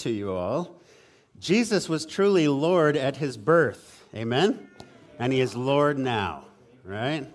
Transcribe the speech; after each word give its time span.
to 0.00 0.10
you 0.10 0.32
all. 0.32 0.80
Jesus 1.38 1.88
was 1.88 2.06
truly 2.06 2.48
Lord 2.48 2.96
at 2.96 3.16
his 3.16 3.36
birth. 3.36 4.04
Amen? 4.14 4.68
And 5.18 5.32
he 5.32 5.40
is 5.40 5.54
Lord 5.54 5.98
now, 5.98 6.44
right? 6.84 7.26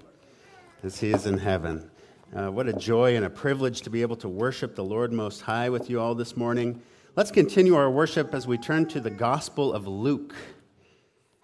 As 0.84 1.00
he 1.00 1.12
is 1.12 1.26
in 1.26 1.38
heaven. 1.38 1.89
Uh, 2.36 2.50
what 2.50 2.68
a 2.68 2.74
joy 2.74 3.16
and 3.16 3.26
a 3.26 3.29
privilege 3.29 3.82
to 3.82 3.89
be 3.89 4.02
able 4.02 4.16
to 4.16 4.29
worship 4.29 4.76
the 4.76 4.84
Lord 4.84 5.12
Most 5.12 5.42
High 5.42 5.70
with 5.70 5.89
you 5.89 6.00
all 6.00 6.16
this 6.16 6.38
morning. 6.38 6.82
Let's 7.16 7.29
continue 7.29 7.76
our 7.76 7.92
worship 7.92 8.34
as 8.34 8.47
we 8.47 8.58
turn 8.58 8.86
to 8.88 9.02
the 9.02 9.09
Gospel 9.09 9.73
of 9.73 9.86
Luke. 9.86 10.34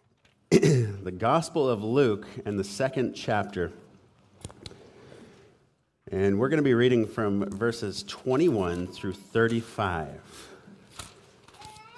the 0.50 1.14
Gospel 1.18 1.70
of 1.70 1.84
Luke 1.84 2.26
and 2.46 2.58
the 2.58 2.64
second 2.64 3.14
chapter. 3.14 3.74
And 6.10 6.40
we're 6.40 6.48
going 6.48 6.60
to 6.60 6.64
be 6.64 6.74
reading 6.74 7.06
from 7.06 7.50
verses 7.50 8.04
21 8.04 8.88
through 8.88 9.12
35. 9.12 10.22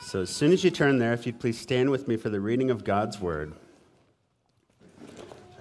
So, 0.10 0.22
as 0.22 0.32
soon 0.32 0.52
as 0.54 0.64
you 0.64 0.72
turn 0.72 0.98
there, 0.98 1.14
if 1.14 1.28
you'd 1.28 1.40
please 1.40 1.60
stand 1.62 1.92
with 1.92 2.08
me 2.08 2.18
for 2.18 2.32
the 2.32 2.40
reading 2.40 2.72
of 2.72 2.84
God's 2.84 3.22
Word. 3.22 3.54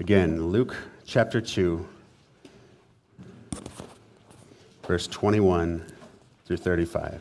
Again, 0.01 0.47
Luke 0.47 0.75
chapter 1.05 1.43
2, 1.43 1.87
verse 4.87 5.07
21 5.07 5.85
through 6.47 6.57
35. 6.57 7.21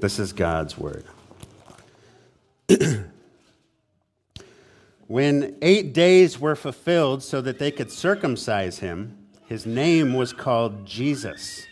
This 0.00 0.18
is 0.18 0.32
God's 0.32 0.76
Word. 0.76 1.04
when 5.06 5.56
eight 5.62 5.94
days 5.94 6.40
were 6.40 6.56
fulfilled 6.56 7.22
so 7.22 7.40
that 7.40 7.60
they 7.60 7.70
could 7.70 7.92
circumcise 7.92 8.80
him, 8.80 9.16
his 9.46 9.66
name 9.66 10.14
was 10.14 10.32
called 10.32 10.84
Jesus, 10.84 11.64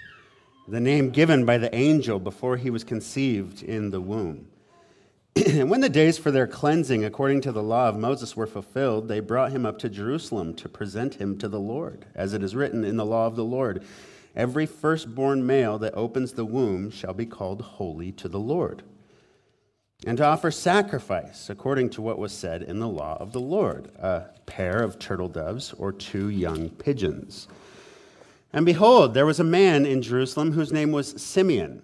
the 0.68 0.78
name 0.78 1.10
given 1.10 1.44
by 1.44 1.58
the 1.58 1.74
angel 1.74 2.20
before 2.20 2.56
he 2.56 2.70
was 2.70 2.84
conceived 2.84 3.64
in 3.64 3.90
the 3.90 4.00
womb. 4.00 4.46
And 5.46 5.70
when 5.70 5.80
the 5.80 5.88
days 5.88 6.18
for 6.18 6.30
their 6.30 6.46
cleansing 6.46 7.04
according 7.04 7.40
to 7.42 7.52
the 7.52 7.62
law 7.62 7.88
of 7.88 7.96
Moses 7.96 8.36
were 8.36 8.46
fulfilled, 8.46 9.08
they 9.08 9.20
brought 9.20 9.52
him 9.52 9.64
up 9.64 9.78
to 9.78 9.88
Jerusalem 9.88 10.54
to 10.54 10.68
present 10.68 11.14
him 11.14 11.38
to 11.38 11.48
the 11.48 11.60
Lord, 11.60 12.06
as 12.14 12.34
it 12.34 12.42
is 12.42 12.56
written 12.56 12.84
in 12.84 12.96
the 12.96 13.06
law 13.06 13.26
of 13.26 13.36
the 13.36 13.44
Lord 13.44 13.84
Every 14.36 14.66
firstborn 14.66 15.44
male 15.44 15.78
that 15.78 15.96
opens 15.96 16.32
the 16.32 16.44
womb 16.44 16.90
shall 16.90 17.12
be 17.12 17.26
called 17.26 17.60
holy 17.60 18.12
to 18.12 18.28
the 18.28 18.38
Lord. 18.38 18.84
And 20.06 20.16
to 20.18 20.24
offer 20.24 20.52
sacrifice 20.52 21.50
according 21.50 21.90
to 21.90 22.02
what 22.02 22.20
was 22.20 22.30
said 22.30 22.62
in 22.62 22.78
the 22.78 22.86
law 22.86 23.16
of 23.18 23.32
the 23.32 23.40
Lord 23.40 23.90
a 23.98 24.26
pair 24.46 24.80
of 24.80 25.00
turtle 25.00 25.28
doves 25.28 25.72
or 25.72 25.90
two 25.90 26.28
young 26.28 26.70
pigeons. 26.70 27.48
And 28.52 28.64
behold, 28.64 29.14
there 29.14 29.26
was 29.26 29.40
a 29.40 29.44
man 29.44 29.84
in 29.84 30.02
Jerusalem 30.02 30.52
whose 30.52 30.72
name 30.72 30.92
was 30.92 31.20
Simeon. 31.20 31.82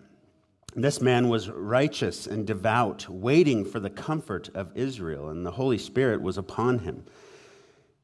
This 0.76 1.00
man 1.00 1.28
was 1.28 1.48
righteous 1.48 2.26
and 2.26 2.46
devout, 2.46 3.08
waiting 3.08 3.64
for 3.64 3.78
the 3.78 3.90
comfort 3.90 4.50
of 4.54 4.76
Israel, 4.76 5.28
and 5.28 5.46
the 5.46 5.52
Holy 5.52 5.78
Spirit 5.78 6.20
was 6.20 6.36
upon 6.36 6.80
him. 6.80 7.04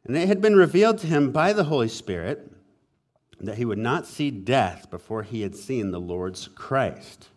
And 0.05 0.17
it 0.17 0.29
had 0.29 0.41
been 0.41 0.57
revealed 0.57 0.99
to 0.99 1.09
him 1.09 1.33
by 1.33 1.53
the 1.53 1.65
Holy 1.65 1.89
Spirit 1.89 2.51
that 3.41 3.59
he 3.59 3.65
would 3.65 3.79
not 3.79 4.07
see 4.07 4.31
death 4.31 4.89
before 4.91 5.23
he 5.23 5.43
had 5.43 5.57
seen 5.57 5.91
the 5.91 6.01
Lord's 6.01 6.49
Christ. 6.49 7.29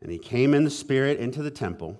And 0.00 0.12
he 0.12 0.18
came 0.18 0.54
in 0.54 0.64
the 0.64 0.70
Spirit 0.70 1.18
into 1.18 1.42
the 1.42 1.50
temple. 1.50 1.98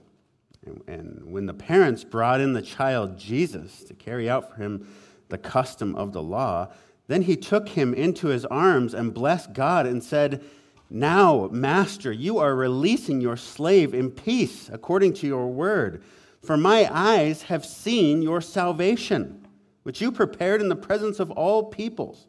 And 0.87 1.25
when 1.25 1.47
the 1.47 1.55
parents 1.55 2.05
brought 2.05 2.41
in 2.41 2.53
the 2.53 2.63
child 2.63 3.19
Jesus 3.19 3.83
to 3.85 3.95
carry 3.95 4.29
out 4.29 4.51
for 4.51 4.63
him 4.63 4.87
the 5.29 5.39
custom 5.39 5.97
of 5.97 6.13
the 6.13 6.23
law, 6.23 6.69
then 7.09 7.23
he 7.23 7.37
took 7.37 7.71
him 7.71 7.95
into 7.95 8.29
his 8.29 8.45
arms 8.45 8.95
and 8.95 9.15
blessed 9.15 9.53
God 9.53 9.87
and 9.87 10.03
said, 10.03 10.45
Now, 10.89 11.49
Master, 11.51 12.13
you 12.13 12.39
are 12.39 12.55
releasing 12.55 13.21
your 13.21 13.37
slave 13.37 13.93
in 13.93 14.11
peace 14.11 14.71
according 14.73 15.15
to 15.15 15.27
your 15.27 15.49
word. 15.49 16.03
For 16.43 16.57
my 16.57 16.89
eyes 16.93 17.43
have 17.43 17.65
seen 17.65 18.23
your 18.23 18.41
salvation, 18.41 19.47
which 19.83 20.01
you 20.01 20.13
prepared 20.13 20.61
in 20.61 20.69
the 20.69 20.77
presence 20.77 21.19
of 21.19 21.33
all 21.33 21.65
peoples, 21.65 22.29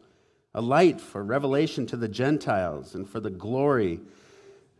a 0.55 0.61
light 0.61 0.99
for 0.99 1.23
revelation 1.23 1.85
to 1.87 1.97
the 1.97 2.07
Gentiles 2.07 2.95
and 2.95 3.07
for 3.07 3.19
the 3.19 3.29
glory 3.29 3.99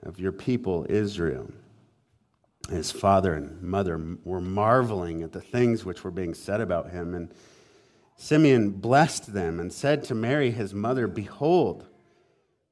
of 0.02 0.20
your 0.20 0.32
people 0.32 0.86
Israel. 0.90 1.52
His 2.70 2.92
father 2.92 3.34
and 3.34 3.62
mother 3.62 4.02
were 4.24 4.42
marveling 4.42 5.24
at 5.24 5.32
the 5.32 5.42
things 5.42 5.86
which 5.86 6.04
were 6.04 6.12
being 6.12 6.34
said 6.34 6.60
about 6.60 6.90
him. 6.90 7.14
And 7.14 7.32
Simeon 8.18 8.72
blessed 8.72 9.34
them 9.34 9.60
and 9.60 9.72
said 9.72 10.04
to 10.06 10.16
Mary, 10.16 10.52
his 10.52 10.74
mother, 10.74 11.08
Behold, 11.08 11.87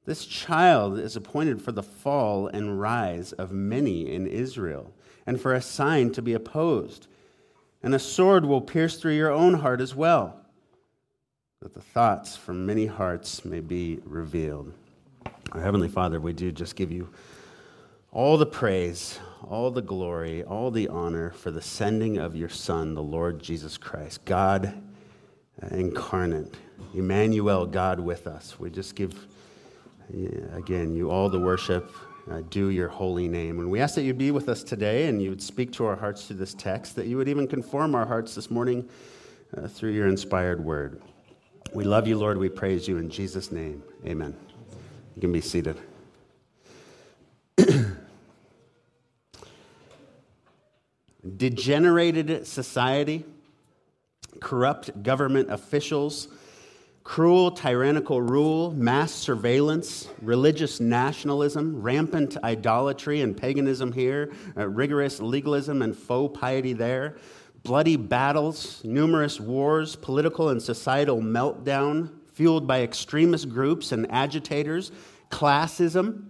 this 0.05 0.25
child 0.25 0.99
is 0.99 1.15
appointed 1.15 1.61
for 1.61 1.71
the 1.71 1.83
fall 1.83 2.47
and 2.47 2.79
rise 2.79 3.31
of 3.33 3.51
many 3.51 4.11
in 4.11 4.27
Israel, 4.27 4.93
and 5.25 5.39
for 5.39 5.53
a 5.53 5.61
sign 5.61 6.11
to 6.11 6.21
be 6.21 6.33
opposed. 6.33 7.07
And 7.81 7.93
a 7.93 7.99
sword 7.99 8.45
will 8.45 8.61
pierce 8.61 8.97
through 8.97 9.15
your 9.15 9.31
own 9.31 9.55
heart 9.55 9.81
as 9.81 9.95
well, 9.95 10.39
that 11.61 11.73
the 11.73 11.81
thoughts 11.81 12.35
from 12.35 12.65
many 12.65 12.85
hearts 12.85 13.43
may 13.45 13.59
be 13.59 13.99
revealed. 14.05 14.73
Our 15.51 15.61
Heavenly 15.61 15.89
Father, 15.89 16.19
we 16.19 16.33
do 16.33 16.51
just 16.51 16.75
give 16.75 16.91
you 16.91 17.09
all 18.11 18.37
the 18.37 18.45
praise, 18.45 19.19
all 19.43 19.71
the 19.71 19.81
glory, 19.81 20.43
all 20.43 20.71
the 20.71 20.87
honor 20.87 21.31
for 21.31 21.51
the 21.51 21.61
sending 21.61 22.17
of 22.17 22.35
your 22.35 22.49
Son, 22.49 22.93
the 22.93 23.03
Lord 23.03 23.41
Jesus 23.41 23.77
Christ, 23.77 24.23
God 24.25 24.81
incarnate, 25.71 26.53
Emmanuel, 26.93 27.65
God 27.65 27.99
with 27.99 28.27
us. 28.27 28.59
We 28.59 28.69
just 28.69 28.95
give, 28.95 29.27
again, 30.53 30.93
you 30.93 31.09
all 31.09 31.29
the 31.29 31.39
worship, 31.39 31.91
uh, 32.29 32.41
do 32.49 32.69
your 32.69 32.87
holy 32.87 33.27
name. 33.27 33.59
And 33.59 33.69
we 33.69 33.79
ask 33.79 33.95
that 33.95 34.03
you'd 34.03 34.17
be 34.17 34.31
with 34.31 34.49
us 34.49 34.63
today 34.63 35.07
and 35.07 35.21
you 35.21 35.29
would 35.29 35.41
speak 35.41 35.71
to 35.73 35.85
our 35.85 35.95
hearts 35.95 36.25
through 36.25 36.37
this 36.37 36.53
text, 36.53 36.95
that 36.95 37.07
you 37.07 37.17
would 37.17 37.27
even 37.27 37.47
conform 37.47 37.95
our 37.95 38.05
hearts 38.05 38.35
this 38.35 38.49
morning 38.49 38.87
uh, 39.55 39.67
through 39.67 39.91
your 39.91 40.07
inspired 40.07 40.63
word. 40.63 41.01
We 41.73 41.83
love 41.83 42.07
you, 42.07 42.17
Lord. 42.17 42.37
We 42.37 42.49
praise 42.49 42.87
you 42.87 42.97
in 42.97 43.09
Jesus' 43.09 43.51
name. 43.51 43.83
Amen. 44.05 44.35
You 45.15 45.21
can 45.21 45.31
be 45.31 45.41
seated. 45.41 45.77
Degenerated 51.37 52.45
society 52.47 53.25
corrupt 54.39 55.03
government 55.03 55.51
officials, 55.51 56.27
cruel 57.05 57.51
tyrannical 57.51 58.19
rule, 58.19 58.71
mass 58.71 59.11
surveillance, 59.13 60.09
religious 60.21 60.79
nationalism, 60.79 61.79
rampant 61.79 62.35
idolatry 62.43 63.21
and 63.21 63.37
paganism 63.37 63.93
here, 63.93 64.33
uh, 64.57 64.67
rigorous 64.67 65.21
legalism 65.21 65.83
and 65.83 65.95
faux 65.95 66.37
piety 66.37 66.73
there, 66.73 67.15
bloody 67.63 67.95
battles, 67.95 68.83
numerous 68.83 69.39
wars, 69.39 69.95
political 69.95 70.49
and 70.49 70.61
societal 70.61 71.21
meltdown 71.21 72.09
fueled 72.33 72.67
by 72.67 72.81
extremist 72.81 73.49
groups 73.49 73.91
and 73.91 74.11
agitators, 74.11 74.91
classism, 75.29 76.25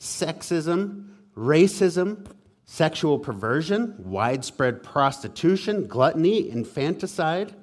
sexism, 0.00 1.10
racism, 1.36 2.26
sexual 2.64 3.20
perversion, 3.20 3.94
widespread 3.98 4.82
prostitution, 4.82 5.86
gluttony, 5.86 6.50
infanticide, 6.50 7.54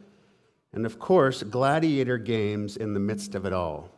and 0.76 0.86
of 0.86 1.00
course, 1.00 1.42
gladiator 1.42 2.18
games 2.18 2.78
in 2.78 2.94
the 2.94 3.00
midst 3.00 3.34
of 3.34 3.46
it 3.46 3.54
all. 3.54 3.90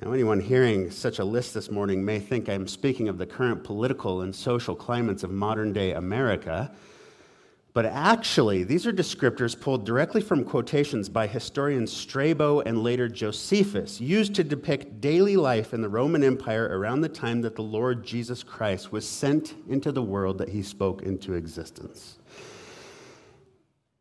Now, 0.00 0.12
anyone 0.12 0.40
hearing 0.40 0.90
such 0.90 1.18
a 1.18 1.24
list 1.24 1.54
this 1.54 1.70
morning 1.70 2.04
may 2.04 2.20
think 2.20 2.48
I'm 2.48 2.66
speaking 2.66 3.08
of 3.08 3.18
the 3.18 3.26
current 3.26 3.64
political 3.64 4.22
and 4.22 4.34
social 4.34 4.74
climates 4.74 5.24
of 5.24 5.30
modern 5.30 5.72
day 5.72 5.92
America. 5.92 6.72
But 7.74 7.84
actually, 7.84 8.64
these 8.64 8.86
are 8.86 8.92
descriptors 8.92 9.60
pulled 9.60 9.84
directly 9.84 10.20
from 10.20 10.44
quotations 10.44 11.08
by 11.08 11.26
historians 11.26 11.92
Strabo 11.92 12.60
and 12.60 12.82
later 12.82 13.08
Josephus, 13.08 14.00
used 14.00 14.34
to 14.36 14.44
depict 14.44 15.00
daily 15.00 15.36
life 15.36 15.74
in 15.74 15.82
the 15.82 15.88
Roman 15.88 16.24
Empire 16.24 16.66
around 16.78 17.02
the 17.02 17.08
time 17.08 17.42
that 17.42 17.56
the 17.56 17.62
Lord 17.62 18.04
Jesus 18.04 18.42
Christ 18.42 18.90
was 18.90 19.06
sent 19.06 19.54
into 19.68 19.92
the 19.92 20.02
world 20.02 20.38
that 20.38 20.48
he 20.48 20.62
spoke 20.62 21.02
into 21.02 21.34
existence. 21.34 22.17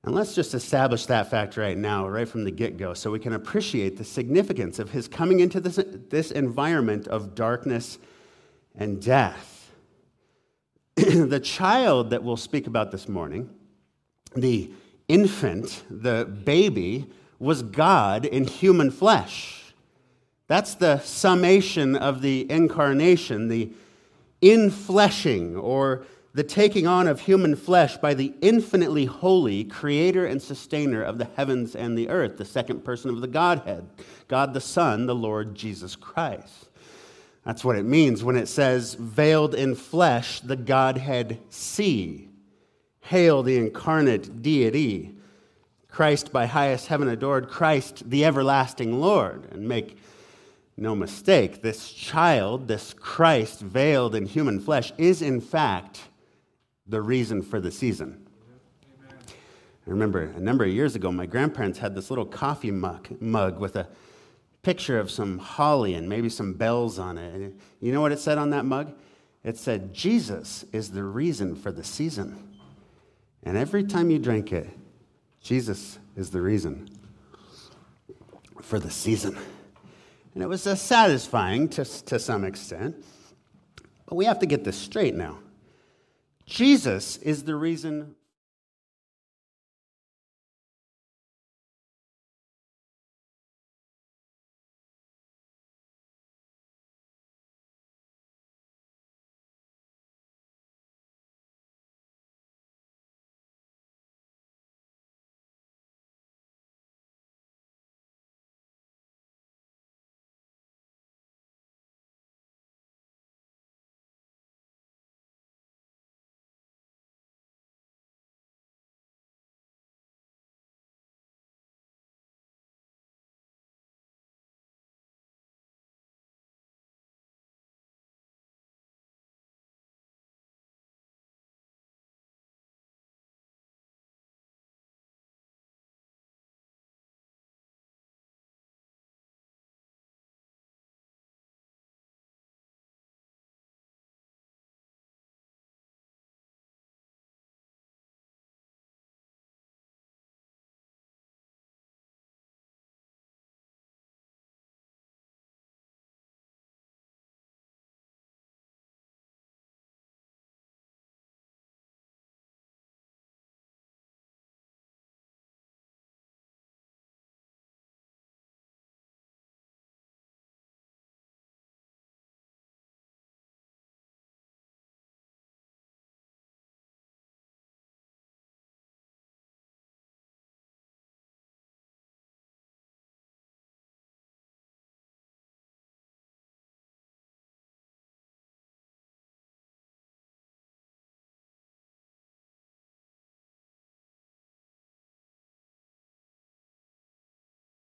And 0.04 0.16
let's 0.16 0.36
just 0.36 0.54
establish 0.54 1.06
that 1.08 1.30
fact 1.30 1.58
right 1.58 1.78
now, 1.78 2.08
right 2.08 2.28
from 2.28 2.44
the 2.44 2.52
get 2.52 2.78
go, 2.78 2.94
so 2.94 3.12
we 3.12 3.20
can 3.20 3.34
appreciate 3.34 3.98
the 3.98 4.04
significance 4.04 4.80
of 4.80 4.92
his 4.92 5.08
coming 5.08 5.40
into 5.40 5.60
this, 5.60 5.80
this 6.10 6.32
environment 6.32 7.08
of 7.08 7.36
darkness 7.36 7.98
and 8.76 9.02
death. 9.02 9.72
the 10.96 11.40
child 11.40 12.12
that 12.12 12.24
we'll 12.24 12.38
speak 12.38 12.68
about 12.68 12.92
this 12.92 13.08
morning 13.08 13.50
the 14.36 14.72
infant, 15.08 15.84
the 15.90 16.26
baby, 16.26 17.08
was 17.40 17.62
God 17.62 18.26
in 18.26 18.46
human 18.46 18.92
flesh. 18.92 19.74
That's 20.48 20.76
the 20.76 21.00
summation 21.00 21.96
of 21.96 22.22
the 22.22 22.50
incarnation, 22.52 23.48
the 23.48 23.72
infleshing 24.42 25.62
or 25.62 26.06
the 26.38 26.44
taking 26.44 26.86
on 26.86 27.08
of 27.08 27.22
human 27.22 27.56
flesh 27.56 27.98
by 27.98 28.14
the 28.14 28.32
infinitely 28.42 29.06
holy 29.06 29.64
creator 29.64 30.28
and 30.28 30.40
sustainer 30.40 31.02
of 31.02 31.18
the 31.18 31.28
heavens 31.36 31.76
and 31.76 31.98
the 31.98 32.10
earth, 32.10 32.38
the 32.38 32.46
second 32.46 32.86
person 32.86 33.10
of 33.10 33.22
the 33.22 33.28
Godhead, 33.28 33.90
God 34.28 34.54
the 34.54 34.62
Son, 34.62 35.08
the 35.08 35.16
Lord 35.16 35.56
Jesus 35.56 35.96
Christ. 35.96 36.70
That's 37.44 37.66
what 37.66 37.76
it 37.76 37.86
means 37.86 38.24
when 38.24 38.36
it 38.36 38.48
says, 38.48 38.94
veiled 38.94 39.56
in 39.56 39.74
flesh, 39.74 40.40
the 40.42 40.56
Godhead 40.56 41.40
see. 41.50 42.30
Hail 43.00 43.42
the 43.42 43.58
incarnate 43.58 44.44
deity. 44.44 45.16
Christ 45.90 46.32
by 46.32 46.46
highest 46.46 46.86
heaven 46.86 47.08
adored, 47.08 47.50
Christ 47.50 48.08
the 48.12 48.26
everlasting 48.26 49.02
Lord. 49.02 49.48
And 49.50 49.68
make 49.68 49.98
no 50.78 50.96
mistake, 50.96 51.64
this 51.64 51.92
child, 51.92 52.68
this 52.68 52.94
Christ 52.94 53.62
veiled 53.62 54.14
in 54.14 54.28
human 54.28 54.60
flesh, 54.60 54.94
is 55.00 55.24
in 55.24 55.42
fact 55.42 56.02
the 56.88 57.02
reason 57.02 57.42
for 57.42 57.60
the 57.60 57.72
season. 57.72 58.28
I 59.88 59.90
remember 59.90 60.24
a 60.36 60.40
number 60.40 60.66
of 60.66 60.72
years 60.72 60.96
ago, 60.96 61.12
my 61.12 61.26
grandparents 61.26 61.80
had 61.80 61.96
this 61.96 62.10
little 62.10 62.26
coffee 62.26 62.72
mug, 62.72 63.08
mug 63.22 63.60
with 63.60 63.76
a 63.76 63.88
picture 64.62 65.00
of 65.00 65.10
some 65.10 65.38
holly 65.38 65.94
and 65.94 66.10
maybe 66.10 66.28
some 66.28 66.54
bells 66.54 67.00
on 67.00 67.18
it. 67.18 67.34
And 67.34 67.60
you 67.80 67.94
know 67.94 68.02
what 68.02 68.12
it 68.12 68.20
said 68.20 68.38
on 68.38 68.50
that 68.50 68.66
mug? 68.66 68.94
It 69.44 69.58
said, 69.58 69.94
Jesus 69.94 70.66
is 70.74 70.92
the 70.92 71.04
reason 71.04 71.56
for 71.56 71.72
the 71.72 71.84
season. 71.84 72.58
And 73.44 73.56
every 73.56 73.86
time 73.86 74.10
you 74.10 74.20
drink 74.20 74.52
it, 74.52 74.68
Jesus 75.42 76.00
is 76.18 76.32
the 76.32 76.42
reason 76.42 76.90
for 78.62 78.78
the 78.78 78.92
season. 78.92 79.38
And 80.34 80.44
it 80.44 80.48
was 80.48 80.68
uh, 80.68 80.76
satisfying 80.76 81.70
to, 81.70 81.86
to 81.86 82.20
some 82.20 82.44
extent. 82.44 83.04
But 84.06 84.16
we 84.16 84.26
have 84.26 84.40
to 84.40 84.46
get 84.46 84.66
this 84.66 84.78
straight 84.78 85.16
now. 85.16 85.40
Jesus 86.48 87.18
is 87.18 87.44
the 87.44 87.56
reason 87.56 88.16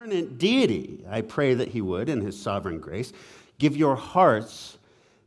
deity, 0.10 1.04
I 1.10 1.22
pray 1.22 1.54
that 1.54 1.70
he 1.70 1.82
would, 1.82 2.10
in 2.10 2.22
his 2.22 2.40
sovereign 2.40 2.80
grace, 2.80 3.14
give 3.58 3.76
your 3.76 3.96
hearts 3.96 4.78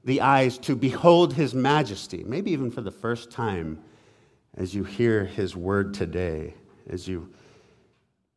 the 0.05 0.21
eyes 0.21 0.59
to 0.59 0.77
behold 0.77 1.35
his 1.35 1.55
majesty, 1.55 2.25
maybe 2.25 2.51
even 2.53 2.71
for 2.71 2.81
the 2.81 2.91
first 2.91 3.31
time 3.31 3.79
as 4.57 4.75
you 4.75 4.85
hear 4.85 5.25
his 5.25 5.55
word 5.55 5.95
today, 5.95 6.55
as 6.89 7.07
you 7.07 7.33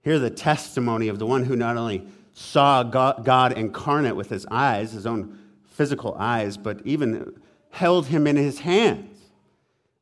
hear 0.03 0.19
the 0.19 0.29
testimony 0.29 1.07
of 1.07 1.19
the 1.19 1.25
one 1.25 1.43
who 1.43 1.55
not 1.55 1.77
only 1.77 2.07
saw 2.33 2.83
God, 2.83 3.53
incarnate 3.53 4.15
with 4.15 4.29
his 4.29 4.45
eyes, 4.49 4.91
his 4.91 5.05
own 5.05 5.38
physical 5.65 6.15
eyes, 6.15 6.57
but 6.57 6.81
even 6.85 7.39
held 7.69 8.07
him 8.07 8.27
in 8.27 8.35
his 8.35 8.59
hands 8.59 9.11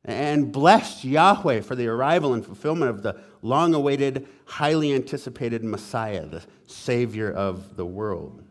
and 0.04 0.50
blessed 0.50 1.04
Yahweh 1.04 1.60
for 1.60 1.74
the 1.74 1.86
arrival 1.86 2.34
and 2.34 2.44
fulfillment 2.44 2.90
of 2.90 3.02
the 3.02 3.20
long 3.42 3.74
awaited, 3.74 4.28
highly 4.46 4.94
anticipated 4.94 5.62
Messiah, 5.64 6.26
the 6.26 6.42
Savior 6.66 7.30
of 7.30 7.76
the 7.76 7.86
world. 7.86 8.42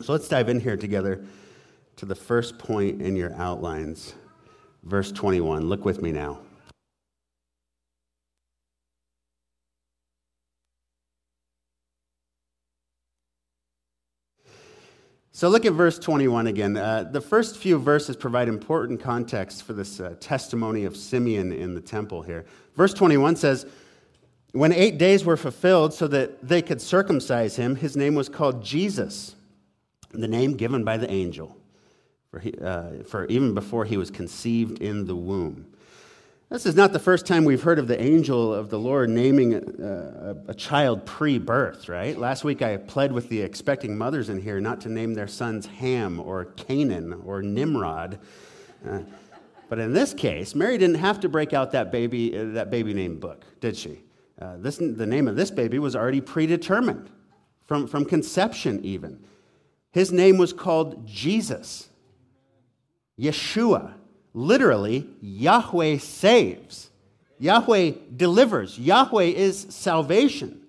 So 0.00 0.12
let's 0.12 0.28
dive 0.28 0.48
in 0.48 0.60
here 0.60 0.76
together 0.76 1.24
to 1.96 2.06
the 2.06 2.14
first 2.14 2.58
point 2.58 3.00
in 3.00 3.16
your 3.16 3.32
outlines, 3.34 4.14
verse 4.82 5.12
21. 5.12 5.68
Look 5.68 5.84
with 5.84 6.02
me 6.02 6.12
now. 6.12 6.40
So 15.36 15.48
look 15.48 15.66
at 15.66 15.72
verse 15.72 15.98
21 15.98 16.46
again. 16.46 16.76
Uh, 16.76 17.08
the 17.10 17.20
first 17.20 17.56
few 17.56 17.76
verses 17.76 18.14
provide 18.14 18.46
important 18.46 19.00
context 19.00 19.64
for 19.64 19.72
this 19.72 19.98
uh, 19.98 20.14
testimony 20.20 20.84
of 20.84 20.96
Simeon 20.96 21.50
in 21.50 21.74
the 21.74 21.80
temple 21.80 22.22
here. 22.22 22.44
Verse 22.76 22.94
21 22.94 23.34
says, 23.34 23.66
When 24.52 24.72
eight 24.72 24.96
days 24.96 25.24
were 25.24 25.36
fulfilled 25.36 25.92
so 25.92 26.06
that 26.06 26.46
they 26.46 26.62
could 26.62 26.80
circumcise 26.80 27.56
him, 27.56 27.74
his 27.74 27.96
name 27.96 28.14
was 28.14 28.28
called 28.28 28.62
Jesus, 28.62 29.34
the 30.12 30.28
name 30.28 30.56
given 30.56 30.84
by 30.84 30.98
the 30.98 31.10
angel, 31.10 31.56
for, 32.30 32.38
he, 32.38 32.54
uh, 32.62 33.02
for 33.02 33.26
even 33.26 33.54
before 33.54 33.84
he 33.84 33.96
was 33.96 34.12
conceived 34.12 34.80
in 34.80 35.04
the 35.04 35.16
womb. 35.16 35.66
This 36.50 36.66
is 36.66 36.76
not 36.76 36.92
the 36.92 36.98
first 36.98 37.26
time 37.26 37.44
we've 37.44 37.62
heard 37.62 37.78
of 37.78 37.88
the 37.88 38.00
angel 38.00 38.52
of 38.52 38.68
the 38.68 38.78
Lord 38.78 39.08
naming 39.08 39.54
a, 39.54 39.58
a, 39.58 40.50
a 40.50 40.54
child 40.54 41.06
pre 41.06 41.38
birth, 41.38 41.88
right? 41.88 42.16
Last 42.16 42.44
week 42.44 42.60
I 42.60 42.76
pled 42.76 43.12
with 43.12 43.30
the 43.30 43.40
expecting 43.40 43.96
mothers 43.96 44.28
in 44.28 44.40
here 44.40 44.60
not 44.60 44.80
to 44.82 44.90
name 44.90 45.14
their 45.14 45.26
sons 45.26 45.66
Ham 45.66 46.20
or 46.20 46.44
Canaan 46.44 47.14
or 47.24 47.40
Nimrod. 47.42 48.18
Uh, 48.86 49.00
but 49.70 49.78
in 49.78 49.94
this 49.94 50.12
case, 50.12 50.54
Mary 50.54 50.76
didn't 50.76 50.96
have 50.96 51.18
to 51.20 51.30
break 51.30 51.54
out 51.54 51.72
that 51.72 51.90
baby, 51.90 52.38
uh, 52.38 52.44
that 52.52 52.70
baby 52.70 52.92
name 52.92 53.18
book, 53.18 53.44
did 53.60 53.74
she? 53.74 54.02
Uh, 54.40 54.58
this, 54.58 54.76
the 54.76 55.06
name 55.06 55.26
of 55.26 55.36
this 55.36 55.50
baby 55.50 55.78
was 55.78 55.96
already 55.96 56.20
predetermined 56.20 57.08
from, 57.64 57.86
from 57.86 58.04
conception, 58.04 58.84
even. 58.84 59.24
His 59.92 60.12
name 60.12 60.36
was 60.36 60.52
called 60.52 61.06
Jesus, 61.06 61.88
Yeshua 63.18 63.94
literally, 64.34 65.08
Yahweh 65.22 65.98
saves. 65.98 66.90
Yahweh 67.38 67.92
delivers. 68.14 68.78
Yahweh 68.78 69.24
is 69.24 69.66
salvation. 69.70 70.60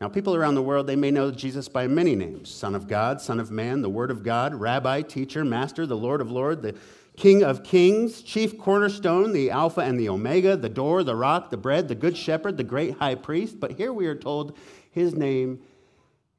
Now, 0.00 0.08
people 0.08 0.34
around 0.34 0.56
the 0.56 0.62
world, 0.62 0.86
they 0.86 0.96
may 0.96 1.10
know 1.10 1.30
Jesus 1.30 1.68
by 1.68 1.86
many 1.86 2.14
names 2.14 2.50
Son 2.50 2.74
of 2.74 2.86
God, 2.86 3.20
Son 3.20 3.40
of 3.40 3.50
Man, 3.50 3.80
the 3.80 3.88
Word 3.88 4.10
of 4.10 4.22
God, 4.22 4.54
Rabbi, 4.54 5.02
Teacher, 5.02 5.44
Master, 5.44 5.86
the 5.86 5.96
Lord 5.96 6.20
of 6.20 6.30
Lords, 6.30 6.60
the 6.60 6.74
King 7.16 7.42
of 7.42 7.64
Kings, 7.64 8.20
Chief 8.20 8.58
Cornerstone, 8.58 9.32
the 9.32 9.50
Alpha 9.50 9.80
and 9.80 9.98
the 9.98 10.10
Omega, 10.10 10.54
the 10.54 10.68
Door, 10.68 11.04
the 11.04 11.16
Rock, 11.16 11.48
the 11.48 11.56
Bread, 11.56 11.88
the 11.88 11.94
Good 11.94 12.14
Shepherd, 12.14 12.58
the 12.58 12.64
Great 12.64 12.98
High 12.98 13.14
Priest. 13.14 13.58
But 13.58 13.72
here 13.72 13.90
we 13.90 14.06
are 14.06 14.14
told 14.14 14.54
his 14.90 15.14
name 15.14 15.60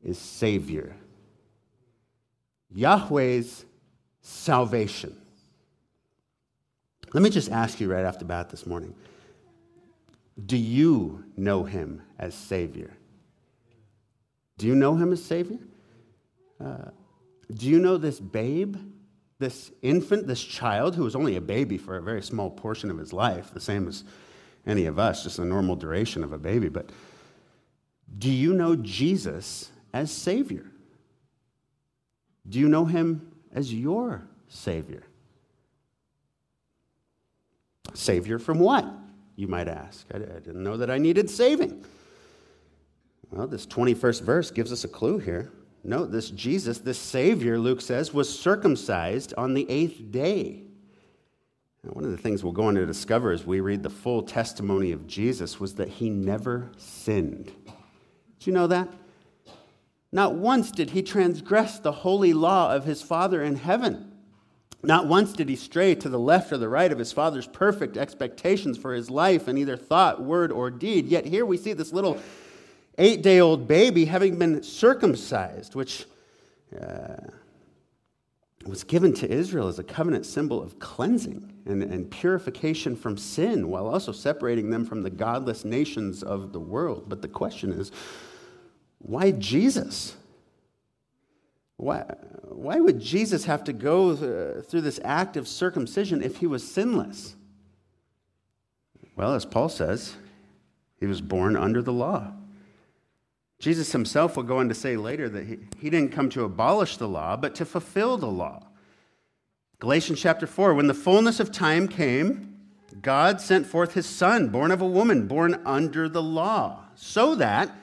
is 0.03 0.19
Savior. 0.19 0.95
Yahweh's 2.71 3.65
salvation. 4.21 5.17
Let 7.13 7.23
me 7.23 7.29
just 7.29 7.51
ask 7.51 7.79
you 7.79 7.91
right 7.91 8.05
off 8.05 8.19
the 8.19 8.25
bat 8.25 8.49
this 8.49 8.65
morning 8.65 8.93
do 10.45 10.57
you 10.57 11.25
know 11.35 11.63
him 11.63 12.01
as 12.19 12.35
Savior? 12.35 12.91
Do 14.57 14.67
you 14.67 14.75
know 14.75 14.95
him 14.95 15.11
as 15.11 15.23
Savior? 15.23 15.59
Uh, 16.63 16.91
do 17.53 17.67
you 17.67 17.79
know 17.79 17.97
this 17.97 18.19
babe 18.19 18.77
this 19.39 19.71
infant, 19.81 20.27
this 20.27 20.43
child, 20.43 20.95
who 20.95 21.03
was 21.03 21.15
only 21.15 21.35
a 21.35 21.41
baby 21.41 21.77
for 21.77 21.97
a 21.97 22.01
very 22.01 22.21
small 22.21 22.49
portion 22.49 22.89
of 22.89 22.97
his 22.97 23.13
life, 23.13 23.53
the 23.53 23.59
same 23.59 23.87
as 23.87 24.03
any 24.65 24.85
of 24.85 24.97
us, 24.97 25.23
just 25.23 25.37
the 25.37 25.45
normal 25.45 25.75
duration 25.75 26.23
of 26.23 26.33
a 26.33 26.37
baby. 26.37 26.69
But 26.69 26.89
do 28.17 28.31
you 28.31 28.53
know 28.53 28.75
Jesus 28.75 29.71
as 29.93 30.11
Savior? 30.11 30.65
Do 32.49 32.59
you 32.59 32.67
know 32.67 32.85
him 32.85 33.31
as 33.53 33.73
your 33.73 34.27
Savior? 34.47 35.03
Savior 37.93 38.39
from 38.39 38.59
what? 38.59 38.85
You 39.35 39.47
might 39.47 39.67
ask. 39.67 40.07
I, 40.13 40.17
didn't 40.17 40.63
know 40.63 40.77
that 40.77 40.89
I 40.89 40.97
needed 40.97 41.29
saving. 41.29 41.83
Well, 43.31 43.47
this 43.47 43.65
21st 43.65 44.21
verse 44.21 44.51
gives 44.51 44.71
us 44.71 44.83
a 44.83 44.87
clue 44.87 45.19
here. 45.19 45.51
Note 45.83 46.11
this 46.11 46.29
Jesus, 46.31 46.79
this 46.79 46.97
Savior, 46.97 47.57
Luke 47.59 47.81
says, 47.81 48.13
was 48.13 48.27
circumcised 48.27 49.33
on 49.37 49.53
the 49.53 49.69
eighth 49.69 50.11
day. 50.11 50.63
Now, 51.83 51.91
one 51.91 52.03
of 52.03 52.11
the 52.11 52.17
things 52.17 52.43
we'll 52.43 52.53
go 52.53 52.63
on 52.63 52.75
to 52.75 52.85
discover 52.85 53.31
as 53.31 53.45
we 53.45 53.59
read 53.59 53.83
the 53.83 53.89
full 53.89 54.23
testimony 54.23 54.91
of 54.91 55.07
Jesus 55.07 55.59
was 55.59 55.75
that 55.75 55.87
he 55.87 56.09
never 56.09 56.71
sinned. 56.77 57.51
Did 58.39 58.47
you 58.47 58.53
know 58.53 58.67
that? 58.67 58.89
Not 60.11 60.35
once 60.35 60.71
did 60.71 60.89
he 60.89 61.03
transgress 61.03 61.79
the 61.79 61.91
holy 61.91 62.33
law 62.33 62.73
of 62.73 62.85
his 62.85 63.01
Father 63.01 63.43
in 63.43 63.55
heaven. 63.55 64.06
Not 64.83 65.07
once 65.07 65.33
did 65.33 65.49
he 65.49 65.55
stray 65.55 65.95
to 65.95 66.09
the 66.09 66.19
left 66.19 66.51
or 66.51 66.57
the 66.57 66.69
right 66.69 66.91
of 66.91 66.99
his 66.99 67.11
Father's 67.11 67.47
perfect 67.47 67.97
expectations 67.97 68.77
for 68.77 68.93
his 68.93 69.09
life 69.09 69.47
in 69.47 69.57
either 69.57 69.75
thought, 69.75 70.21
word, 70.21 70.51
or 70.51 70.69
deed. 70.69 71.07
Yet 71.07 71.25
here 71.25 71.45
we 71.45 71.57
see 71.57 71.73
this 71.73 71.91
little 71.91 72.19
eight 72.97 73.21
day 73.21 73.39
old 73.39 73.67
baby 73.67 74.05
having 74.05 74.37
been 74.37 74.61
circumcised, 74.61 75.75
which 75.75 76.05
uh, 76.79 77.15
was 78.65 78.83
given 78.83 79.13
to 79.13 79.29
Israel 79.29 79.67
as 79.67 79.79
a 79.79 79.83
covenant 79.83 80.25
symbol 80.25 80.61
of 80.61 80.77
cleansing 80.79 81.53
and, 81.65 81.81
and 81.83 82.09
purification 82.11 82.95
from 82.95 83.17
sin, 83.17 83.69
while 83.69 83.87
also 83.87 84.11
separating 84.11 84.69
them 84.69 84.85
from 84.85 85.01
the 85.01 85.09
godless 85.09 85.65
nations 85.65 86.21
of 86.21 86.53
the 86.53 86.59
world. 86.59 87.05
But 87.07 87.21
the 87.21 87.27
question 87.27 87.71
is, 87.71 87.91
why 88.99 89.31
Jesus? 89.31 90.15
Why, 91.77 92.03
why 92.43 92.79
would 92.79 92.99
Jesus 92.99 93.45
have 93.45 93.63
to 93.65 93.73
go 93.73 94.11
uh, 94.11 94.61
through 94.61 94.81
this 94.81 94.99
act 95.03 95.37
of 95.37 95.47
circumcision 95.47 96.23
if 96.23 96.37
he 96.37 96.47
was 96.47 96.69
sinless? 96.69 97.35
Well, 99.15 99.33
as 99.33 99.45
Paul 99.45 99.69
says, 99.69 100.15
he 100.99 101.05
was 101.05 101.21
born 101.21 101.55
under 101.55 101.81
the 101.81 101.93
law. 101.93 102.33
Jesus 103.59 103.91
himself 103.91 104.35
will 104.35 104.43
go 104.43 104.59
on 104.59 104.69
to 104.69 104.75
say 104.75 104.97
later 104.97 105.29
that 105.29 105.47
he, 105.47 105.57
he 105.79 105.89
didn't 105.89 106.11
come 106.11 106.29
to 106.29 106.43
abolish 106.43 106.97
the 106.97 107.07
law, 107.07 107.35
but 107.35 107.55
to 107.55 107.65
fulfill 107.65 108.17
the 108.17 108.27
law. 108.27 108.63
Galatians 109.79 110.19
chapter 110.19 110.47
4 110.47 110.73
When 110.73 110.87
the 110.87 110.93
fullness 110.93 111.39
of 111.39 111.51
time 111.51 111.87
came, 111.87 112.55
God 113.01 113.41
sent 113.41 113.67
forth 113.67 113.93
his 113.93 114.07
son, 114.07 114.49
born 114.49 114.71
of 114.71 114.81
a 114.81 114.87
woman, 114.87 115.27
born 115.27 115.61
under 115.65 116.09
the 116.09 116.21
law, 116.21 116.85
so 116.95 117.35
that 117.35 117.75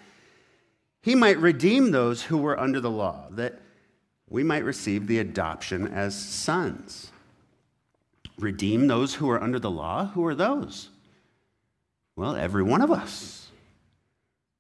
he 1.03 1.15
might 1.15 1.39
redeem 1.39 1.91
those 1.91 2.23
who 2.23 2.39
were 2.39 2.59
under 2.59 2.81
the 2.81 2.91
law, 2.91 3.27
that 3.31 3.61
we 4.35 4.43
might 4.43 4.65
receive 4.65 5.07
the 5.07 5.21
adoption 5.21 5.87
as 5.87 6.13
sons. 6.13 7.13
Redeem 8.37 8.89
those 8.89 9.15
who 9.15 9.31
are 9.31 9.41
under 9.41 9.61
the 9.61 9.71
law? 9.71 10.07
Who 10.07 10.27
are 10.27 10.35
those? 10.35 10.89
Well, 12.17 12.35
every 12.35 12.65
one 12.65 12.83
of 12.83 12.91
us. 12.91 13.47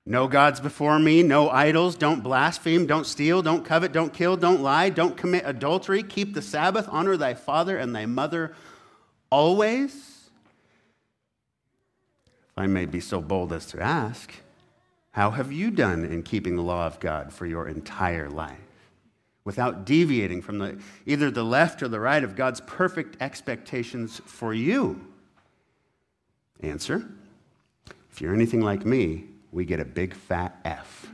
No 0.06 0.28
gods 0.28 0.60
before 0.60 1.00
me, 1.00 1.24
no 1.24 1.50
idols, 1.50 1.96
don't 1.96 2.22
blaspheme, 2.22 2.86
don't 2.86 3.04
steal, 3.04 3.42
don't 3.42 3.64
covet, 3.64 3.90
don't 3.90 4.12
kill, 4.12 4.36
don't 4.36 4.62
lie, 4.62 4.90
don't 4.90 5.16
commit 5.16 5.42
adultery, 5.44 6.04
keep 6.04 6.34
the 6.34 6.42
Sabbath, 6.42 6.86
honor 6.88 7.16
thy 7.16 7.34
father 7.34 7.76
and 7.76 7.96
thy 7.96 8.06
mother 8.06 8.54
always. 9.28 9.92
If 12.26 12.58
I 12.58 12.68
may 12.68 12.86
be 12.86 13.00
so 13.00 13.20
bold 13.20 13.52
as 13.52 13.66
to 13.66 13.82
ask, 13.82 14.32
how 15.10 15.32
have 15.32 15.50
you 15.50 15.72
done 15.72 16.04
in 16.04 16.22
keeping 16.22 16.54
the 16.54 16.62
law 16.62 16.86
of 16.86 17.00
God 17.00 17.32
for 17.32 17.44
your 17.44 17.66
entire 17.66 18.30
life? 18.30 18.58
Without 19.44 19.84
deviating 19.84 20.40
from 20.40 20.58
the, 20.58 20.78
either 21.04 21.30
the 21.30 21.44
left 21.44 21.82
or 21.82 21.88
the 21.88 22.00
right 22.00 22.24
of 22.24 22.34
God's 22.34 22.60
perfect 22.62 23.20
expectations 23.20 24.20
for 24.24 24.54
you? 24.54 25.06
Answer 26.62 27.06
If 28.10 28.20
you're 28.20 28.34
anything 28.34 28.62
like 28.62 28.86
me, 28.86 29.24
we 29.52 29.64
get 29.64 29.80
a 29.80 29.84
big 29.84 30.14
fat 30.14 30.58
F. 30.64 31.08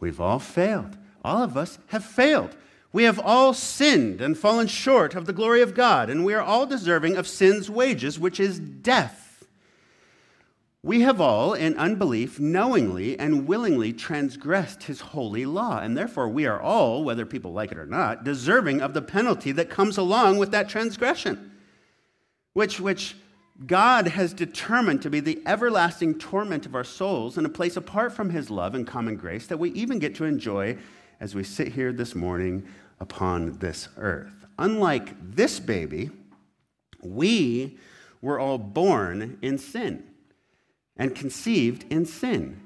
We've 0.00 0.20
all 0.20 0.38
failed. 0.38 0.96
All 1.24 1.42
of 1.42 1.56
us 1.56 1.78
have 1.88 2.04
failed. 2.04 2.56
We 2.92 3.04
have 3.04 3.18
all 3.18 3.52
sinned 3.52 4.20
and 4.20 4.38
fallen 4.38 4.66
short 4.66 5.14
of 5.14 5.26
the 5.26 5.32
glory 5.32 5.60
of 5.60 5.74
God, 5.74 6.08
and 6.08 6.24
we 6.24 6.32
are 6.32 6.40
all 6.40 6.66
deserving 6.66 7.16
of 7.16 7.28
sin's 7.28 7.68
wages, 7.68 8.18
which 8.18 8.40
is 8.40 8.58
death. 8.58 9.27
We 10.82 11.00
have 11.00 11.20
all, 11.20 11.54
in 11.54 11.76
unbelief, 11.76 12.38
knowingly 12.38 13.18
and 13.18 13.48
willingly 13.48 13.92
transgressed 13.92 14.84
his 14.84 15.00
holy 15.00 15.44
law, 15.44 15.80
and 15.80 15.96
therefore 15.96 16.28
we 16.28 16.46
are 16.46 16.60
all, 16.60 17.02
whether 17.02 17.26
people 17.26 17.52
like 17.52 17.72
it 17.72 17.78
or 17.78 17.86
not, 17.86 18.22
deserving 18.22 18.80
of 18.80 18.94
the 18.94 19.02
penalty 19.02 19.50
that 19.52 19.70
comes 19.70 19.98
along 19.98 20.38
with 20.38 20.52
that 20.52 20.68
transgression, 20.68 21.50
which, 22.52 22.78
which 22.78 23.16
God 23.66 24.06
has 24.06 24.32
determined 24.32 25.02
to 25.02 25.10
be 25.10 25.18
the 25.18 25.42
everlasting 25.46 26.16
torment 26.16 26.64
of 26.64 26.76
our 26.76 26.84
souls 26.84 27.36
in 27.36 27.44
a 27.44 27.50
place 27.50 27.76
apart 27.76 28.12
from 28.12 28.30
his 28.30 28.48
love 28.48 28.76
and 28.76 28.86
common 28.86 29.16
grace 29.16 29.48
that 29.48 29.58
we 29.58 29.70
even 29.70 29.98
get 29.98 30.14
to 30.14 30.24
enjoy 30.24 30.78
as 31.18 31.34
we 31.34 31.42
sit 31.42 31.72
here 31.72 31.92
this 31.92 32.14
morning 32.14 32.64
upon 33.00 33.58
this 33.58 33.88
earth. 33.96 34.46
Unlike 34.60 35.34
this 35.34 35.58
baby, 35.58 36.10
we 37.02 37.78
were 38.22 38.38
all 38.38 38.58
born 38.58 39.38
in 39.42 39.58
sin 39.58 40.07
and 40.98 41.14
conceived 41.14 41.90
in 41.90 42.04
sin. 42.04 42.60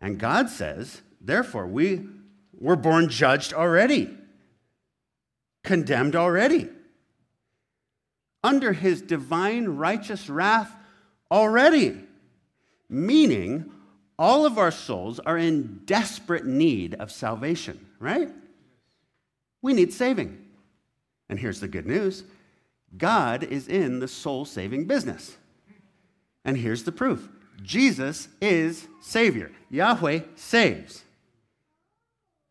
And 0.00 0.18
God 0.18 0.48
says, 0.48 1.02
therefore, 1.20 1.66
we 1.66 2.06
were 2.52 2.76
born 2.76 3.08
judged 3.08 3.52
already, 3.52 4.16
condemned 5.64 6.14
already, 6.14 6.68
under 8.42 8.72
his 8.72 9.02
divine 9.02 9.66
righteous 9.66 10.28
wrath 10.28 10.74
already. 11.30 12.00
Meaning, 12.88 13.72
all 14.18 14.46
of 14.46 14.58
our 14.58 14.70
souls 14.70 15.18
are 15.20 15.38
in 15.38 15.80
desperate 15.84 16.46
need 16.46 16.94
of 16.94 17.10
salvation, 17.10 17.86
right? 17.98 18.30
We 19.62 19.72
need 19.72 19.92
saving. 19.92 20.44
And 21.28 21.40
here's 21.40 21.60
the 21.60 21.68
good 21.68 21.86
news 21.86 22.24
God 22.96 23.42
is 23.42 23.66
in 23.66 23.98
the 23.98 24.06
soul 24.06 24.44
saving 24.44 24.86
business. 24.86 25.36
And 26.44 26.58
here's 26.58 26.84
the 26.84 26.92
proof 26.92 27.28
Jesus 27.62 28.28
is 28.40 28.86
Savior. 29.00 29.50
Yahweh 29.70 30.20
saves. 30.36 31.04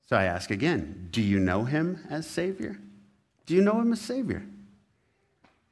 So 0.07 0.17
I 0.17 0.25
ask 0.25 0.51
again 0.51 1.07
do 1.11 1.21
you 1.21 1.39
know 1.39 1.63
him 1.63 1.99
as 2.09 2.27
Savior? 2.27 2.77
Do 3.45 3.55
you 3.55 3.61
know 3.61 3.79
him 3.79 3.93
as 3.93 4.01
Savior? 4.01 4.43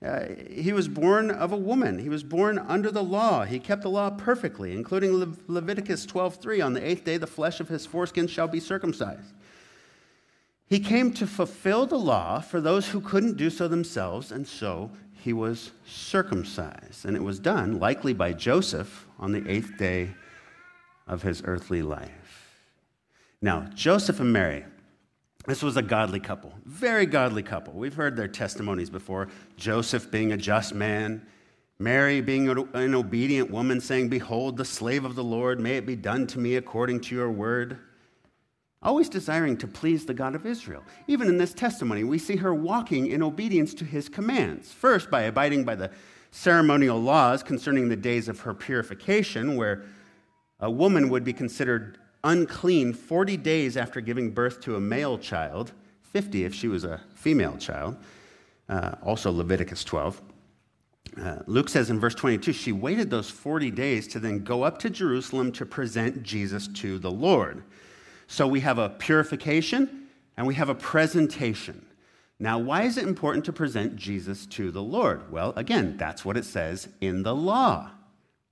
Uh, 0.04 0.26
he 0.50 0.74
was 0.74 0.88
born 0.88 1.30
of 1.30 1.52
a 1.52 1.58
woman. 1.58 2.00
He 2.00 2.10
was 2.10 2.24
born 2.24 2.58
under 2.58 2.90
the 2.90 3.04
law. 3.04 3.46
He 3.46 3.60
kept 3.60 3.84
the 3.84 3.90
law 3.90 4.10
perfectly, 4.10 4.74
including 4.74 5.14
Le- 5.14 5.36
Leviticus 5.48 6.08
12:3. 6.08 6.60
On 6.60 6.74
the 6.74 6.84
eighth 6.84 7.04
day, 7.04 7.18
the 7.18 7.28
flesh 7.28 7.60
of 7.60 7.70
his 7.70 7.86
foreskin 7.86 8.26
shall 8.26 8.48
be 8.48 8.60
circumcised. 8.60 9.34
He 10.66 10.80
came 10.80 11.14
to 11.14 11.28
fulfill 11.28 11.86
the 11.86 12.00
law 12.00 12.40
for 12.40 12.60
those 12.60 12.90
who 12.90 13.02
couldn't 13.02 13.38
do 13.38 13.50
so 13.50 13.68
themselves, 13.68 14.32
and 14.32 14.48
so 14.48 14.90
he 15.14 15.34
was 15.34 15.72
circumcised. 15.86 17.06
And 17.06 17.16
it 17.16 17.22
was 17.22 17.40
done, 17.40 17.80
likely 17.80 18.14
by 18.14 18.34
Joseph, 18.34 19.08
on 19.22 19.32
the 19.32 19.48
eighth 19.50 19.78
day 19.78 20.10
of 21.08 21.22
his 21.22 21.42
earthly 21.46 21.82
life. 21.82 22.58
Now, 23.42 23.70
Joseph 23.74 24.20
and 24.20 24.34
Mary, 24.34 24.66
this 25.48 25.64
was 25.64 25.78
a 25.78 25.82
godly 25.82 26.20
couple, 26.20 26.54
very 26.66 27.06
godly 27.06 27.44
couple. 27.44 27.74
We've 27.74 27.94
heard 27.94 28.18
their 28.18 28.28
testimonies 28.28 28.90
before. 28.90 29.30
Joseph 29.56 30.12
being 30.12 30.34
a 30.34 30.38
just 30.38 30.76
man, 30.76 31.26
Mary 31.80 32.22
being 32.22 32.50
an 32.50 32.94
obedient 32.94 33.50
woman, 33.50 33.80
saying, 33.80 34.10
Behold, 34.10 34.58
the 34.58 34.66
slave 34.66 35.06
of 35.06 35.16
the 35.16 35.24
Lord, 35.24 35.60
may 35.60 35.78
it 35.78 35.86
be 35.86 35.96
done 35.96 36.28
to 36.28 36.40
me 36.40 36.56
according 36.56 37.00
to 37.02 37.16
your 37.16 37.32
word 37.32 37.80
always 38.84 39.10
desiring 39.10 39.58
to 39.58 39.68
please 39.68 40.06
the 40.06 40.14
God 40.14 40.36
of 40.36 40.46
Israel. 40.46 40.84
Even 41.08 41.28
in 41.28 41.38
this 41.38 41.54
testimony, 41.54 42.04
we 42.04 42.18
see 42.18 42.36
her 42.38 42.54
walking 42.54 43.08
in 43.08 43.22
obedience 43.22 43.74
to 43.76 43.86
his 43.86 44.10
commands. 44.10 44.72
First, 44.72 45.12
by 45.12 45.22
abiding 45.22 45.64
by 45.64 45.76
the 45.76 45.92
ceremonial 46.32 47.00
laws 47.00 47.44
concerning 47.44 47.90
the 47.90 47.96
days 47.96 48.28
of 48.28 48.40
her 48.42 48.54
purification, 48.54 49.56
where 49.56 49.84
a 50.60 50.72
woman 50.72 51.10
would 51.10 51.24
be 51.24 51.34
considered 51.34 51.98
unclean 52.24 52.94
40 52.94 53.38
days 53.38 53.78
after 53.78 54.02
giving 54.02 54.32
birth 54.32 54.62
to 54.62 54.76
a 54.76 54.80
male 54.80 55.18
child, 55.18 55.72
50 56.04 56.46
if 56.46 56.54
she 56.54 56.68
was 56.68 56.84
a 56.84 57.02
female 57.14 57.58
child. 57.58 57.98
Uh, 58.70 58.96
also, 59.04 59.32
Leviticus 59.32 59.84
12. 59.84 60.22
Uh, 61.22 61.40
Luke 61.46 61.68
says 61.68 61.90
in 61.90 62.00
verse 62.00 62.16
22 62.16 62.54
she 62.54 62.72
waited 62.72 63.10
those 63.10 63.30
40 63.30 63.70
days 63.72 64.08
to 64.08 64.20
then 64.20 64.44
go 64.44 64.64
up 64.64 64.78
to 64.80 64.90
Jerusalem 64.90 65.52
to 65.54 65.66
present 65.66 66.24
Jesus 66.24 66.68
to 66.70 67.00
the 67.00 67.12
Lord. 67.12 67.64
So 68.28 68.48
we 68.48 68.62
have 68.62 68.78
a 68.78 68.90
purification 68.90 70.08
and 70.38 70.48
we 70.48 70.54
have 70.56 70.70
a 70.70 70.76
presentation. 70.76 71.86
Now, 72.42 72.58
why 72.58 72.82
is 72.82 72.98
it 72.98 73.08
important 73.08 73.46
to 73.46 73.54
present 73.54 73.96
Jesus 73.96 74.48
to 74.48 74.72
the 74.72 74.82
Lord? 74.82 75.32
Well, 75.32 75.54
again, 75.56 75.96
that's 75.96 76.26
what 76.26 76.38
it 76.38 76.44
says 76.44 76.88
in 77.00 77.22
the 77.22 77.36
law. 77.36 77.92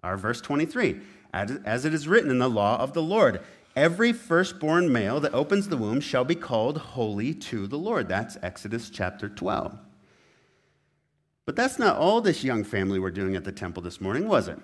Our 0.04 0.16
verse 0.16 0.42
23 0.42 1.02
As 1.34 1.86
it 1.86 1.94
is 1.96 2.08
written 2.08 2.30
in 2.30 2.38
the 2.38 2.52
law 2.52 2.78
of 2.78 2.94
the 2.94 3.02
Lord, 3.02 3.42
every 3.76 4.14
firstborn 4.14 4.92
male 4.92 5.20
that 5.22 5.34
opens 5.34 5.70
the 5.70 5.76
womb 5.76 6.02
shall 6.02 6.24
be 6.24 6.36
called 6.36 6.78
holy 6.78 7.34
to 7.34 7.66
the 7.66 7.80
Lord. 7.80 8.08
That's 8.08 8.38
Exodus 8.44 8.92
chapter 8.92 9.28
12. 9.28 9.80
But 11.48 11.56
that's 11.56 11.80
not 11.80 11.98
all 11.98 12.22
this 12.22 12.44
young 12.44 12.64
family 12.64 13.00
were 13.00 13.10
doing 13.10 13.36
at 13.36 13.44
the 13.44 13.52
temple 13.52 13.82
this 13.82 14.00
morning, 14.00 14.28
was 14.28 14.48
it? 14.48 14.60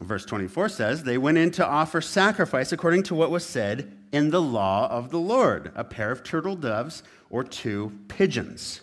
Verse 0.00 0.24
24 0.24 0.70
says, 0.70 1.04
They 1.04 1.18
went 1.18 1.38
in 1.38 1.52
to 1.52 1.64
offer 1.64 2.00
sacrifice 2.00 2.72
according 2.72 3.04
to 3.04 3.14
what 3.14 3.30
was 3.30 3.46
said 3.46 3.96
in 4.16 4.30
the 4.30 4.40
law 4.40 4.88
of 4.88 5.10
the 5.10 5.18
Lord 5.18 5.70
a 5.74 5.84
pair 5.84 6.10
of 6.10 6.24
turtle 6.24 6.56
doves 6.56 7.02
or 7.28 7.44
two 7.44 7.92
pigeons. 8.08 8.80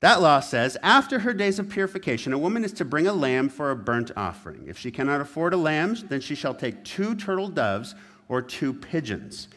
That 0.00 0.20
law 0.20 0.40
says, 0.40 0.76
after 0.82 1.20
her 1.20 1.32
days 1.32 1.58
of 1.58 1.70
purification, 1.70 2.34
a 2.34 2.38
woman 2.38 2.62
is 2.62 2.72
to 2.74 2.84
bring 2.84 3.06
a 3.06 3.14
lamb 3.14 3.48
for 3.48 3.70
a 3.70 3.76
burnt 3.76 4.10
offering. 4.16 4.66
If 4.66 4.78
she 4.78 4.90
cannot 4.90 5.22
afford 5.22 5.54
a 5.54 5.58
lamb, 5.58 5.96
then 6.08 6.20
she 6.20 6.34
shall 6.34 6.54
take 6.54 6.84
two 6.84 7.14
turtle 7.14 7.48
doves 7.48 7.94
or 8.28 8.42
two 8.42 8.74
pigeons, 8.74 9.48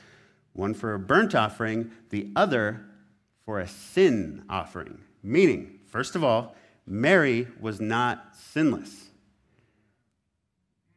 one 0.53 0.73
for 0.73 0.93
a 0.93 0.99
burnt 0.99 1.35
offering, 1.35 1.91
the 2.09 2.29
other 2.35 2.85
for 3.45 3.59
a 3.59 3.67
sin 3.67 4.43
offering. 4.49 4.99
Meaning, 5.21 5.79
first 5.85 6.15
of 6.15 6.23
all, 6.23 6.55
Mary 6.85 7.47
was 7.59 7.81
not 7.81 8.35
sinless. 8.35 9.09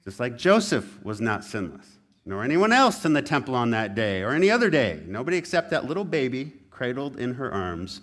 Just 0.05 0.21
like 0.21 0.39
Joseph 0.39 1.05
was 1.05 1.21
not 1.21 1.45
sinless, 1.45 1.96
nor 2.27 2.43
anyone 2.43 2.73
else 2.73 3.05
in 3.05 3.13
the 3.13 3.23
temple 3.23 3.55
on 3.55 3.71
that 3.71 3.95
day 3.95 4.23
or 4.23 4.33
any 4.33 4.51
other 4.51 4.69
day. 4.69 5.01
Nobody 5.07 5.37
except 5.37 5.71
that 5.71 5.87
little 5.87 6.05
baby 6.05 6.53
cradled 6.71 7.19
in 7.19 7.35
her 7.35 7.51
arms 7.51 8.01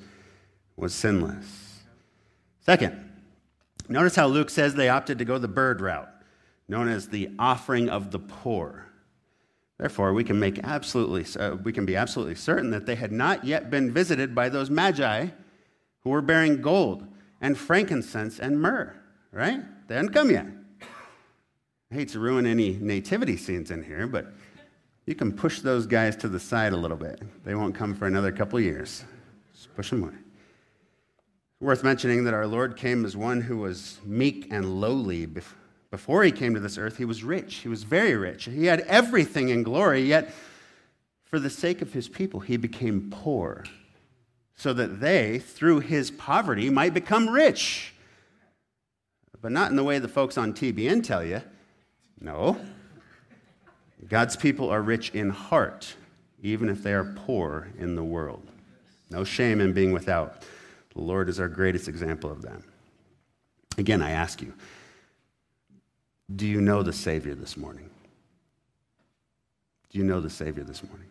was 0.77 0.95
sinless. 0.95 1.81
Second, 2.61 3.11
notice 3.89 4.15
how 4.15 4.27
Luke 4.27 4.49
says 4.49 4.73
they 4.73 4.87
opted 4.87 5.19
to 5.19 5.25
go 5.25 5.37
the 5.37 5.49
bird 5.49 5.81
route, 5.81 6.09
known 6.69 6.87
as 6.87 7.09
the 7.09 7.29
offering 7.37 7.89
of 7.89 8.11
the 8.11 8.19
poor. 8.19 8.87
Therefore, 9.77 10.13
we 10.13 10.23
can, 10.23 10.39
make 10.39 10.59
absolutely, 10.63 11.25
uh, 11.39 11.55
we 11.55 11.73
can 11.73 11.85
be 11.85 11.97
absolutely 11.97 12.35
certain 12.35 12.71
that 12.71 12.85
they 12.85 12.95
had 12.95 13.11
not 13.11 13.43
yet 13.43 13.69
been 13.69 13.91
visited 13.91 14.33
by 14.33 14.47
those 14.47 14.69
magi 14.69 15.27
who 16.01 16.09
were 16.09 16.21
bearing 16.21 16.61
gold 16.61 17.05
and 17.41 17.57
frankincense 17.57 18.39
and 18.39 18.61
myrrh, 18.61 18.95
right? 19.33 19.59
They 19.89 19.95
hadn't 19.95 20.13
come 20.13 20.31
yet. 20.31 20.45
I 21.93 21.95
hate 21.95 22.09
to 22.09 22.19
ruin 22.19 22.47
any 22.47 22.75
nativity 22.81 23.37
scenes 23.37 23.69
in 23.69 23.83
here, 23.83 24.07
but 24.07 24.33
you 25.05 25.13
can 25.13 25.31
push 25.31 25.59
those 25.59 25.85
guys 25.85 26.15
to 26.15 26.27
the 26.27 26.39
side 26.39 26.73
a 26.73 26.75
little 26.75 26.97
bit. 26.97 27.21
They 27.45 27.53
won't 27.53 27.75
come 27.75 27.93
for 27.93 28.07
another 28.07 28.31
couple 28.31 28.59
years. 28.59 29.03
Just 29.53 29.75
push 29.75 29.91
them 29.91 30.01
away. 30.01 30.15
Worth 31.61 31.83
mentioning 31.83 32.23
that 32.23 32.33
our 32.33 32.47
Lord 32.47 32.77
came 32.77 33.05
as 33.05 33.15
one 33.15 33.41
who 33.41 33.57
was 33.57 33.99
meek 34.03 34.47
and 34.49 34.81
lowly. 34.81 35.27
Before 35.91 36.23
he 36.23 36.31
came 36.31 36.55
to 36.55 36.59
this 36.59 36.79
earth, 36.79 36.97
he 36.97 37.05
was 37.05 37.23
rich. 37.23 37.57
He 37.57 37.67
was 37.67 37.83
very 37.83 38.15
rich. 38.15 38.45
He 38.45 38.65
had 38.65 38.79
everything 38.87 39.49
in 39.49 39.61
glory, 39.61 40.01
yet, 40.01 40.33
for 41.23 41.37
the 41.37 41.51
sake 41.51 41.83
of 41.83 41.93
his 41.93 42.09
people, 42.09 42.39
he 42.39 42.57
became 42.57 43.11
poor 43.11 43.65
so 44.55 44.73
that 44.73 44.99
they, 44.99 45.37
through 45.37 45.81
his 45.81 46.09
poverty, 46.09 46.71
might 46.71 46.95
become 46.95 47.29
rich. 47.29 47.93
But 49.43 49.51
not 49.51 49.69
in 49.69 49.75
the 49.75 49.83
way 49.83 49.99
the 49.99 50.07
folks 50.07 50.39
on 50.39 50.53
TBN 50.53 51.03
tell 51.03 51.23
you. 51.23 51.43
No. 52.19 52.57
God's 54.07 54.35
people 54.35 54.69
are 54.69 54.81
rich 54.81 55.11
in 55.11 55.29
heart, 55.29 55.95
even 56.41 56.69
if 56.69 56.83
they 56.83 56.93
are 56.93 57.13
poor 57.15 57.69
in 57.77 57.95
the 57.95 58.03
world. 58.03 58.45
No 59.09 59.23
shame 59.23 59.61
in 59.61 59.73
being 59.73 59.91
without. 59.91 60.43
The 60.93 61.01
Lord 61.01 61.29
is 61.29 61.39
our 61.39 61.47
greatest 61.47 61.87
example 61.87 62.31
of 62.31 62.41
that. 62.43 62.61
Again, 63.77 64.01
I 64.01 64.11
ask 64.11 64.41
you 64.41 64.53
do 66.33 66.47
you 66.47 66.61
know 66.61 66.83
the 66.83 66.93
Savior 66.93 67.35
this 67.35 67.57
morning? 67.57 67.89
Do 69.89 69.99
you 69.99 70.03
know 70.03 70.21
the 70.21 70.29
Savior 70.29 70.63
this 70.63 70.83
morning? 70.83 71.07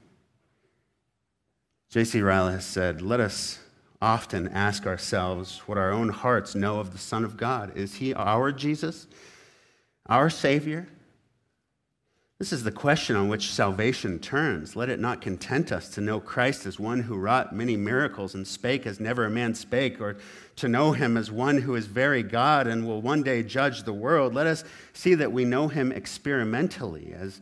J.C. 1.90 2.20
Ryle 2.22 2.48
has 2.48 2.64
said, 2.64 3.02
Let 3.02 3.20
us 3.20 3.60
often 4.00 4.48
ask 4.48 4.86
ourselves 4.86 5.58
what 5.66 5.78
our 5.78 5.92
own 5.92 6.08
hearts 6.08 6.54
know 6.54 6.80
of 6.80 6.92
the 6.92 6.98
Son 6.98 7.24
of 7.24 7.36
God. 7.36 7.76
Is 7.76 7.96
he 7.96 8.14
our 8.14 8.50
Jesus, 8.50 9.06
our 10.06 10.30
Savior? 10.30 10.88
This 12.38 12.52
is 12.52 12.64
the 12.64 12.72
question 12.72 13.14
on 13.14 13.28
which 13.28 13.52
salvation 13.52 14.18
turns. 14.18 14.74
Let 14.74 14.88
it 14.88 14.98
not 14.98 15.20
content 15.20 15.70
us 15.70 15.88
to 15.90 16.00
know 16.00 16.18
Christ 16.18 16.66
as 16.66 16.80
one 16.80 17.02
who 17.02 17.16
wrought 17.16 17.54
many 17.54 17.76
miracles 17.76 18.34
and 18.34 18.44
spake 18.44 18.84
as 18.84 18.98
never 18.98 19.24
a 19.24 19.30
man 19.30 19.54
spake, 19.54 20.00
or 20.00 20.16
to 20.56 20.68
know 20.68 20.90
him 20.90 21.16
as 21.16 21.30
one 21.30 21.58
who 21.58 21.76
is 21.76 21.86
very 21.86 22.24
God 22.24 22.66
and 22.66 22.84
will 22.84 23.00
one 23.00 23.22
day 23.22 23.44
judge 23.44 23.84
the 23.84 23.92
world. 23.92 24.34
Let 24.34 24.48
us 24.48 24.64
see 24.92 25.14
that 25.14 25.30
we 25.30 25.44
know 25.44 25.68
him 25.68 25.92
experimentally 25.92 27.14
as 27.14 27.40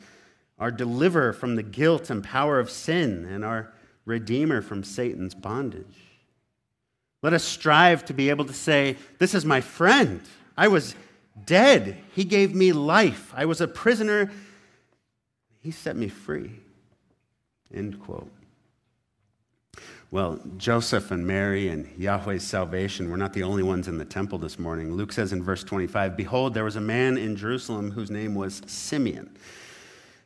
our 0.58 0.70
deliverer 0.70 1.32
from 1.32 1.56
the 1.56 1.62
guilt 1.62 2.10
and 2.10 2.22
power 2.22 2.60
of 2.60 2.70
sin 2.70 3.24
and 3.24 3.42
our 3.42 3.72
Redeemer 4.04 4.60
from 4.60 4.84
Satan's 4.84 5.34
bondage. 5.34 5.96
Let 7.22 7.32
us 7.32 7.44
strive 7.44 8.04
to 8.04 8.12
be 8.12 8.28
able 8.28 8.44
to 8.44 8.52
say, 8.52 8.96
This 9.18 9.34
is 9.34 9.46
my 9.46 9.62
friend. 9.62 10.20
I 10.58 10.68
was 10.68 10.94
dead. 11.44 11.98
He 12.14 12.24
gave 12.24 12.54
me 12.54 12.72
life. 12.72 13.32
I 13.36 13.44
was 13.44 13.60
a 13.60 13.68
prisoner. 13.68 14.30
He 15.62 15.70
set 15.70 15.96
me 15.96 16.08
free. 16.08 16.60
End 17.72 18.00
quote. 18.00 18.30
Well, 20.10 20.40
Joseph 20.56 21.12
and 21.12 21.24
Mary 21.24 21.68
and 21.68 21.88
Yahweh's 21.96 22.44
salvation 22.44 23.10
were 23.10 23.16
not 23.16 23.32
the 23.32 23.44
only 23.44 23.62
ones 23.62 23.86
in 23.86 23.96
the 23.96 24.04
temple 24.04 24.38
this 24.38 24.58
morning. 24.58 24.94
Luke 24.94 25.12
says 25.12 25.32
in 25.32 25.40
verse 25.42 25.62
25 25.62 26.16
Behold, 26.16 26.52
there 26.52 26.64
was 26.64 26.74
a 26.74 26.80
man 26.80 27.16
in 27.16 27.36
Jerusalem 27.36 27.92
whose 27.92 28.10
name 28.10 28.34
was 28.34 28.60
Simeon. 28.66 29.36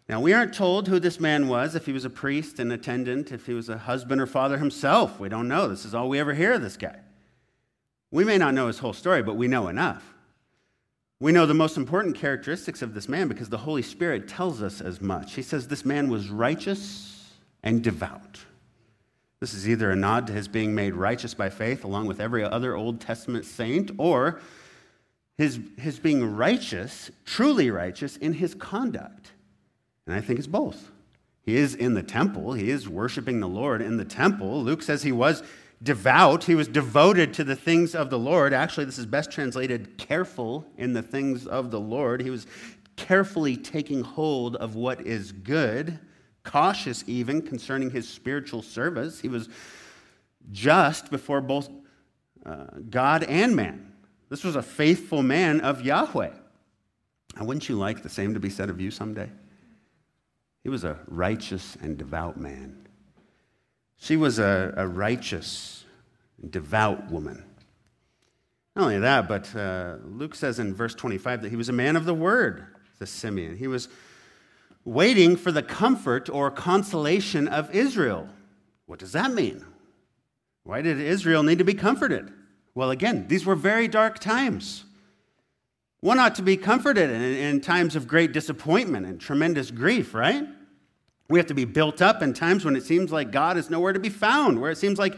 Now, 0.08 0.20
we 0.20 0.32
aren't 0.32 0.54
told 0.54 0.88
who 0.88 0.98
this 0.98 1.20
man 1.20 1.48
was, 1.48 1.74
if 1.74 1.86
he 1.86 1.92
was 1.92 2.04
a 2.04 2.10
priest, 2.10 2.58
an 2.58 2.70
attendant, 2.70 3.32
if 3.32 3.46
he 3.46 3.54
was 3.54 3.68
a 3.68 3.78
husband 3.78 4.20
or 4.20 4.26
father 4.26 4.58
himself. 4.58 5.18
We 5.18 5.28
don't 5.28 5.48
know. 5.48 5.68
This 5.68 5.84
is 5.84 5.94
all 5.94 6.08
we 6.08 6.18
ever 6.18 6.34
hear 6.34 6.54
of 6.54 6.62
this 6.62 6.76
guy. 6.76 6.98
We 8.10 8.24
may 8.24 8.38
not 8.38 8.54
know 8.54 8.66
his 8.66 8.78
whole 8.78 8.92
story, 8.92 9.22
but 9.22 9.36
we 9.36 9.48
know 9.48 9.68
enough. 9.68 10.13
We 11.24 11.32
know 11.32 11.46
the 11.46 11.54
most 11.54 11.78
important 11.78 12.16
characteristics 12.16 12.82
of 12.82 12.92
this 12.92 13.08
man 13.08 13.28
because 13.28 13.48
the 13.48 13.56
Holy 13.56 13.80
Spirit 13.80 14.28
tells 14.28 14.60
us 14.60 14.82
as 14.82 15.00
much. 15.00 15.32
He 15.32 15.40
says 15.40 15.66
this 15.66 15.82
man 15.82 16.10
was 16.10 16.28
righteous 16.28 17.32
and 17.62 17.82
devout. 17.82 18.40
This 19.40 19.54
is 19.54 19.66
either 19.66 19.90
a 19.90 19.96
nod 19.96 20.26
to 20.26 20.34
his 20.34 20.48
being 20.48 20.74
made 20.74 20.92
righteous 20.92 21.32
by 21.32 21.48
faith, 21.48 21.82
along 21.82 22.08
with 22.08 22.20
every 22.20 22.44
other 22.44 22.76
Old 22.76 23.00
Testament 23.00 23.46
saint, 23.46 23.90
or 23.96 24.38
his, 25.38 25.60
his 25.78 25.98
being 25.98 26.36
righteous, 26.36 27.10
truly 27.24 27.70
righteous, 27.70 28.18
in 28.18 28.34
his 28.34 28.54
conduct. 28.54 29.32
And 30.06 30.14
I 30.14 30.20
think 30.20 30.38
it's 30.38 30.46
both. 30.46 30.90
He 31.40 31.56
is 31.56 31.74
in 31.74 31.94
the 31.94 32.02
temple, 32.02 32.52
he 32.52 32.68
is 32.68 32.86
worshiping 32.86 33.40
the 33.40 33.48
Lord 33.48 33.80
in 33.80 33.96
the 33.96 34.04
temple. 34.04 34.62
Luke 34.62 34.82
says 34.82 35.02
he 35.02 35.10
was 35.12 35.42
devout, 35.84 36.44
he 36.44 36.54
was 36.54 36.66
devoted 36.66 37.34
to 37.34 37.44
the 37.44 37.54
things 37.54 37.94
of 37.94 38.10
the 38.10 38.18
Lord. 38.18 38.52
Actually, 38.52 38.86
this 38.86 38.98
is 38.98 39.06
best 39.06 39.30
translated 39.30 39.96
careful 39.98 40.66
in 40.76 40.94
the 40.94 41.02
things 41.02 41.46
of 41.46 41.70
the 41.70 41.78
Lord. 41.78 42.22
He 42.22 42.30
was 42.30 42.46
carefully 42.96 43.56
taking 43.56 44.02
hold 44.02 44.56
of 44.56 44.74
what 44.74 45.06
is 45.06 45.30
good, 45.30 45.98
cautious 46.42 47.04
even 47.06 47.42
concerning 47.42 47.90
his 47.90 48.08
spiritual 48.08 48.62
service. 48.62 49.20
He 49.20 49.28
was 49.28 49.48
just 50.50 51.10
before 51.10 51.40
both 51.40 51.68
uh, 52.44 52.64
God 52.90 53.24
and 53.24 53.54
man. 53.54 53.92
This 54.30 54.42
was 54.42 54.56
a 54.56 54.62
faithful 54.62 55.22
man 55.22 55.60
of 55.60 55.82
Yahweh. 55.82 56.32
And 57.36 57.46
wouldn't 57.46 57.68
you 57.68 57.76
like 57.76 58.02
the 58.02 58.08
same 58.08 58.34
to 58.34 58.40
be 58.40 58.50
said 58.50 58.70
of 58.70 58.80
you 58.80 58.90
someday? 58.90 59.30
He 60.62 60.70
was 60.70 60.84
a 60.84 60.98
righteous 61.06 61.76
and 61.82 61.98
devout 61.98 62.38
man. 62.38 62.83
She 64.04 64.18
was 64.18 64.38
a, 64.38 64.74
a 64.76 64.86
righteous, 64.86 65.82
devout 66.50 67.10
woman. 67.10 67.42
Not 68.76 68.82
only 68.82 68.98
that, 68.98 69.26
but 69.26 69.56
uh, 69.56 69.96
Luke 70.04 70.34
says 70.34 70.58
in 70.58 70.74
verse 70.74 70.94
25 70.94 71.40
that 71.40 71.48
he 71.48 71.56
was 71.56 71.70
a 71.70 71.72
man 71.72 71.96
of 71.96 72.04
the 72.04 72.12
word, 72.12 72.66
the 72.98 73.06
Simeon. 73.06 73.56
He 73.56 73.66
was 73.66 73.88
waiting 74.84 75.36
for 75.36 75.50
the 75.50 75.62
comfort 75.62 76.28
or 76.28 76.50
consolation 76.50 77.48
of 77.48 77.74
Israel. 77.74 78.28
What 78.84 78.98
does 78.98 79.12
that 79.12 79.32
mean? 79.32 79.64
Why 80.64 80.82
did 80.82 81.00
Israel 81.00 81.42
need 81.42 81.56
to 81.56 81.64
be 81.64 81.72
comforted? 81.72 82.30
Well, 82.74 82.90
again, 82.90 83.26
these 83.28 83.46
were 83.46 83.56
very 83.56 83.88
dark 83.88 84.18
times. 84.18 84.84
One 86.00 86.18
ought 86.18 86.34
to 86.34 86.42
be 86.42 86.58
comforted 86.58 87.08
in, 87.08 87.22
in, 87.22 87.60
times 87.62 87.96
of 87.96 88.06
great 88.06 88.32
disappointment 88.32 89.06
and 89.06 89.18
tremendous 89.18 89.70
grief, 89.70 90.12
right? 90.12 90.46
We 91.28 91.38
have 91.38 91.46
to 91.46 91.54
be 91.54 91.64
built 91.64 92.02
up 92.02 92.22
in 92.22 92.34
times 92.34 92.64
when 92.64 92.76
it 92.76 92.84
seems 92.84 93.10
like 93.10 93.30
God 93.30 93.56
is 93.56 93.70
nowhere 93.70 93.92
to 93.92 94.00
be 94.00 94.10
found, 94.10 94.60
where 94.60 94.70
it 94.70 94.78
seems 94.78 94.98
like 94.98 95.16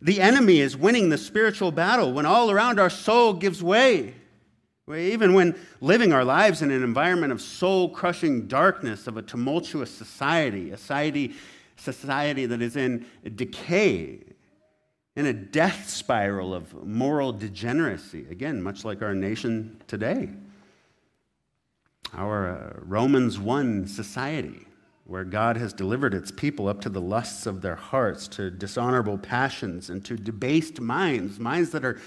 the 0.00 0.20
enemy 0.20 0.60
is 0.60 0.76
winning 0.76 1.08
the 1.08 1.18
spiritual 1.18 1.72
battle, 1.72 2.12
when 2.12 2.26
all 2.26 2.50
around 2.50 2.80
our 2.80 2.90
soul 2.90 3.34
gives 3.34 3.62
way. 3.62 4.14
Even 4.94 5.32
when 5.32 5.58
living 5.80 6.12
our 6.12 6.24
lives 6.24 6.60
in 6.60 6.70
an 6.70 6.82
environment 6.82 7.32
of 7.32 7.40
soul 7.40 7.88
crushing 7.88 8.46
darkness, 8.46 9.06
of 9.06 9.16
a 9.16 9.22
tumultuous 9.22 9.90
society, 9.90 10.70
a 10.70 10.76
society, 10.76 11.34
society 11.76 12.44
that 12.46 12.60
is 12.60 12.76
in 12.76 13.06
decay, 13.34 14.20
in 15.16 15.26
a 15.26 15.32
death 15.32 15.88
spiral 15.88 16.52
of 16.52 16.86
moral 16.86 17.32
degeneracy, 17.32 18.26
again, 18.30 18.62
much 18.62 18.84
like 18.84 19.00
our 19.00 19.14
nation 19.14 19.80
today. 19.86 20.28
Our 22.12 22.50
uh, 22.50 22.80
Romans 22.82 23.38
1 23.38 23.86
society, 23.86 24.66
where 25.04 25.24
God 25.24 25.56
has 25.58 25.72
delivered 25.72 26.14
its 26.14 26.30
people 26.30 26.66
up 26.66 26.80
to 26.80 26.88
the 26.88 27.00
lusts 27.00 27.46
of 27.46 27.60
their 27.60 27.76
hearts, 27.76 28.26
to 28.28 28.50
dishonorable 28.50 29.18
passions, 29.18 29.90
and 29.90 30.04
to 30.04 30.16
debased 30.16 30.80
minds, 30.80 31.38
minds 31.38 31.70
that 31.70 31.84
are 31.84 32.00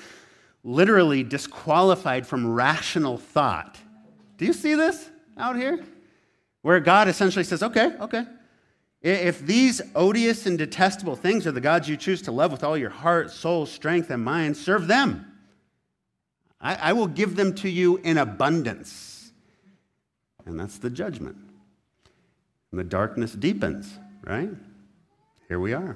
literally 0.63 1.23
disqualified 1.23 2.25
from 2.25 2.51
rational 2.51 3.17
thought. 3.17 3.77
Do 4.37 4.45
you 4.45 4.53
see 4.53 4.73
this 4.75 5.09
out 5.37 5.55
here? 5.55 5.85
Where 6.63 6.79
God 6.79 7.07
essentially 7.07 7.43
says, 7.43 7.61
okay, 7.61 7.93
okay, 7.99 8.25
if 9.01 9.45
these 9.45 9.81
odious 9.95 10.47
and 10.47 10.57
detestable 10.57 11.15
things 11.15 11.45
are 11.45 11.51
the 11.51 11.61
gods 11.61 11.87
you 11.87 11.97
choose 11.97 12.21
to 12.23 12.31
love 12.31 12.51
with 12.51 12.63
all 12.63 12.77
your 12.77 12.89
heart, 12.89 13.31
soul, 13.31 13.65
strength, 13.65 14.09
and 14.09 14.23
mind, 14.23 14.57
serve 14.57 14.87
them. 14.87 15.31
I, 16.59 16.75
I 16.75 16.93
will 16.93 17.07
give 17.07 17.35
them 17.35 17.53
to 17.55 17.69
you 17.69 17.97
in 17.97 18.17
abundance. 18.17 19.31
And 20.45 20.59
that's 20.59 20.79
the 20.79 20.89
judgment. 20.89 21.37
And 22.71 22.79
the 22.79 22.83
darkness 22.83 23.33
deepens, 23.33 23.97
right? 24.23 24.49
Here 25.47 25.59
we 25.59 25.73
are. 25.73 25.95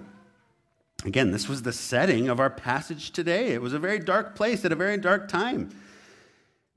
Again, 1.06 1.32
this 1.32 1.50
was 1.50 1.64
the 1.64 1.74
setting 1.74 2.30
of 2.30 2.40
our 2.40 2.50
passage 2.50 3.12
today. 3.12 3.54
It 3.54 3.62
was 3.62 3.74
a 3.74 3.80
very 3.80 4.00
dark 4.00 4.36
place 4.36 4.64
at 4.64 4.72
a 4.72 4.76
very 4.76 4.98
dark 4.98 5.28
time. 5.28 5.72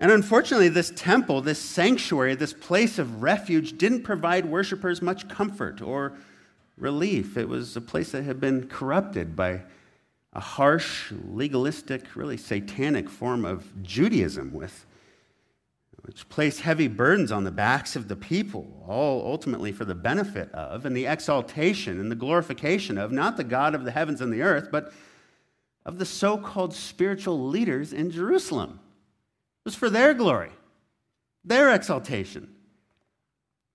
And 0.00 0.10
unfortunately, 0.10 0.68
this 0.68 0.92
temple, 0.96 1.40
this 1.40 1.60
sanctuary, 1.60 2.34
this 2.34 2.52
place 2.52 2.98
of 2.98 3.22
refuge 3.22 3.78
didn't 3.78 4.02
provide 4.02 4.46
worshipers 4.46 5.00
much 5.00 5.28
comfort 5.28 5.80
or 5.80 6.14
relief. 6.76 7.36
It 7.36 7.48
was 7.48 7.76
a 7.76 7.80
place 7.80 8.12
that 8.12 8.24
had 8.24 8.40
been 8.40 8.66
corrupted 8.66 9.36
by 9.36 9.62
a 10.32 10.40
harsh, 10.40 11.12
legalistic, 11.12 12.16
really 12.16 12.36
satanic 12.36 13.08
form 13.08 13.44
of 13.44 13.82
Judaism, 13.82 14.52
with, 14.52 14.84
which 16.04 16.28
placed 16.28 16.60
heavy 16.60 16.86
burdens 16.86 17.32
on 17.32 17.44
the 17.44 17.50
backs 17.50 17.96
of 17.96 18.08
the 18.08 18.16
people, 18.16 18.84
all 18.86 19.24
ultimately 19.24 19.72
for 19.72 19.86
the 19.86 19.94
benefit 19.94 20.52
of 20.52 20.84
and 20.84 20.94
the 20.94 21.06
exaltation 21.06 21.98
and 21.98 22.10
the 22.10 22.16
glorification 22.16 22.98
of 22.98 23.10
not 23.10 23.38
the 23.38 23.44
God 23.44 23.74
of 23.74 23.84
the 23.84 23.90
heavens 23.90 24.20
and 24.20 24.30
the 24.30 24.42
earth, 24.42 24.68
but 24.70 24.92
of 25.86 25.98
the 25.98 26.04
so 26.04 26.36
called 26.36 26.74
spiritual 26.74 27.48
leaders 27.48 27.94
in 27.94 28.10
Jerusalem 28.10 28.80
It 29.64 29.64
was 29.64 29.74
for 29.74 29.88
their 29.88 30.12
glory, 30.12 30.50
their 31.42 31.74
exaltation. 31.74 32.54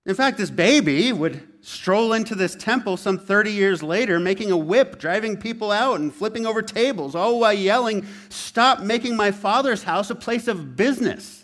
In 0.06 0.14
fact, 0.14 0.38
this 0.38 0.50
baby 0.50 1.12
would 1.12 1.42
stroll 1.62 2.12
into 2.12 2.36
this 2.36 2.54
temple 2.54 2.96
some 2.96 3.18
30 3.18 3.50
years 3.50 3.82
later, 3.82 4.20
making 4.20 4.52
a 4.52 4.56
whip, 4.56 5.00
driving 5.00 5.36
people 5.36 5.72
out, 5.72 5.98
and 5.98 6.14
flipping 6.14 6.46
over 6.46 6.62
tables, 6.62 7.16
all 7.16 7.40
while 7.40 7.52
yelling, 7.52 8.06
Stop 8.28 8.80
making 8.80 9.16
my 9.16 9.32
father's 9.32 9.82
house 9.82 10.10
a 10.10 10.14
place 10.14 10.46
of 10.46 10.76
business. 10.76 11.39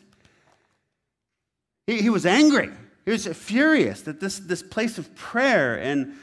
He, 1.87 2.03
he 2.03 2.11
was 2.11 2.27
angry. 2.27 2.71
He 3.05 3.11
was 3.11 3.27
furious 3.27 4.03
that 4.03 4.21
this, 4.21 4.39
this 4.39 4.63
place 4.63 4.99
of 4.99 5.15
prayer 5.15 5.79
and 5.79 6.15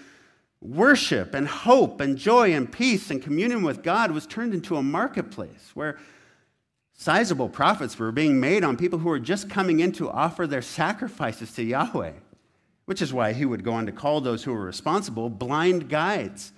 worship 0.62 1.34
and 1.34 1.48
hope 1.48 2.02
and 2.02 2.18
joy 2.18 2.54
and 2.54 2.72
peace 2.72 3.10
and 3.10 3.22
communion 3.22 3.64
with 3.64 3.84
God 3.84 4.12
was 4.12 4.26
turned 4.26 4.54
into 4.54 4.76
a 4.76 4.84
marketplace 4.84 5.72
where 5.74 5.98
Sizable 6.96 7.50
profits 7.50 7.98
were 7.98 8.12
being 8.12 8.40
made 8.40 8.64
on 8.64 8.78
people 8.78 9.00
who 9.00 9.10
were 9.10 9.20
just 9.20 9.50
coming 9.50 9.80
in 9.80 9.92
to 9.94 10.10
offer 10.10 10.46
their 10.46 10.62
sacrifices 10.62 11.52
to 11.54 11.64
Yahweh, 11.64 12.14
which 12.86 13.02
is 13.02 13.14
why 13.14 13.34
he 13.34 13.46
would 13.46 13.64
go 13.64 13.74
on 13.74 13.86
to 13.88 13.92
call 13.92 14.22
those 14.22 14.44
who 14.44 14.54
were 14.54 14.64
responsible 14.64 15.30
blind 15.30 15.90
guides 15.90 16.54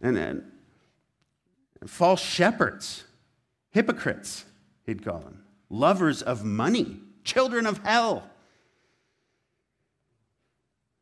and, 0.00 0.16
and 0.16 0.44
false 1.86 2.22
shepherds, 2.22 3.04
hypocrites, 3.70 4.44
he'd 4.86 5.04
call 5.04 5.18
them, 5.18 5.42
lovers 5.68 6.22
of 6.22 6.44
money, 6.44 6.98
children 7.26 7.66
of 7.66 7.78
hell. 7.78 8.30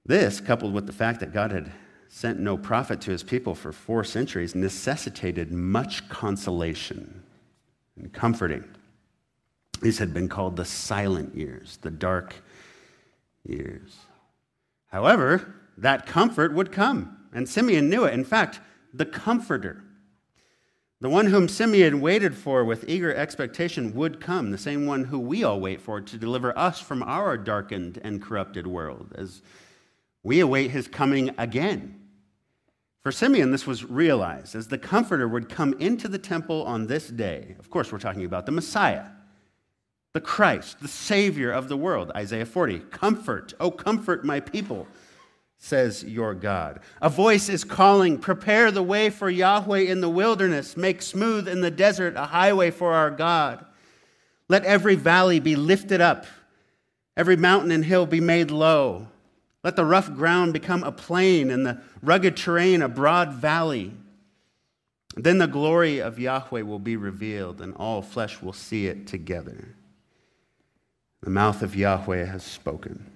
This, 0.04 0.40
coupled 0.40 0.74
with 0.74 0.86
the 0.86 0.92
fact 0.92 1.20
that 1.20 1.32
God 1.32 1.52
had 1.52 1.70
sent 2.08 2.40
no 2.40 2.56
prophet 2.56 3.00
to 3.02 3.10
his 3.10 3.22
people 3.22 3.54
for 3.54 3.72
four 3.72 4.02
centuries, 4.02 4.54
necessitated 4.54 5.52
much 5.52 6.08
consolation 6.08 7.22
and 7.96 8.12
comforting. 8.12 8.64
These 9.80 9.98
had 9.98 10.12
been 10.12 10.28
called 10.28 10.56
the 10.56 10.64
silent 10.64 11.36
years, 11.36 11.78
the 11.82 11.90
dark 11.90 12.34
years. 13.46 13.96
However, 14.86 15.54
that 15.78 16.06
comfort 16.06 16.52
would 16.52 16.72
come, 16.72 17.16
and 17.32 17.48
Simeon 17.48 17.88
knew 17.88 18.04
it. 18.04 18.14
In 18.14 18.24
fact, 18.24 18.60
the 18.94 19.04
Comforter, 19.04 19.82
the 21.04 21.10
one 21.10 21.26
whom 21.26 21.48
Simeon 21.48 22.00
waited 22.00 22.34
for 22.34 22.64
with 22.64 22.88
eager 22.88 23.14
expectation, 23.14 23.92
would 23.92 24.22
come, 24.22 24.50
the 24.50 24.56
same 24.56 24.86
one 24.86 25.04
who 25.04 25.18
we 25.18 25.44
all 25.44 25.60
wait 25.60 25.78
for 25.82 26.00
to 26.00 26.16
deliver 26.16 26.58
us 26.58 26.80
from 26.80 27.02
our 27.02 27.36
darkened 27.36 28.00
and 28.02 28.22
corrupted 28.22 28.66
world, 28.66 29.12
as 29.14 29.42
we 30.22 30.40
await 30.40 30.70
his 30.70 30.88
coming 30.88 31.34
again. 31.36 32.00
For 33.02 33.12
Simeon, 33.12 33.50
this 33.50 33.66
was 33.66 33.84
realized 33.84 34.54
as 34.54 34.68
the 34.68 34.78
Comforter 34.78 35.28
would 35.28 35.50
come 35.50 35.74
into 35.74 36.08
the 36.08 36.16
temple 36.16 36.62
on 36.62 36.86
this 36.86 37.08
day. 37.08 37.54
Of 37.58 37.68
course, 37.68 37.92
we're 37.92 37.98
talking 37.98 38.24
about 38.24 38.46
the 38.46 38.52
Messiah, 38.52 39.04
the 40.14 40.22
Christ, 40.22 40.80
the 40.80 40.88
Savior 40.88 41.50
of 41.50 41.68
the 41.68 41.76
world. 41.76 42.12
Isaiah 42.16 42.46
40 42.46 42.78
Comfort, 42.78 43.52
oh, 43.60 43.70
comfort 43.70 44.24
my 44.24 44.40
people, 44.40 44.88
says 45.64 46.04
your 46.04 46.34
God. 46.34 46.80
A 47.00 47.08
voice 47.08 47.48
is 47.48 47.64
calling, 47.64 48.18
Prepare 48.18 48.70
the 48.70 48.82
way 48.82 49.08
for 49.08 49.30
Yahweh 49.30 49.80
in 49.80 50.02
the 50.02 50.10
wilderness, 50.10 50.76
make 50.76 51.00
smooth 51.00 51.48
in 51.48 51.62
the 51.62 51.70
desert 51.70 52.16
a 52.16 52.26
highway 52.26 52.70
for 52.70 52.92
our 52.92 53.10
God. 53.10 53.64
Let 54.46 54.66
every 54.66 54.94
valley 54.94 55.40
be 55.40 55.56
lifted 55.56 56.02
up, 56.02 56.26
every 57.16 57.36
mountain 57.36 57.70
and 57.70 57.82
hill 57.82 58.04
be 58.04 58.20
made 58.20 58.50
low. 58.50 59.08
Let 59.62 59.76
the 59.76 59.86
rough 59.86 60.12
ground 60.14 60.52
become 60.52 60.84
a 60.84 60.92
plain 60.92 61.50
and 61.50 61.64
the 61.64 61.80
rugged 62.02 62.36
terrain 62.36 62.82
a 62.82 62.88
broad 62.88 63.32
valley. 63.32 63.94
Then 65.16 65.38
the 65.38 65.46
glory 65.46 65.98
of 65.98 66.18
Yahweh 66.18 66.60
will 66.60 66.78
be 66.78 66.96
revealed, 66.96 67.62
and 67.62 67.72
all 67.76 68.02
flesh 68.02 68.42
will 68.42 68.52
see 68.52 68.86
it 68.86 69.06
together. 69.06 69.74
The 71.22 71.30
mouth 71.30 71.62
of 71.62 71.74
Yahweh 71.74 72.26
has 72.26 72.42
spoken. 72.44 73.13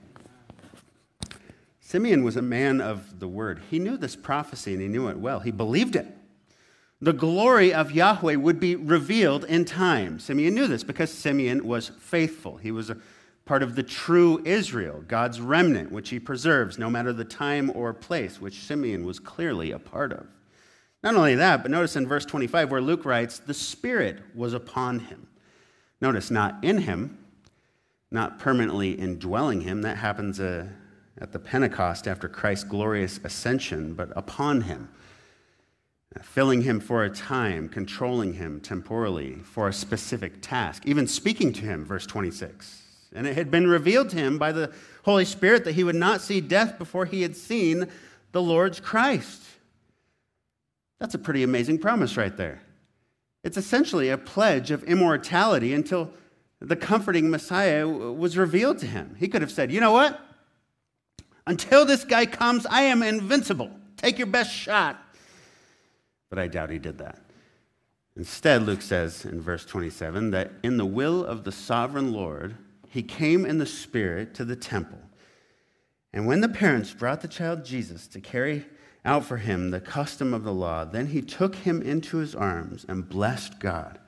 Simeon 1.88 2.22
was 2.22 2.36
a 2.36 2.42
man 2.42 2.82
of 2.82 3.18
the 3.18 3.26
word. 3.26 3.62
He 3.70 3.78
knew 3.78 3.96
this 3.96 4.14
prophecy 4.14 4.74
and 4.74 4.82
he 4.82 4.88
knew 4.88 5.08
it 5.08 5.16
well. 5.16 5.40
He 5.40 5.50
believed 5.50 5.96
it. 5.96 6.06
The 7.00 7.14
glory 7.14 7.72
of 7.72 7.92
Yahweh 7.92 8.34
would 8.34 8.60
be 8.60 8.76
revealed 8.76 9.44
in 9.44 9.64
time. 9.64 10.18
Simeon 10.18 10.54
knew 10.54 10.66
this 10.66 10.84
because 10.84 11.10
Simeon 11.10 11.66
was 11.66 11.88
faithful. 11.98 12.58
He 12.58 12.70
was 12.70 12.90
a 12.90 12.98
part 13.46 13.62
of 13.62 13.74
the 13.74 13.82
true 13.82 14.42
Israel, 14.44 15.02
God's 15.08 15.40
remnant, 15.40 15.90
which 15.90 16.10
he 16.10 16.20
preserves 16.20 16.78
no 16.78 16.90
matter 16.90 17.10
the 17.10 17.24
time 17.24 17.72
or 17.74 17.94
place, 17.94 18.38
which 18.38 18.60
Simeon 18.60 19.06
was 19.06 19.18
clearly 19.18 19.70
a 19.70 19.78
part 19.78 20.12
of. 20.12 20.26
Not 21.02 21.14
only 21.14 21.36
that, 21.36 21.62
but 21.62 21.70
notice 21.70 21.96
in 21.96 22.06
verse 22.06 22.26
25 22.26 22.70
where 22.70 22.82
Luke 22.82 23.06
writes, 23.06 23.38
the 23.38 23.54
Spirit 23.54 24.20
was 24.34 24.52
upon 24.52 24.98
him. 24.98 25.26
Notice, 26.02 26.30
not 26.30 26.62
in 26.62 26.82
him, 26.82 27.16
not 28.10 28.38
permanently 28.38 28.90
indwelling 28.90 29.62
him. 29.62 29.80
That 29.80 29.96
happens 29.96 30.38
uh, 30.38 30.66
at 31.20 31.32
the 31.32 31.38
Pentecost 31.38 32.06
after 32.06 32.28
Christ's 32.28 32.64
glorious 32.64 33.18
ascension, 33.24 33.94
but 33.94 34.10
upon 34.16 34.62
him, 34.62 34.88
filling 36.22 36.62
him 36.62 36.80
for 36.80 37.04
a 37.04 37.10
time, 37.10 37.68
controlling 37.68 38.34
him 38.34 38.60
temporally 38.60 39.34
for 39.36 39.68
a 39.68 39.72
specific 39.72 40.40
task, 40.40 40.84
even 40.86 41.06
speaking 41.06 41.52
to 41.52 41.62
him, 41.62 41.84
verse 41.84 42.06
26. 42.06 42.82
And 43.14 43.26
it 43.26 43.36
had 43.36 43.50
been 43.50 43.66
revealed 43.66 44.10
to 44.10 44.16
him 44.16 44.38
by 44.38 44.52
the 44.52 44.72
Holy 45.04 45.24
Spirit 45.24 45.64
that 45.64 45.74
he 45.74 45.84
would 45.84 45.94
not 45.94 46.20
see 46.20 46.40
death 46.40 46.78
before 46.78 47.06
he 47.06 47.22
had 47.22 47.36
seen 47.36 47.86
the 48.32 48.42
Lord's 48.42 48.80
Christ. 48.80 49.42
That's 50.98 51.14
a 51.14 51.18
pretty 51.18 51.42
amazing 51.42 51.78
promise 51.78 52.16
right 52.16 52.36
there. 52.36 52.60
It's 53.44 53.56
essentially 53.56 54.10
a 54.10 54.18
pledge 54.18 54.70
of 54.70 54.82
immortality 54.84 55.72
until 55.72 56.12
the 56.60 56.76
comforting 56.76 57.30
Messiah 57.30 57.86
was 57.86 58.36
revealed 58.36 58.78
to 58.78 58.86
him. 58.86 59.14
He 59.18 59.28
could 59.28 59.42
have 59.42 59.52
said, 59.52 59.70
You 59.70 59.80
know 59.80 59.92
what? 59.92 60.20
Until 61.48 61.86
this 61.86 62.04
guy 62.04 62.26
comes, 62.26 62.66
I 62.66 62.82
am 62.82 63.02
invincible. 63.02 63.70
Take 63.96 64.18
your 64.18 64.26
best 64.26 64.52
shot. 64.52 65.02
But 66.28 66.38
I 66.38 66.46
doubt 66.46 66.68
he 66.68 66.78
did 66.78 66.98
that. 66.98 67.20
Instead, 68.16 68.64
Luke 68.64 68.82
says 68.82 69.24
in 69.24 69.40
verse 69.40 69.64
27 69.64 70.30
that 70.32 70.50
in 70.62 70.76
the 70.76 70.84
will 70.84 71.24
of 71.24 71.44
the 71.44 71.52
sovereign 71.52 72.12
Lord, 72.12 72.56
he 72.90 73.02
came 73.02 73.46
in 73.46 73.56
the 73.56 73.64
Spirit 73.64 74.34
to 74.34 74.44
the 74.44 74.56
temple. 74.56 74.98
And 76.12 76.26
when 76.26 76.42
the 76.42 76.50
parents 76.50 76.92
brought 76.92 77.22
the 77.22 77.28
child 77.28 77.64
Jesus 77.64 78.06
to 78.08 78.20
carry 78.20 78.66
out 79.02 79.24
for 79.24 79.38
him 79.38 79.70
the 79.70 79.80
custom 79.80 80.34
of 80.34 80.44
the 80.44 80.52
law, 80.52 80.84
then 80.84 81.06
he 81.06 81.22
took 81.22 81.54
him 81.54 81.80
into 81.80 82.18
his 82.18 82.34
arms 82.34 82.84
and 82.86 83.08
blessed 83.08 83.58
God 83.58 83.98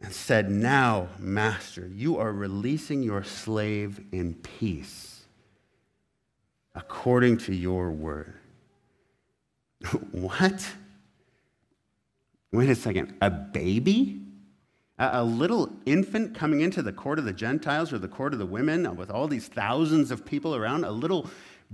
and 0.00 0.14
said, 0.14 0.50
Now, 0.50 1.08
Master, 1.18 1.86
you 1.86 2.16
are 2.16 2.32
releasing 2.32 3.02
your 3.02 3.24
slave 3.24 4.00
in 4.10 4.36
peace 4.36 5.11
according 6.74 7.38
to 7.38 7.54
your 7.54 7.90
word. 7.90 8.34
what? 10.12 10.66
Wait 12.52 12.68
a 12.68 12.74
second, 12.74 13.16
a 13.20 13.30
baby? 13.30 14.18
A 14.98 15.24
little 15.24 15.72
infant 15.86 16.34
coming 16.34 16.60
into 16.60 16.82
the 16.82 16.92
court 16.92 17.18
of 17.18 17.24
the 17.24 17.32
Gentiles 17.32 17.92
or 17.92 17.98
the 17.98 18.08
court 18.08 18.34
of 18.34 18.38
the 18.38 18.46
women 18.46 18.86
uh, 18.86 18.92
with 18.92 19.10
all 19.10 19.26
these 19.26 19.48
thousands 19.48 20.10
of 20.10 20.24
people 20.24 20.54
around? 20.54 20.84
A 20.84 20.90
little 20.90 21.28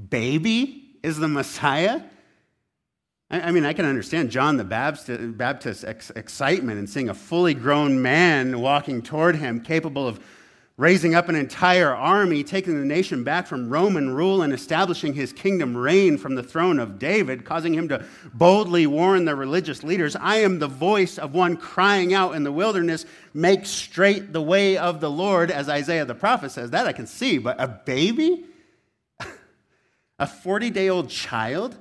baby 0.08 0.96
is 1.02 1.18
the 1.18 1.28
Messiah? 1.28 2.00
I 3.30 3.50
mean, 3.50 3.66
I 3.66 3.74
can 3.74 3.84
understand 3.84 4.30
John 4.30 4.56
the 4.56 4.64
Baptist's 4.64 6.10
excitement 6.10 6.78
in 6.78 6.86
seeing 6.86 7.10
a 7.10 7.14
fully 7.14 7.52
grown 7.52 8.00
man 8.00 8.58
walking 8.60 9.02
toward 9.02 9.36
him, 9.36 9.60
capable 9.60 10.08
of 10.08 10.18
raising 10.78 11.12
up 11.12 11.28
an 11.28 11.34
entire 11.34 11.92
army, 11.92 12.44
taking 12.44 12.78
the 12.78 12.86
nation 12.86 13.24
back 13.24 13.48
from 13.48 13.68
Roman 13.68 14.14
rule 14.14 14.42
and 14.42 14.52
establishing 14.52 15.12
his 15.12 15.32
kingdom 15.32 15.76
reign 15.76 16.16
from 16.16 16.36
the 16.36 16.42
throne 16.42 16.78
of 16.78 17.00
David, 17.00 17.44
causing 17.44 17.74
him 17.74 17.88
to 17.88 18.04
boldly 18.32 18.86
warn 18.86 19.24
the 19.24 19.34
religious 19.34 19.82
leaders 19.82 20.14
I 20.14 20.36
am 20.36 20.60
the 20.60 20.68
voice 20.68 21.18
of 21.18 21.34
one 21.34 21.56
crying 21.56 22.14
out 22.14 22.36
in 22.36 22.44
the 22.44 22.52
wilderness, 22.52 23.06
make 23.34 23.66
straight 23.66 24.32
the 24.32 24.40
way 24.40 24.78
of 24.78 25.00
the 25.00 25.10
Lord, 25.10 25.50
as 25.50 25.68
Isaiah 25.68 26.04
the 26.04 26.14
prophet 26.14 26.52
says. 26.52 26.70
That 26.70 26.86
I 26.86 26.92
can 26.92 27.08
see, 27.08 27.38
but 27.38 27.60
a 27.60 27.66
baby? 27.66 28.44
a 30.20 30.28
40 30.28 30.70
day 30.70 30.88
old 30.88 31.10
child? 31.10 31.76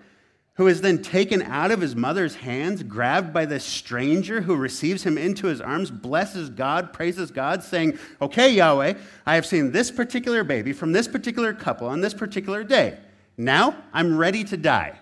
Who 0.57 0.67
is 0.67 0.81
then 0.81 1.01
taken 1.01 1.43
out 1.43 1.69
of 1.69 1.81
his 1.81 1.95
mother's 1.95 2.35
hands, 2.35 2.81
grabbed 2.81 3.31
by 3.31 3.45
this 3.45 3.63
stranger 3.63 4.41
who 4.41 4.55
receives 4.55 5.03
him 5.03 5.15
into 5.15 5.45
his 5.45 5.61
arms, 5.61 5.91
blesses 5.91 6.49
God, 6.49 6.91
praises 6.91 7.29
God, 7.29 7.63
saying, 7.63 7.97
Okay, 8.21 8.49
Yahweh, 8.49 8.95
I 9.25 9.35
have 9.35 9.45
seen 9.45 9.71
this 9.71 9.91
particular 9.91 10.43
baby 10.43 10.73
from 10.73 10.91
this 10.91 11.07
particular 11.07 11.53
couple 11.53 11.87
on 11.87 12.01
this 12.01 12.15
particular 12.15 12.63
day. 12.63 12.97
Now 13.37 13.75
I'm 13.93 14.17
ready 14.17 14.43
to 14.45 14.57
die. 14.57 14.97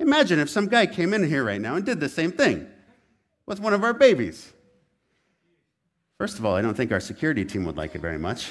Imagine 0.00 0.40
if 0.40 0.50
some 0.50 0.66
guy 0.66 0.86
came 0.86 1.14
in 1.14 1.22
here 1.28 1.44
right 1.44 1.60
now 1.60 1.76
and 1.76 1.86
did 1.86 2.00
the 2.00 2.08
same 2.08 2.32
thing 2.32 2.66
with 3.46 3.60
one 3.60 3.72
of 3.72 3.84
our 3.84 3.94
babies. 3.94 4.52
First 6.18 6.40
of 6.40 6.44
all, 6.44 6.56
I 6.56 6.62
don't 6.62 6.76
think 6.76 6.90
our 6.90 7.00
security 7.00 7.44
team 7.44 7.64
would 7.66 7.76
like 7.76 7.94
it 7.94 8.00
very 8.00 8.18
much. 8.18 8.50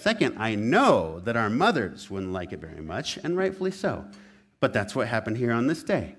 Second, 0.00 0.38
I 0.38 0.54
know 0.54 1.20
that 1.24 1.36
our 1.36 1.50
mothers 1.50 2.08
wouldn't 2.08 2.32
like 2.32 2.54
it 2.54 2.60
very 2.60 2.80
much, 2.80 3.18
and 3.18 3.36
rightfully 3.36 3.70
so. 3.70 4.06
But 4.58 4.72
that's 4.72 4.94
what 4.94 5.08
happened 5.08 5.36
here 5.36 5.52
on 5.52 5.66
this 5.66 5.82
day. 5.82 6.16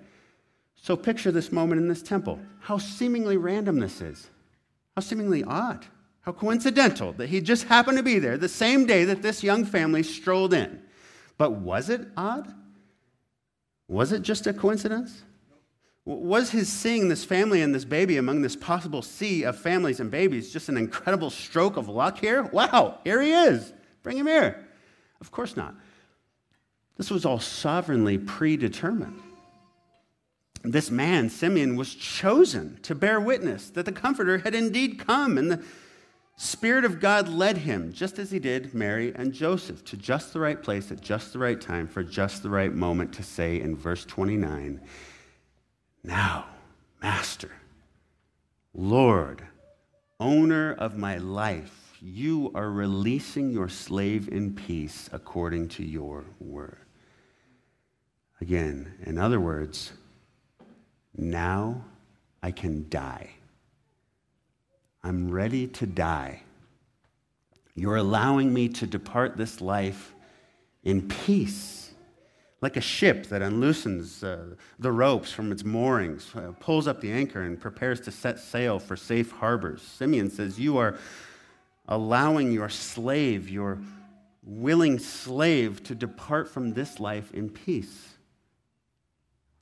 So 0.76 0.96
picture 0.96 1.32
this 1.32 1.52
moment 1.52 1.82
in 1.82 1.88
this 1.88 2.04
temple. 2.04 2.40
How 2.60 2.78
seemingly 2.78 3.38
random 3.38 3.80
this 3.80 4.00
is. 4.00 4.30
How 4.96 5.02
seemingly 5.02 5.44
odd. 5.44 5.88
How 6.22 6.32
coincidental 6.32 7.14
that 7.14 7.30
he 7.30 7.42
just 7.42 7.64
happened 7.64 7.98
to 7.98 8.04
be 8.04 8.20
there 8.20 8.38
the 8.38 8.48
same 8.48 8.86
day 8.86 9.04
that 9.06 9.24
this 9.24 9.44
young 9.44 9.66
family 9.66 10.04
strolled 10.04 10.54
in. 10.54 10.80
But 11.40 11.54
was 11.54 11.90
it 11.90 12.08
odd? 12.16 12.54
Was 13.88 14.12
it 14.12 14.22
just 14.22 14.46
a 14.46 14.54
coincidence? 14.54 15.24
Was 16.04 16.50
his 16.50 16.68
seeing 16.68 17.10
this 17.10 17.24
family 17.24 17.62
and 17.62 17.76
this 17.76 17.86
baby 17.86 18.18
among 18.18 18.42
this 18.42 18.56
possible 18.56 19.04
sea 19.04 19.44
of 19.44 19.60
families 19.60 20.00
and 20.00 20.10
babies 20.10 20.52
just 20.52 20.68
an 20.68 20.78
incredible 20.78 21.30
stroke 21.30 21.78
of 21.78 21.88
luck 21.88 22.20
here? 22.20 22.44
Wow, 22.44 23.00
here 23.04 23.22
he 23.22 23.32
is. 23.32 23.72
Bring 24.02 24.18
him 24.18 24.28
here. 24.28 24.68
Of 25.20 25.30
course 25.30 25.56
not. 25.56 25.76
This 26.98 27.12
was 27.12 27.26
all 27.26 27.40
sovereignly 27.40 28.18
predetermined. 28.18 29.22
This 30.64 30.92
man, 30.92 31.30
Simeon, 31.30 31.76
was 31.76 31.94
chosen 31.94 32.80
to 32.84 32.96
bear 32.96 33.20
witness 33.20 33.70
that 33.72 33.86
the 33.86 33.92
Comforter 33.92 34.40
had 34.40 34.54
indeed 34.54 35.00
come, 35.00 35.38
and 35.38 35.52
the 35.52 35.64
Spirit 36.36 36.86
of 36.86 37.00
God 37.00 37.28
led 37.28 37.60
him, 37.60 37.94
just 37.94 38.20
as 38.20 38.32
he 38.32 38.40
did 38.40 38.74
Mary 38.74 39.12
and 39.16 39.34
Joseph, 39.34 39.84
to 39.86 39.98
just 39.98 40.34
the 40.34 40.40
right 40.40 40.62
place 40.62 40.92
at 40.92 41.02
just 41.02 41.34
the 41.34 41.40
right 41.40 41.60
time 41.60 41.88
for 41.88 42.04
just 42.04 42.44
the 42.44 42.50
right 42.50 42.74
moment 42.74 43.14
to 43.14 43.24
say 43.24 43.60
in 43.60 43.76
verse 43.76 44.06
29 44.06 44.82
now, 46.04 46.46
Master, 47.02 47.52
Lord, 48.74 49.44
owner 50.20 50.74
of 50.74 50.98
my 50.98 51.18
life, 51.18 51.98
you 52.02 52.52
are 52.56 52.70
releasing 52.70 53.52
your 53.52 53.70
slave 53.70 54.28
in 54.30 54.56
peace 54.56 55.10
according 55.12 55.70
to 55.70 55.84
your 55.84 56.26
word. 56.40 56.78
Again, 58.40 58.94
in 59.06 59.18
other 59.18 59.40
words, 59.40 59.92
now 61.16 61.84
I 62.42 62.52
can 62.52 62.88
die. 62.90 63.32
I'm 65.04 65.32
ready 65.32 65.68
to 65.68 65.86
die. 65.86 66.42
You're 67.76 67.96
allowing 67.96 68.54
me 68.54 68.70
to 68.70 68.88
depart 68.88 69.38
this 69.38 69.62
life 69.62 70.14
in 70.84 71.08
peace 71.08 71.81
like 72.62 72.78
a 72.78 72.82
ship 72.82 73.26
that 73.28 73.42
unloosens 73.42 74.24
uh, 74.24 74.56
the 74.78 74.92
ropes 74.92 75.32
from 75.32 75.52
its 75.52 75.64
moorings, 75.64 76.30
uh, 76.36 76.52
pulls 76.60 76.88
up 76.88 77.02
the 77.02 77.12
anchor, 77.12 77.42
and 77.42 77.60
prepares 77.60 78.00
to 78.02 78.12
set 78.12 78.40
sail 78.40 78.78
for 78.78 78.96
safe 78.96 79.32
harbors. 79.32 79.82
Simeon 79.82 80.30
says, 80.30 80.60
You 80.60 80.78
are 80.78 80.98
allowing 81.88 82.52
your 82.52 82.70
slave, 82.70 83.50
your 83.50 83.80
willing 84.44 85.00
slave, 85.00 85.84
to 85.84 85.96
depart 85.96 86.50
from 86.50 86.74
this 86.74 87.00
life 87.00 87.34
in 87.34 87.50
peace. 87.50 88.10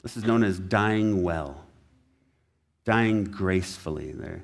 This 0.04 0.18
is 0.18 0.24
known 0.24 0.44
as 0.44 0.60
dying 0.60 1.24
well, 1.24 1.66
dying 2.84 3.26
gracefully. 3.26 4.12
There, 4.12 4.44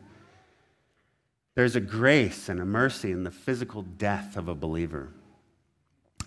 there's 1.56 1.76
a 1.76 1.82
grace 1.82 2.48
and 2.50 2.60
a 2.60 2.66
mercy 2.66 3.12
in 3.12 3.24
the 3.24 3.32
physical 3.32 3.82
death 3.82 4.38
of 4.38 4.48
a 4.48 4.56
believer. 4.56 5.10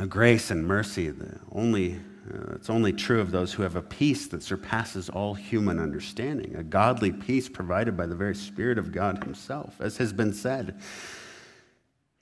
A 0.00 0.06
grace 0.06 0.50
and 0.50 0.64
mercy, 0.64 1.10
the 1.10 1.40
only 1.50 2.00
uh, 2.32 2.52
it's 2.54 2.68
only 2.68 2.92
true 2.92 3.20
of 3.20 3.30
those 3.30 3.52
who 3.52 3.62
have 3.62 3.76
a 3.76 3.82
peace 3.82 4.26
that 4.28 4.42
surpasses 4.42 5.08
all 5.08 5.34
human 5.34 5.78
understanding, 5.78 6.54
a 6.56 6.62
godly 6.62 7.10
peace 7.10 7.48
provided 7.48 7.96
by 7.96 8.06
the 8.06 8.14
very 8.14 8.34
Spirit 8.34 8.78
of 8.78 8.92
God 8.92 9.24
Himself. 9.24 9.80
As 9.80 9.96
has 9.96 10.12
been 10.12 10.32
said, 10.32 10.80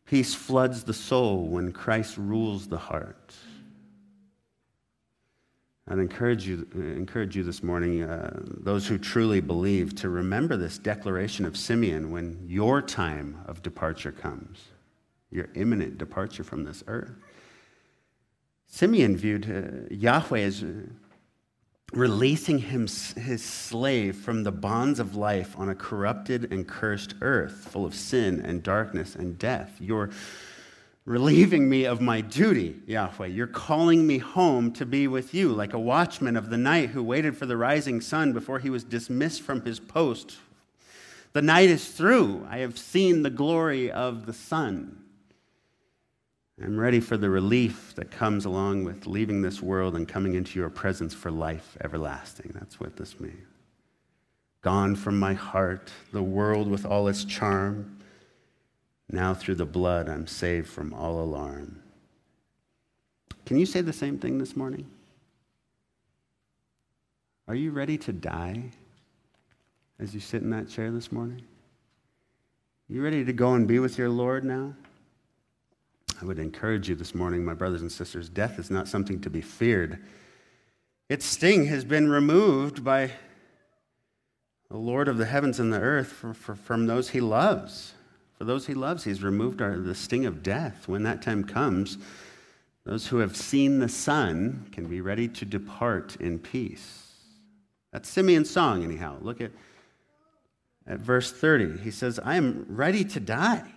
peace 0.06 0.34
floods 0.34 0.84
the 0.84 0.94
soul 0.94 1.48
when 1.48 1.72
Christ 1.72 2.16
rules 2.16 2.68
the 2.68 2.78
heart. 2.78 3.34
I'd 5.88 5.98
encourage 5.98 6.46
you, 6.46 6.68
encourage 6.74 7.36
you 7.36 7.42
this 7.42 7.62
morning, 7.62 8.02
uh, 8.02 8.40
those 8.44 8.86
who 8.86 8.98
truly 8.98 9.40
believe, 9.40 9.94
to 9.96 10.08
remember 10.08 10.56
this 10.56 10.78
declaration 10.78 11.44
of 11.44 11.56
Simeon 11.56 12.10
when 12.10 12.44
your 12.46 12.82
time 12.82 13.40
of 13.46 13.62
departure 13.62 14.12
comes, 14.12 14.64
your 15.30 15.48
imminent 15.54 15.98
departure 15.98 16.44
from 16.44 16.64
this 16.64 16.82
earth. 16.86 17.25
Simeon 18.66 19.16
viewed 19.16 19.50
uh, 19.50 19.94
Yahweh 19.94 20.40
as 20.40 20.62
uh, 20.62 20.66
releasing 21.92 22.58
him, 22.58 22.82
his 22.82 23.42
slave 23.42 24.16
from 24.16 24.42
the 24.42 24.52
bonds 24.52 24.98
of 24.98 25.16
life 25.16 25.54
on 25.58 25.68
a 25.68 25.74
corrupted 25.74 26.52
and 26.52 26.66
cursed 26.66 27.14
earth 27.20 27.68
full 27.70 27.84
of 27.84 27.94
sin 27.94 28.40
and 28.40 28.62
darkness 28.62 29.14
and 29.14 29.38
death. 29.38 29.76
You're 29.80 30.10
relieving 31.04 31.68
me 31.68 31.84
of 31.84 32.00
my 32.00 32.20
duty, 32.20 32.76
Yahweh. 32.86 33.28
You're 33.28 33.46
calling 33.46 34.06
me 34.06 34.18
home 34.18 34.72
to 34.72 34.84
be 34.84 35.06
with 35.06 35.32
you, 35.32 35.52
like 35.52 35.72
a 35.72 35.78
watchman 35.78 36.36
of 36.36 36.50
the 36.50 36.58
night 36.58 36.90
who 36.90 37.02
waited 37.02 37.36
for 37.36 37.46
the 37.46 37.56
rising 37.56 38.00
sun 38.00 38.32
before 38.32 38.58
he 38.58 38.70
was 38.70 38.82
dismissed 38.82 39.42
from 39.42 39.64
his 39.64 39.78
post. 39.78 40.38
The 41.32 41.42
night 41.42 41.68
is 41.68 41.88
through. 41.88 42.46
I 42.50 42.58
have 42.58 42.76
seen 42.76 43.22
the 43.22 43.30
glory 43.30 43.90
of 43.90 44.26
the 44.26 44.32
sun. 44.32 45.04
I'm 46.62 46.80
ready 46.80 47.00
for 47.00 47.18
the 47.18 47.28
relief 47.28 47.94
that 47.96 48.10
comes 48.10 48.46
along 48.46 48.84
with 48.84 49.06
leaving 49.06 49.42
this 49.42 49.60
world 49.60 49.94
and 49.94 50.08
coming 50.08 50.34
into 50.34 50.58
your 50.58 50.70
presence 50.70 51.12
for 51.12 51.30
life 51.30 51.76
everlasting. 51.84 52.52
That's 52.54 52.80
what 52.80 52.96
this 52.96 53.20
means. 53.20 53.46
Gone 54.62 54.96
from 54.96 55.18
my 55.18 55.34
heart, 55.34 55.92
the 56.12 56.22
world 56.22 56.68
with 56.68 56.86
all 56.86 57.08
its 57.08 57.24
charm. 57.24 57.98
Now 59.10 59.34
through 59.34 59.56
the 59.56 59.66
blood, 59.66 60.08
I'm 60.08 60.26
saved 60.26 60.68
from 60.68 60.94
all 60.94 61.20
alarm. 61.20 61.82
Can 63.44 63.58
you 63.58 63.66
say 63.66 63.82
the 63.82 63.92
same 63.92 64.18
thing 64.18 64.38
this 64.38 64.56
morning? 64.56 64.86
Are 67.46 67.54
you 67.54 67.70
ready 67.70 67.96
to 67.98 68.12
die 68.12 68.70
as 70.00 70.14
you 70.14 70.20
sit 70.20 70.42
in 70.42 70.50
that 70.50 70.68
chair 70.68 70.90
this 70.90 71.12
morning? 71.12 71.42
You 72.88 73.04
ready 73.04 73.24
to 73.24 73.32
go 73.32 73.54
and 73.54 73.68
be 73.68 73.78
with 73.78 73.98
your 73.98 74.08
Lord 74.08 74.44
now? 74.44 74.74
I 76.20 76.24
would 76.24 76.38
encourage 76.38 76.88
you 76.88 76.94
this 76.94 77.14
morning, 77.14 77.44
my 77.44 77.54
brothers 77.54 77.82
and 77.82 77.92
sisters, 77.92 78.28
death 78.28 78.58
is 78.58 78.70
not 78.70 78.88
something 78.88 79.20
to 79.20 79.30
be 79.30 79.42
feared. 79.42 80.02
Its 81.08 81.26
sting 81.26 81.66
has 81.66 81.84
been 81.84 82.08
removed 82.08 82.82
by 82.82 83.10
the 84.70 84.78
Lord 84.78 85.08
of 85.08 85.18
the 85.18 85.26
heavens 85.26 85.60
and 85.60 85.72
the 85.72 85.80
earth 85.80 86.08
for, 86.08 86.32
for, 86.32 86.54
from 86.54 86.86
those 86.86 87.10
he 87.10 87.20
loves. 87.20 87.92
For 88.38 88.44
those 88.44 88.66
he 88.66 88.74
loves, 88.74 89.04
he's 89.04 89.22
removed 89.22 89.60
our, 89.60 89.76
the 89.78 89.94
sting 89.94 90.26
of 90.26 90.42
death. 90.42 90.88
When 90.88 91.02
that 91.04 91.22
time 91.22 91.44
comes, 91.44 91.98
those 92.84 93.08
who 93.08 93.18
have 93.18 93.36
seen 93.36 93.78
the 93.78 93.88
Son 93.88 94.68
can 94.72 94.86
be 94.86 95.00
ready 95.00 95.28
to 95.28 95.44
depart 95.44 96.16
in 96.16 96.38
peace. 96.38 97.12
That's 97.92 98.08
Simeon's 98.08 98.50
song, 98.50 98.82
anyhow. 98.82 99.16
Look 99.20 99.40
at, 99.40 99.52
at 100.86 100.98
verse 100.98 101.30
30. 101.30 101.78
He 101.78 101.90
says, 101.90 102.18
I 102.22 102.36
am 102.36 102.66
ready 102.68 103.04
to 103.04 103.20
die. 103.20 103.72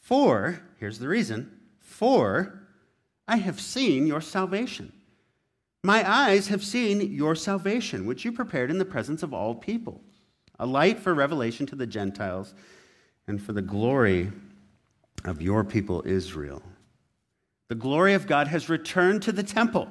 For, 0.00 0.60
here's 0.78 0.98
the 0.98 1.08
reason, 1.08 1.53
for 1.84 2.60
I 3.28 3.36
have 3.36 3.60
seen 3.60 4.06
your 4.06 4.20
salvation. 4.20 4.92
My 5.84 6.10
eyes 6.10 6.48
have 6.48 6.64
seen 6.64 7.12
your 7.12 7.36
salvation, 7.36 8.06
which 8.06 8.24
you 8.24 8.32
prepared 8.32 8.70
in 8.70 8.78
the 8.78 8.84
presence 8.84 9.22
of 9.22 9.34
all 9.34 9.54
people, 9.54 10.00
a 10.58 10.66
light 10.66 10.98
for 10.98 11.14
revelation 11.14 11.66
to 11.66 11.76
the 11.76 11.86
Gentiles 11.86 12.54
and 13.28 13.40
for 13.40 13.52
the 13.52 13.62
glory 13.62 14.32
of 15.24 15.42
your 15.42 15.62
people 15.62 16.02
Israel. 16.06 16.62
The 17.68 17.74
glory 17.74 18.14
of 18.14 18.26
God 18.26 18.48
has 18.48 18.68
returned 18.68 19.22
to 19.22 19.32
the 19.32 19.42
temple. 19.42 19.88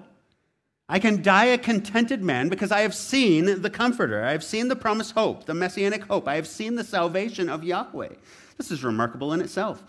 I 0.89 0.99
can 0.99 1.21
die 1.21 1.45
a 1.45 1.57
contented 1.57 2.23
man 2.23 2.49
because 2.49 2.71
I 2.71 2.81
have 2.81 2.93
seen 2.93 3.61
the 3.61 3.69
Comforter. 3.69 4.23
I 4.23 4.31
have 4.31 4.43
seen 4.43 4.67
the 4.67 4.75
promised 4.75 5.13
hope, 5.13 5.45
the 5.45 5.53
messianic 5.53 6.03
hope. 6.03 6.27
I 6.27 6.35
have 6.35 6.47
seen 6.47 6.75
the 6.75 6.83
salvation 6.83 7.49
of 7.49 7.63
Yahweh. 7.63 8.15
This 8.57 8.71
is 8.71 8.83
remarkable 8.83 9.31
in 9.33 9.41
itself. 9.41 9.83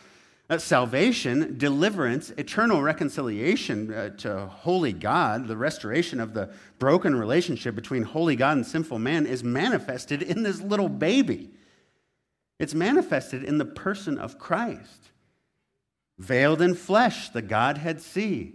Salvation, 0.59 1.57
deliverance, 1.57 2.31
eternal 2.37 2.83
reconciliation 2.83 3.93
uh, 3.93 4.11
to 4.19 4.47
holy 4.47 4.93
God, 4.93 5.49
the 5.49 5.57
restoration 5.57 6.21
of 6.21 6.35
the 6.35 6.51
broken 6.79 7.15
relationship 7.15 7.75
between 7.75 8.03
holy 8.03 8.37
God 8.37 8.59
and 8.59 8.67
sinful 8.67 8.99
man 8.99 9.27
is 9.27 9.43
manifested 9.43 10.23
in 10.23 10.43
this 10.43 10.61
little 10.61 10.91
baby. 10.91 11.51
It's 12.59 12.75
manifested 12.75 13.43
in 13.43 13.57
the 13.57 13.65
person 13.65 14.19
of 14.19 14.39
Christ. 14.39 15.11
Veiled 16.19 16.61
in 16.61 16.75
flesh, 16.75 17.31
the 17.31 17.43
Godhead 17.43 18.01
see. 18.01 18.53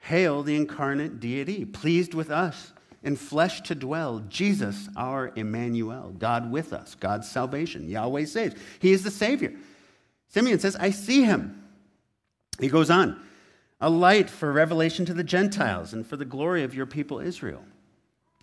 Hail 0.00 0.42
the 0.42 0.54
incarnate 0.54 1.18
deity, 1.18 1.64
pleased 1.64 2.12
with 2.12 2.30
us, 2.30 2.72
in 3.02 3.16
flesh 3.16 3.62
to 3.62 3.74
dwell. 3.74 4.20
Jesus, 4.28 4.88
our 4.96 5.32
Emmanuel, 5.34 6.14
God 6.18 6.50
with 6.50 6.72
us, 6.72 6.94
God's 6.94 7.28
salvation. 7.28 7.88
Yahweh 7.88 8.26
saves. 8.26 8.54
He 8.80 8.92
is 8.92 9.02
the 9.02 9.10
Savior. 9.10 9.54
Simeon 10.32 10.58
says, 10.58 10.76
I 10.76 10.90
see 10.90 11.24
him. 11.24 11.62
He 12.58 12.68
goes 12.68 12.90
on, 12.90 13.20
a 13.80 13.90
light 13.90 14.30
for 14.30 14.50
revelation 14.50 15.04
to 15.06 15.14
the 15.14 15.24
Gentiles 15.24 15.92
and 15.92 16.06
for 16.06 16.16
the 16.16 16.24
glory 16.24 16.64
of 16.64 16.74
your 16.74 16.86
people 16.86 17.20
Israel. 17.20 17.62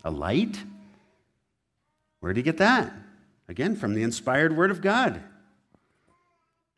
A 0.03 0.11
light? 0.11 0.63
Where 2.19 2.31
did 2.31 2.37
he 2.37 2.43
get 2.43 2.57
that? 2.57 2.93
Again, 3.47 3.75
from 3.75 3.95
the 3.95 4.03
inspired 4.03 4.55
word 4.55 4.69
of 4.69 4.81
God. 4.81 5.21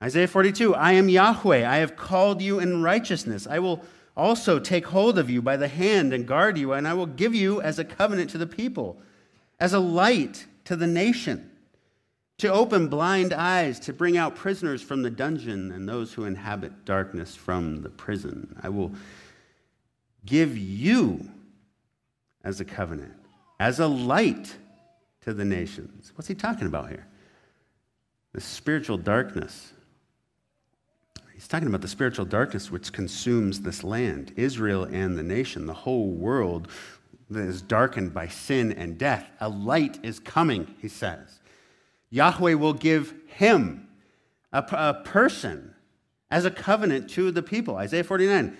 Isaiah 0.01 0.27
42 0.27 0.73
I 0.73 0.93
am 0.93 1.09
Yahweh. 1.09 1.69
I 1.69 1.77
have 1.77 1.97
called 1.97 2.41
you 2.41 2.59
in 2.59 2.81
righteousness. 2.81 3.45
I 3.47 3.59
will 3.59 3.83
also 4.15 4.59
take 4.59 4.87
hold 4.87 5.19
of 5.19 5.29
you 5.29 5.41
by 5.41 5.57
the 5.57 5.67
hand 5.67 6.13
and 6.13 6.25
guard 6.25 6.57
you, 6.57 6.71
and 6.71 6.87
I 6.87 6.93
will 6.93 7.05
give 7.05 7.35
you 7.35 7.61
as 7.61 7.79
a 7.79 7.85
covenant 7.85 8.29
to 8.31 8.37
the 8.37 8.47
people, 8.47 9.01
as 9.59 9.73
a 9.73 9.79
light 9.79 10.45
to 10.65 10.77
the 10.77 10.87
nation 10.87 11.50
to 12.41 12.51
open 12.51 12.87
blind 12.87 13.33
eyes, 13.33 13.79
to 13.79 13.93
bring 13.93 14.17
out 14.17 14.35
prisoners 14.35 14.81
from 14.81 15.03
the 15.03 15.11
dungeon 15.11 15.71
and 15.71 15.87
those 15.87 16.11
who 16.11 16.25
inhabit 16.25 16.85
darkness 16.85 17.35
from 17.35 17.83
the 17.83 17.89
prison. 17.89 18.59
I 18.63 18.69
will 18.69 18.91
give 20.25 20.57
you 20.57 21.29
as 22.43 22.59
a 22.59 22.65
covenant, 22.65 23.13
as 23.59 23.79
a 23.79 23.85
light 23.85 24.55
to 25.21 25.35
the 25.35 25.45
nations. 25.45 26.13
What's 26.15 26.27
he 26.27 26.33
talking 26.33 26.65
about 26.65 26.89
here? 26.89 27.05
The 28.33 28.41
spiritual 28.41 28.97
darkness. 28.97 29.73
He's 31.35 31.47
talking 31.47 31.67
about 31.67 31.81
the 31.81 31.87
spiritual 31.87 32.25
darkness 32.25 32.71
which 32.71 32.91
consumes 32.91 33.61
this 33.61 33.83
land, 33.83 34.33
Israel 34.35 34.85
and 34.85 35.15
the 35.15 35.21
nation, 35.21 35.67
the 35.67 35.75
whole 35.75 36.09
world 36.09 36.69
that 37.29 37.47
is 37.47 37.61
darkened 37.61 38.15
by 38.15 38.27
sin 38.27 38.71
and 38.71 38.97
death. 38.97 39.27
A 39.41 39.47
light 39.47 39.99
is 40.01 40.19
coming, 40.19 40.73
he 40.79 40.87
says. 40.87 41.40
Yahweh 42.11 42.53
will 42.53 42.73
give 42.73 43.15
him, 43.25 43.87
a, 44.53 44.63
a 44.71 45.01
person, 45.03 45.73
as 46.29 46.45
a 46.45 46.51
covenant 46.51 47.09
to 47.11 47.31
the 47.31 47.41
people. 47.41 47.77
Isaiah 47.77 48.03
49. 48.03 48.55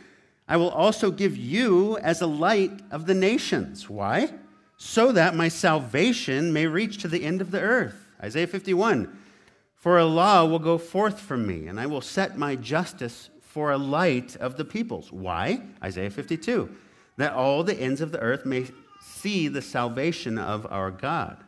I 0.47 0.57
will 0.57 0.69
also 0.69 1.11
give 1.11 1.37
you 1.37 1.97
as 1.99 2.21
a 2.21 2.27
light 2.27 2.81
of 2.89 3.05
the 3.05 3.13
nations. 3.13 3.89
Why? 3.89 4.33
So 4.77 5.11
that 5.11 5.35
my 5.35 5.47
salvation 5.47 6.51
may 6.51 6.65
reach 6.65 6.97
to 7.01 7.07
the 7.07 7.23
end 7.23 7.39
of 7.39 7.51
the 7.51 7.61
earth. 7.61 8.07
Isaiah 8.21 8.47
51. 8.47 9.17
For 9.75 9.97
a 9.97 10.05
law 10.05 10.45
will 10.45 10.59
go 10.59 10.77
forth 10.77 11.19
from 11.19 11.47
me, 11.47 11.67
and 11.67 11.79
I 11.79 11.85
will 11.85 12.01
set 12.01 12.37
my 12.37 12.55
justice 12.55 13.29
for 13.41 13.71
a 13.71 13.77
light 13.77 14.35
of 14.37 14.57
the 14.57 14.65
peoples. 14.65 15.11
Why? 15.11 15.61
Isaiah 15.83 16.09
52. 16.09 16.69
That 17.17 17.33
all 17.33 17.63
the 17.63 17.75
ends 17.75 18.01
of 18.01 18.11
the 18.11 18.19
earth 18.19 18.45
may 18.45 18.67
see 19.01 19.47
the 19.47 19.61
salvation 19.61 20.37
of 20.37 20.67
our 20.69 20.91
God. 20.91 21.43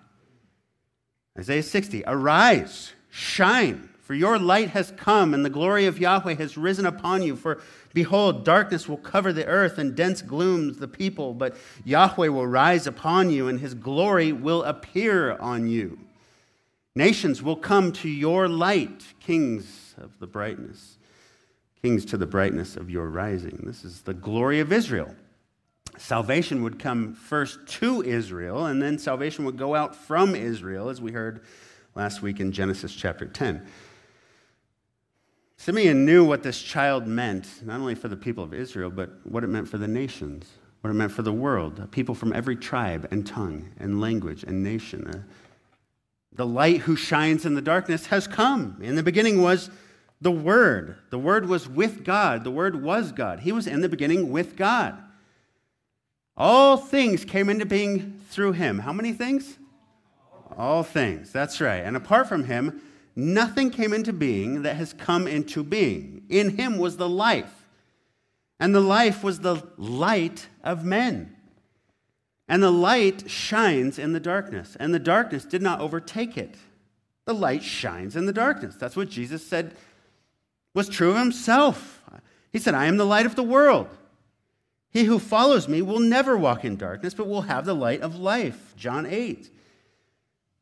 Isaiah 1.38 1.64
60, 1.64 2.04
arise, 2.06 2.94
shine, 3.10 3.90
for 4.02 4.14
your 4.14 4.38
light 4.38 4.70
has 4.70 4.94
come, 4.98 5.34
and 5.34 5.44
the 5.44 5.50
glory 5.50 5.86
of 5.88 5.98
Yahweh 5.98 6.36
has 6.36 6.58
risen 6.58 6.86
upon 6.86 7.24
you. 7.24 7.36
For 7.36 7.62
behold, 7.94 8.46
darkness 8.46 8.88
will 8.88 8.98
cover 8.98 9.34
the 9.34 9.46
earth, 9.48 9.78
and 9.78 9.96
dense 9.96 10.22
glooms 10.22 10.78
the 10.78 10.88
people, 10.88 11.34
but 11.34 11.56
Yahweh 11.84 12.28
will 12.28 12.46
rise 12.46 12.86
upon 12.86 13.32
you, 13.32 13.48
and 13.48 13.60
his 13.60 13.74
glory 13.74 14.32
will 14.32 14.64
appear 14.64 15.36
on 15.38 15.68
you. 15.68 15.98
Nations 16.96 17.42
will 17.42 17.56
come 17.56 17.92
to 17.94 18.10
your 18.10 18.48
light, 18.48 19.04
kings 19.20 19.96
of 19.98 20.20
the 20.20 20.28
brightness, 20.28 20.98
kings 21.82 22.06
to 22.06 22.18
the 22.18 22.28
brightness 22.28 22.78
of 22.78 22.92
your 22.92 23.08
rising. 23.08 23.64
This 23.66 23.84
is 23.84 24.02
the 24.02 24.14
glory 24.14 24.60
of 24.60 24.72
Israel 24.72 25.16
salvation 25.98 26.64
would 26.64 26.80
come 26.80 27.14
first 27.14 27.66
to 27.68 28.02
Israel, 28.02 28.66
and 28.66 28.82
then 28.82 28.98
salvation 28.98 29.46
would 29.46 29.58
go 29.58 29.76
out 29.76 29.96
from 29.96 30.36
Israel, 30.36 30.90
as 30.90 31.02
we 31.02 31.12
heard 31.12 31.42
last 31.96 32.22
week 32.22 32.40
in 32.40 32.52
Genesis 32.52 32.94
chapter 32.94 33.26
10. 33.26 33.66
Simeon 35.58 36.04
knew 36.04 36.26
what 36.26 36.44
this 36.44 36.62
child 36.62 37.08
meant, 37.08 37.48
not 37.64 37.80
only 37.80 37.96
for 37.96 38.08
the 38.08 38.18
people 38.18 38.44
of 38.44 38.54
Israel, 38.54 38.90
but 38.90 39.12
what 39.24 39.44
it 39.44 39.48
meant 39.48 39.68
for 39.68 39.78
the 39.78 39.88
nations, 39.88 40.50
what 40.82 40.90
it 40.90 40.94
meant 40.94 41.12
for 41.12 41.22
the 41.22 41.32
world, 41.32 41.90
people 41.92 42.16
from 42.16 42.34
every 42.34 42.56
tribe 42.56 43.08
and 43.12 43.26
tongue 43.26 43.70
and 43.80 44.02
language 44.02 44.44
and 44.44 44.64
nation. 44.64 45.08
Uh, 45.08 45.22
the 46.34 46.46
light 46.46 46.82
who 46.82 46.96
shines 46.96 47.46
in 47.46 47.54
the 47.54 47.62
darkness 47.62 48.08
has 48.08 48.28
come. 48.28 48.78
In 48.82 48.96
the 48.96 49.04
beginning 49.04 49.42
was 49.42 49.70
the 50.20 50.32
Word. 50.32 50.98
The 51.12 51.20
Word 51.20 51.48
was 51.48 51.70
with 51.70 52.04
God. 52.04 52.44
The 52.44 52.52
Word 52.52 52.82
was 52.82 53.12
God. 53.12 53.42
He 53.42 53.52
was 53.52 53.68
in 53.68 53.82
the 53.82 53.90
beginning 53.90 54.32
with 54.32 54.56
God. 54.56 54.98
All 56.36 56.78
things 56.78 57.26
came 57.26 57.50
into 57.50 57.66
being 57.66 58.20
through 58.30 58.54
him. 58.54 58.80
How 58.80 58.94
many 58.94 59.14
things? 59.14 59.58
All 60.58 60.84
things. 60.84 61.32
That's 61.32 61.62
right. 61.62 61.78
And 61.78 61.96
apart 61.96 62.28
from 62.28 62.46
him, 62.46 62.82
nothing 63.16 63.70
came 63.70 63.94
into 63.94 64.14
being 64.14 64.64
that 64.64 64.76
has 64.76 64.94
come 64.94 65.28
into 65.28 65.64
being. 65.64 66.24
In 66.30 66.58
him 66.58 66.78
was 66.78 66.98
the 66.98 67.10
life, 67.10 67.68
and 68.60 68.74
the 68.74 68.82
life 68.82 69.24
was 69.24 69.40
the 69.40 69.62
light 69.78 70.48
of 70.64 70.84
men. 70.84 71.36
And 72.48 72.62
the 72.62 72.72
light 72.72 73.30
shines 73.30 73.98
in 73.98 74.14
the 74.14 74.20
darkness, 74.20 74.76
and 74.80 74.94
the 74.94 75.00
darkness 75.00 75.46
did 75.46 75.62
not 75.62 75.80
overtake 75.80 76.38
it. 76.38 76.56
The 77.26 77.34
light 77.34 77.64
shines 77.64 78.16
in 78.16 78.26
the 78.26 78.34
darkness. 78.34 78.76
That's 78.76 78.96
what 78.96 79.10
Jesus 79.10 79.46
said 79.46 79.76
was 80.74 80.90
true 80.90 81.12
of 81.12 81.18
himself. 81.18 82.02
He 82.52 82.60
said, 82.60 82.74
I 82.74 82.86
am 82.86 82.98
the 82.98 83.06
light 83.06 83.26
of 83.26 83.36
the 83.36 83.44
world. 83.44 83.88
He 84.94 85.06
who 85.06 85.18
follows 85.18 85.68
me 85.68 85.82
will 85.82 86.00
never 86.00 86.38
walk 86.38 86.64
in 86.64 86.76
darkness, 86.76 87.16
but 87.16 87.28
will 87.28 87.42
have 87.42 87.66
the 87.66 87.74
light 87.74 88.02
of 88.02 88.20
life. 88.20 88.76
John 88.78 89.08
8. 89.08 89.50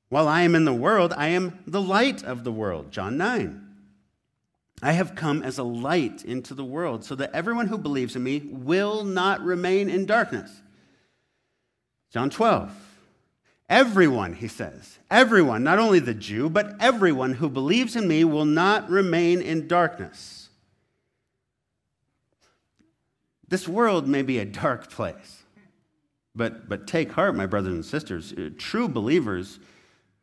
While 0.07 0.27
I 0.27 0.41
am 0.43 0.55
in 0.55 0.63
the 0.63 0.73
world, 0.73 1.13
I 1.15 1.27
am 1.27 1.59
the 1.67 1.81
light 1.81 2.23
of 2.23 2.45
the 2.45 2.51
world. 2.51 2.91
John 2.91 3.17
9. 3.17 3.67
I 4.81 4.93
have 4.93 5.15
come 5.15 5.43
as 5.43 5.57
a 5.57 5.63
light 5.63 6.23
into 6.23 6.53
the 6.53 6.63
world 6.63 7.03
so 7.03 7.13
that 7.15 7.33
everyone 7.33 7.67
who 7.67 7.77
believes 7.77 8.15
in 8.15 8.23
me 8.23 8.39
will 8.39 9.03
not 9.03 9.41
remain 9.41 9.89
in 9.89 10.05
darkness. 10.05 10.61
John 12.09 12.29
12. 12.29 12.71
Everyone, 13.69 14.33
he 14.33 14.47
says, 14.47 14.97
everyone, 15.09 15.63
not 15.63 15.79
only 15.79 15.99
the 15.99 16.13
Jew, 16.13 16.49
but 16.49 16.75
everyone 16.79 17.33
who 17.33 17.47
believes 17.47 17.95
in 17.95 18.07
me 18.07 18.23
will 18.23 18.45
not 18.45 18.89
remain 18.89 19.41
in 19.41 19.67
darkness. 19.67 20.40
This 23.51 23.67
world 23.67 24.07
may 24.07 24.21
be 24.21 24.39
a 24.39 24.45
dark 24.45 24.89
place, 24.89 25.43
but, 26.33 26.69
but 26.69 26.87
take 26.87 27.11
heart, 27.11 27.35
my 27.35 27.45
brothers 27.45 27.73
and 27.73 27.83
sisters. 27.83 28.31
Uh, 28.31 28.51
true 28.57 28.87
believers, 28.87 29.59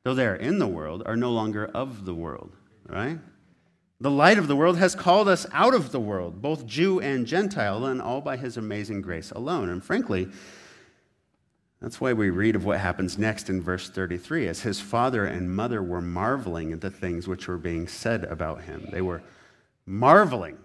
though 0.02 0.14
they 0.14 0.26
are 0.26 0.34
in 0.34 0.58
the 0.58 0.66
world, 0.66 1.02
are 1.04 1.14
no 1.14 1.30
longer 1.30 1.66
of 1.66 2.06
the 2.06 2.14
world, 2.14 2.56
right? 2.88 3.18
The 4.00 4.10
light 4.10 4.38
of 4.38 4.48
the 4.48 4.56
world 4.56 4.78
has 4.78 4.94
called 4.94 5.28
us 5.28 5.44
out 5.52 5.74
of 5.74 5.92
the 5.92 6.00
world, 6.00 6.40
both 6.40 6.64
Jew 6.64 7.00
and 7.00 7.26
Gentile, 7.26 7.84
and 7.84 8.00
all 8.00 8.22
by 8.22 8.38
his 8.38 8.56
amazing 8.56 9.02
grace 9.02 9.30
alone. 9.30 9.68
And 9.68 9.84
frankly, 9.84 10.28
that's 11.82 12.00
why 12.00 12.14
we 12.14 12.30
read 12.30 12.56
of 12.56 12.64
what 12.64 12.80
happens 12.80 13.18
next 13.18 13.50
in 13.50 13.60
verse 13.60 13.90
33. 13.90 14.48
As 14.48 14.62
his 14.62 14.80
father 14.80 15.26
and 15.26 15.54
mother 15.54 15.82
were 15.82 16.00
marveling 16.00 16.72
at 16.72 16.80
the 16.80 16.90
things 16.90 17.28
which 17.28 17.46
were 17.46 17.58
being 17.58 17.88
said 17.88 18.24
about 18.24 18.62
him, 18.62 18.88
they 18.90 19.02
were 19.02 19.20
marveling 19.84 20.56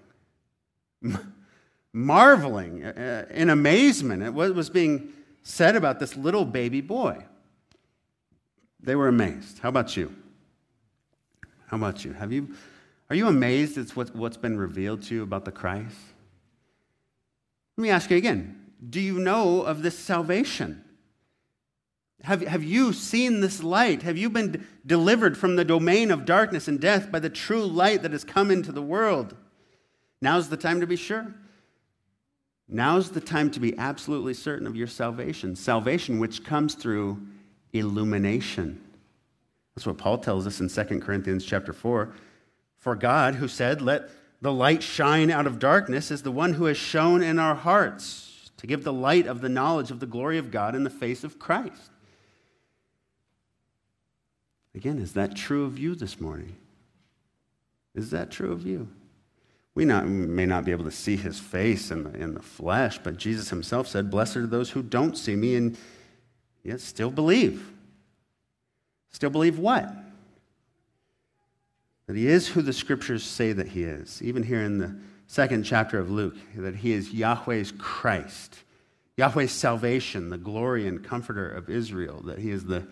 marveling 1.94 2.84
uh, 2.84 3.28
in 3.30 3.50
amazement 3.50 4.24
at 4.24 4.34
what 4.34 4.54
was 4.56 4.70
being 4.70 5.14
said 5.44 5.76
about 5.76 6.00
this 6.00 6.18
little 6.18 6.44
baby 6.44 6.82
boy. 6.82 7.24
They 8.82 8.96
were 8.96 9.08
amazed. 9.08 9.60
How 9.60 9.70
about 9.70 9.96
you? 9.96 10.14
How 11.68 11.78
about 11.78 12.04
you? 12.04 12.14
Have 12.14 12.34
you 12.34 12.56
are 13.10 13.16
you 13.16 13.28
amazed 13.28 13.78
at 13.78 13.96
what, 13.96 14.16
what's 14.16 14.38
been 14.38 14.58
revealed 14.58 15.04
to 15.04 15.16
you 15.16 15.24
about 15.24 15.46
the 15.46 15.52
Christ? 15.52 15.96
Let 17.78 17.82
me 17.84 17.90
ask 17.90 18.10
you 18.10 18.18
again. 18.18 18.72
do 18.90 19.00
you 19.00 19.20
know 19.20 19.62
of 19.62 19.84
this 19.84 19.98
salvation? 19.98 20.84
Have, 22.24 22.42
have 22.42 22.64
you 22.64 22.94
seen 22.94 23.42
this 23.42 23.62
light? 23.62 24.04
Have 24.04 24.18
you 24.18 24.30
been 24.30 24.66
delivered 24.86 25.38
from 25.38 25.58
the 25.58 25.66
domain 25.66 26.10
of 26.10 26.26
darkness 26.26 26.68
and 26.68 26.80
death 26.80 27.12
by 27.12 27.20
the 27.20 27.30
true 27.30 27.66
light 27.66 28.02
that 28.02 28.14
has 28.14 28.24
come 28.24 28.50
into 28.50 28.72
the 28.72 28.82
world? 28.82 29.36
Now's 30.22 30.48
the 30.50 30.58
time 30.58 30.80
to 30.80 30.88
be 30.88 30.96
sure. 30.96 31.36
Now's 32.74 33.12
the 33.12 33.22
time 33.22 33.52
to 33.52 33.60
be 33.60 33.78
absolutely 33.78 34.34
certain 34.34 34.66
of 34.66 34.76
your 34.76 34.88
salvation. 34.88 35.56
Salvation 35.56 36.18
which 36.18 36.44
comes 36.44 36.74
through 36.74 37.22
illumination. 37.72 38.82
That's 39.76 39.86
what 39.86 40.00
Paul 40.00 40.18
tells 40.18 40.48
us 40.48 40.60
in 40.60 40.70
2 40.70 41.00
Corinthians 41.00 41.46
chapter 41.46 41.72
4. 41.72 42.12
For 42.80 42.96
God, 42.96 43.36
who 43.36 43.48
said, 43.48 43.84
Let 43.84 44.10
the 44.42 44.52
light 44.52 44.82
shine 44.82 45.30
out 45.30 45.46
of 45.46 45.60
darkness, 45.60 46.10
is 46.10 46.24
the 46.24 46.32
one 46.32 46.54
who 46.54 46.66
has 46.66 46.76
shone 46.76 47.22
in 47.22 47.38
our 47.38 47.54
hearts 47.54 48.50
to 48.58 48.66
give 48.66 48.84
the 48.84 48.92
light 48.92 49.28
of 49.28 49.42
the 49.42 49.50
knowledge 49.50 49.92
of 49.92 50.00
the 50.00 50.08
glory 50.08 50.40
of 50.40 50.50
God 50.50 50.74
in 50.74 50.84
the 50.84 50.90
face 50.90 51.24
of 51.24 51.38
Christ. 51.38 51.92
Again, 54.74 54.98
is 54.98 55.14
that 55.14 55.36
true 55.36 55.66
of 55.66 55.78
you 55.78 55.94
this 55.94 56.20
morning? 56.20 56.56
Is 57.94 58.10
that 58.10 58.32
true 58.32 58.52
of 58.52 58.66
you? 58.66 58.88
We, 59.76 59.86
not, 59.86 60.08
may 60.08 60.46
not 60.46 60.66
be 60.66 60.72
able 60.72 60.86
to 60.86 60.92
see 60.92 61.16
his 61.16 61.40
face 61.40 61.90
in 61.90 62.04
the, 62.04 62.14
in 62.14 62.36
the 62.36 62.42
flesh, 62.42 63.00
but 63.00 63.18
Jesus 63.18 63.50
himself 63.50 63.88
said, 63.88 64.12
Blessed 64.12 64.38
are 64.38 64.48
those 64.48 64.70
who 64.70 64.84
don't 64.84 65.18
see 65.18 65.36
me 65.36 65.56
and 65.56 65.78
yet 66.64 66.80
still 66.80 67.10
believe. 67.10 67.72
Still 69.12 69.32
believe 69.32 69.58
what? 69.58 69.92
That 72.08 72.16
he 72.16 72.28
is 72.28 72.50
who 72.50 72.62
the 72.62 72.74
scriptures 72.74 73.24
say 73.24 73.54
that 73.54 73.70
he 73.70 73.84
is. 73.84 74.22
Even 74.22 74.44
here 74.44 74.62
in 74.62 74.78
the 74.78 74.96
second 75.28 75.64
chapter 75.64 75.98
of 75.98 76.12
Luke, 76.12 76.36
that 76.56 76.76
he 76.76 76.92
is 76.92 77.12
Yahweh's 77.12 77.72
Christ, 77.72 78.60
Yahweh's 79.18 79.52
salvation, 79.52 80.30
the 80.30 80.38
glory 80.38 80.88
and 80.88 81.04
comforter 81.04 81.50
of 81.50 81.70
Israel, 81.70 82.22
that 82.26 82.40
he 82.40 82.52
is 82.52 82.66
the 82.66 82.86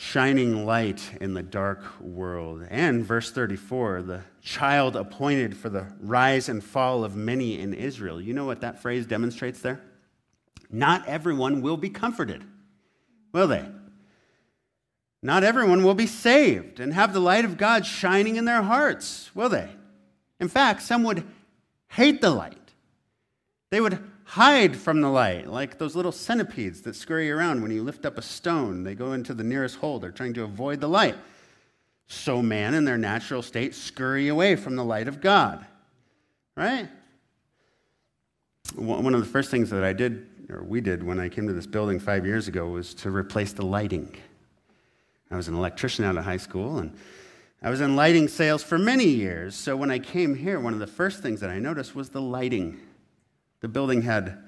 shining 0.00 0.64
light 0.64 1.10
in 1.20 1.34
the 1.34 1.42
dark 1.42 1.82
world. 2.00 2.64
And 2.70 3.04
verse 3.04 3.32
34, 3.32 4.02
the 4.02 4.20
child 4.40 4.94
appointed 4.94 5.56
for 5.56 5.70
the 5.70 5.88
rise 6.00 6.48
and 6.48 6.62
fall 6.62 7.02
of 7.02 7.16
many 7.16 7.58
in 7.58 7.74
Israel. 7.74 8.20
You 8.20 8.32
know 8.32 8.44
what 8.44 8.60
that 8.60 8.80
phrase 8.80 9.06
demonstrates 9.06 9.60
there? 9.60 9.80
Not 10.70 11.08
everyone 11.08 11.62
will 11.62 11.76
be 11.76 11.90
comforted, 11.90 12.44
will 13.32 13.48
they? 13.48 13.64
Not 15.20 15.42
everyone 15.42 15.82
will 15.82 15.94
be 15.94 16.06
saved 16.06 16.78
and 16.78 16.94
have 16.94 17.12
the 17.12 17.18
light 17.18 17.44
of 17.44 17.56
God 17.56 17.84
shining 17.84 18.36
in 18.36 18.44
their 18.44 18.62
hearts, 18.62 19.32
will 19.34 19.48
they? 19.48 19.68
In 20.38 20.46
fact, 20.46 20.82
some 20.82 21.02
would 21.02 21.26
hate 21.88 22.20
the 22.20 22.30
light. 22.30 22.54
They 23.70 23.80
would 23.80 23.98
hide 24.28 24.76
from 24.76 25.00
the 25.00 25.08
light, 25.08 25.46
like 25.46 25.78
those 25.78 25.96
little 25.96 26.12
centipedes 26.12 26.82
that 26.82 26.94
scurry 26.94 27.30
around 27.30 27.62
when 27.62 27.70
you 27.70 27.82
lift 27.82 28.04
up 28.04 28.18
a 28.18 28.22
stone. 28.22 28.84
They 28.84 28.94
go 28.94 29.14
into 29.14 29.32
the 29.32 29.42
nearest 29.42 29.76
hole, 29.76 29.98
they're 29.98 30.10
trying 30.10 30.34
to 30.34 30.44
avoid 30.44 30.80
the 30.80 30.88
light. 30.88 31.16
So, 32.08 32.42
man, 32.42 32.74
in 32.74 32.84
their 32.84 32.98
natural 32.98 33.42
state, 33.42 33.74
scurry 33.74 34.28
away 34.28 34.54
from 34.54 34.76
the 34.76 34.84
light 34.84 35.08
of 35.08 35.22
God. 35.22 35.64
Right? 36.56 36.88
One 38.74 39.14
of 39.14 39.20
the 39.20 39.26
first 39.26 39.50
things 39.50 39.70
that 39.70 39.82
I 39.82 39.94
did, 39.94 40.26
or 40.50 40.62
we 40.62 40.82
did, 40.82 41.02
when 41.02 41.18
I 41.18 41.30
came 41.30 41.46
to 41.46 41.54
this 41.54 41.66
building 41.66 41.98
five 41.98 42.26
years 42.26 42.48
ago 42.48 42.68
was 42.68 42.92
to 42.94 43.10
replace 43.10 43.54
the 43.54 43.64
lighting. 43.64 44.14
I 45.30 45.36
was 45.36 45.48
an 45.48 45.54
electrician 45.54 46.04
out 46.04 46.18
of 46.18 46.24
high 46.24 46.36
school, 46.36 46.78
and 46.78 46.94
I 47.62 47.70
was 47.70 47.80
in 47.80 47.96
lighting 47.96 48.28
sales 48.28 48.62
for 48.62 48.78
many 48.78 49.06
years. 49.06 49.54
So, 49.54 49.74
when 49.74 49.90
I 49.90 49.98
came 49.98 50.34
here, 50.34 50.60
one 50.60 50.74
of 50.74 50.80
the 50.80 50.86
first 50.86 51.22
things 51.22 51.40
that 51.40 51.48
I 51.48 51.58
noticed 51.58 51.94
was 51.94 52.10
the 52.10 52.20
lighting 52.20 52.78
the 53.60 53.68
building 53.68 54.02
had 54.02 54.38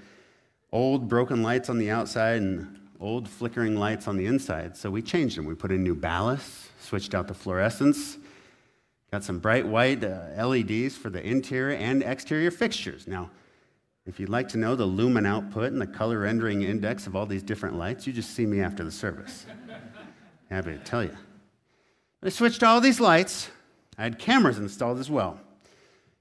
old 0.73 1.09
broken 1.09 1.43
lights 1.43 1.69
on 1.69 1.79
the 1.79 1.91
outside 1.91 2.41
and 2.41 2.79
old 3.01 3.29
flickering 3.29 3.77
lights 3.77 4.07
on 4.07 4.17
the 4.17 4.27
inside. 4.27 4.77
So 4.77 4.91
we 4.91 5.03
changed 5.03 5.39
them. 5.39 5.47
We 5.47 5.55
put 5.55 5.73
in 5.73 5.83
new 5.83 5.97
ballasts, 5.97 6.69
switched 6.81 7.15
out 7.15 7.29
the 7.29 7.35
fluorescents, 7.35 8.19
got 9.11 9.25
some 9.25 9.39
bright 9.39 9.67
white 9.67 10.05
uh, 10.05 10.47
LEDs 10.47 10.97
for 10.97 11.11
the 11.11 11.25
interior 11.27 11.77
and 11.77 12.03
exterior 12.03 12.51
fixtures. 12.51 13.07
Now, 13.07 13.31
if 14.07 14.21
you'd 14.21 14.29
like 14.29 14.49
to 14.51 14.59
know 14.59 14.77
the 14.77 14.87
lumen 14.87 15.27
output 15.27 15.73
and 15.73 15.81
the 15.81 15.87
color 15.87 16.21
rendering 16.21 16.63
index 16.63 17.07
of 17.07 17.17
all 17.17 17.27
these 17.27 17.43
different 17.43 17.77
lights, 17.77 18.07
you 18.07 18.13
just 18.13 18.31
see 18.31 18.47
me 18.47 18.61
after 18.61 18.85
the 18.85 18.91
service. 18.91 19.47
Happy 20.51 20.73
to 20.73 20.79
tell 20.79 21.05
you. 21.05 21.17
I 22.23 22.29
switched 22.29 22.63
all 22.63 22.81
these 22.81 23.01
lights. 23.01 23.51
I 23.97 24.03
had 24.03 24.19
cameras 24.19 24.59
installed 24.59 24.99
as 24.99 25.11
well. 25.11 25.41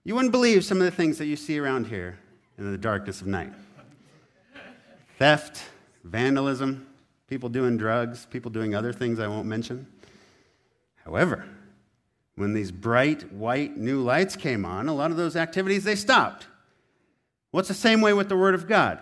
You 0.03 0.15
wouldn't 0.15 0.31
believe 0.31 0.63
some 0.63 0.77
of 0.79 0.85
the 0.85 0.91
things 0.91 1.17
that 1.17 1.25
you 1.25 1.35
see 1.35 1.59
around 1.59 1.87
here 1.87 2.19
in 2.59 2.71
the 2.71 2.77
darkness 2.77 3.21
of 3.21 3.27
night. 3.27 3.53
Theft, 5.17 5.63
vandalism, 6.03 6.87
people 7.27 7.49
doing 7.49 7.77
drugs, 7.77 8.27
people 8.29 8.51
doing 8.51 8.75
other 8.75 8.93
things 8.93 9.19
I 9.19 9.27
won't 9.27 9.47
mention. 9.47 9.87
However, 11.05 11.45
when 12.35 12.53
these 12.53 12.71
bright 12.71 13.31
white 13.31 13.77
new 13.77 14.01
lights 14.01 14.35
came 14.35 14.65
on, 14.65 14.87
a 14.87 14.93
lot 14.93 15.11
of 15.11 15.17
those 15.17 15.35
activities 15.35 15.83
they 15.83 15.95
stopped. 15.95 16.47
What's 17.51 17.67
the 17.67 17.73
same 17.73 18.01
way 18.01 18.13
with 18.13 18.29
the 18.29 18.37
word 18.37 18.55
of 18.55 18.67
God? 18.67 18.99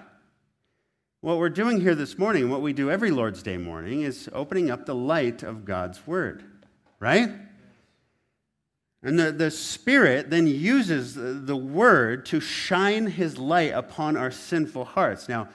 What 1.22 1.38
we're 1.38 1.50
doing 1.50 1.82
here 1.82 1.96
this 1.96 2.18
morning, 2.18 2.50
what 2.50 2.62
we 2.62 2.74
do 2.74 2.92
every 2.92 3.12
Lord's 3.12 3.44
Day 3.44 3.58
morning 3.58 4.02
is 4.02 4.30
opening 4.34 4.70
up 4.70 4.86
the 4.86 4.96
light 4.96 5.44
of 5.44 5.66
God's 5.66 6.06
word, 6.06 6.44
right? 7.00 7.32
And 9.04 9.20
the, 9.20 9.32
the 9.32 9.52
Spirit 9.52 10.30
then 10.30 10.48
uses 10.48 11.14
the, 11.14 11.34
the 11.34 11.56
Word 11.56 12.26
to 12.28 12.40
shine 12.40 13.08
His 13.08 13.38
light 13.38 13.74
upon 13.74 14.18
our 14.18 14.32
sinful 14.32 14.86
hearts. 14.86 15.30
Now, 15.30 15.50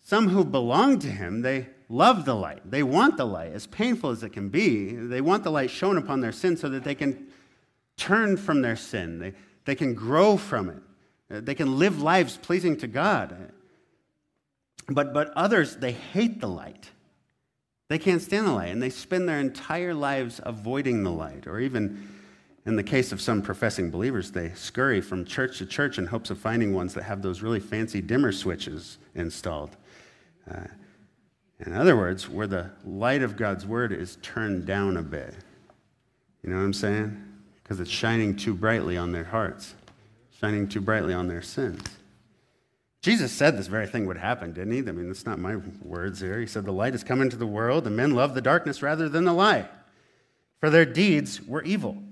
some 0.00 0.28
who 0.28 0.44
belong 0.44 0.98
to 1.00 1.08
Him, 1.08 1.42
they 1.42 1.66
love 1.88 2.24
the 2.24 2.34
light. 2.34 2.70
They 2.70 2.82
want 2.82 3.16
the 3.16 3.26
light, 3.26 3.52
as 3.52 3.66
painful 3.66 4.10
as 4.10 4.22
it 4.22 4.30
can 4.30 4.48
be. 4.48 4.92
They 4.92 5.20
want 5.20 5.44
the 5.44 5.50
light 5.50 5.70
shown 5.70 5.98
upon 5.98 6.20
their 6.20 6.32
sin 6.32 6.56
so 6.56 6.68
that 6.68 6.84
they 6.84 6.94
can 6.94 7.26
turn 7.96 8.36
from 8.36 8.62
their 8.62 8.76
sin, 8.76 9.18
they, 9.18 9.34
they 9.64 9.74
can 9.74 9.92
grow 9.92 10.36
from 10.36 10.70
it, 10.70 10.82
uh, 11.34 11.40
they 11.40 11.54
can 11.54 11.78
live 11.78 12.00
lives 12.00 12.38
pleasing 12.40 12.76
to 12.76 12.86
God. 12.86 13.52
But, 14.88 15.12
but 15.12 15.30
others, 15.34 15.76
they 15.76 15.92
hate 15.92 16.40
the 16.40 16.48
light. 16.48 16.90
They 17.88 17.98
can't 17.98 18.22
stand 18.22 18.46
the 18.46 18.52
light, 18.52 18.70
and 18.70 18.82
they 18.82 18.90
spend 18.90 19.28
their 19.28 19.40
entire 19.40 19.92
lives 19.94 20.40
avoiding 20.44 21.02
the 21.02 21.10
light 21.10 21.46
or 21.46 21.58
even 21.58 22.08
in 22.68 22.76
the 22.76 22.82
case 22.82 23.12
of 23.12 23.20
some 23.22 23.40
professing 23.40 23.90
believers, 23.90 24.30
they 24.30 24.50
scurry 24.50 25.00
from 25.00 25.24
church 25.24 25.56
to 25.56 25.64
church 25.64 25.96
in 25.96 26.04
hopes 26.04 26.28
of 26.28 26.36
finding 26.36 26.74
ones 26.74 26.92
that 26.92 27.02
have 27.02 27.22
those 27.22 27.40
really 27.40 27.60
fancy 27.60 28.02
dimmer 28.02 28.30
switches 28.30 28.98
installed. 29.14 29.74
Uh, 30.50 30.66
in 31.60 31.72
other 31.72 31.96
words, 31.96 32.28
where 32.28 32.46
the 32.46 32.70
light 32.84 33.22
of 33.22 33.38
God's 33.38 33.64
word 33.64 33.90
is 33.90 34.18
turned 34.20 34.66
down 34.66 34.98
a 34.98 35.02
bit. 35.02 35.34
You 36.42 36.50
know 36.50 36.56
what 36.56 36.62
I'm 36.62 36.74
saying? 36.74 37.24
Because 37.62 37.80
it's 37.80 37.90
shining 37.90 38.36
too 38.36 38.52
brightly 38.52 38.98
on 38.98 39.12
their 39.12 39.24
hearts, 39.24 39.74
shining 40.38 40.68
too 40.68 40.82
brightly 40.82 41.14
on 41.14 41.26
their 41.26 41.40
sins. 41.40 41.82
Jesus 43.00 43.32
said 43.32 43.56
this 43.56 43.68
very 43.68 43.86
thing 43.86 44.04
would 44.04 44.18
happen, 44.18 44.52
didn't 44.52 44.72
he? 44.74 44.80
I 44.80 44.92
mean, 44.92 45.08
that's 45.08 45.24
not 45.24 45.38
my 45.38 45.56
words 45.82 46.20
here. 46.20 46.38
He 46.38 46.46
said, 46.46 46.66
The 46.66 46.72
light 46.72 46.92
has 46.92 47.02
come 47.02 47.22
into 47.22 47.38
the 47.38 47.46
world, 47.46 47.86
and 47.86 47.96
men 47.96 48.10
love 48.10 48.34
the 48.34 48.42
darkness 48.42 48.82
rather 48.82 49.08
than 49.08 49.24
the 49.24 49.32
light, 49.32 49.70
for 50.60 50.68
their 50.68 50.84
deeds 50.84 51.40
were 51.40 51.62
evil. 51.62 52.02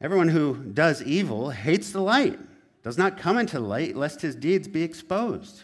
Everyone 0.00 0.28
who 0.28 0.54
does 0.54 1.02
evil 1.02 1.50
hates 1.50 1.90
the 1.90 2.00
light, 2.00 2.38
does 2.82 2.96
not 2.96 3.18
come 3.18 3.36
into 3.36 3.56
the 3.56 3.66
light, 3.66 3.96
lest 3.96 4.22
his 4.22 4.36
deeds 4.36 4.68
be 4.68 4.82
exposed. 4.82 5.62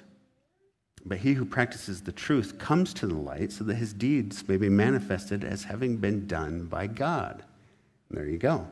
But 1.05 1.19
he 1.19 1.35
who 1.35 1.45
practices 1.45 2.03
the 2.03 2.13
truth 2.13 2.59
comes 2.59 2.93
to 2.95 3.07
the 3.07 3.15
light 3.15 3.53
so 3.53 3.63
that 3.65 3.77
his 3.77 3.93
deeds 3.93 4.47
may 4.49 4.57
be 4.57 4.69
manifested 4.69 5.45
as 5.45 5.65
having 5.65 5.99
been 5.99 6.27
done 6.27 6.65
by 6.65 6.87
God. 6.87 7.45
And 8.09 8.19
there 8.19 8.27
you 8.27 8.39
go. 8.39 8.67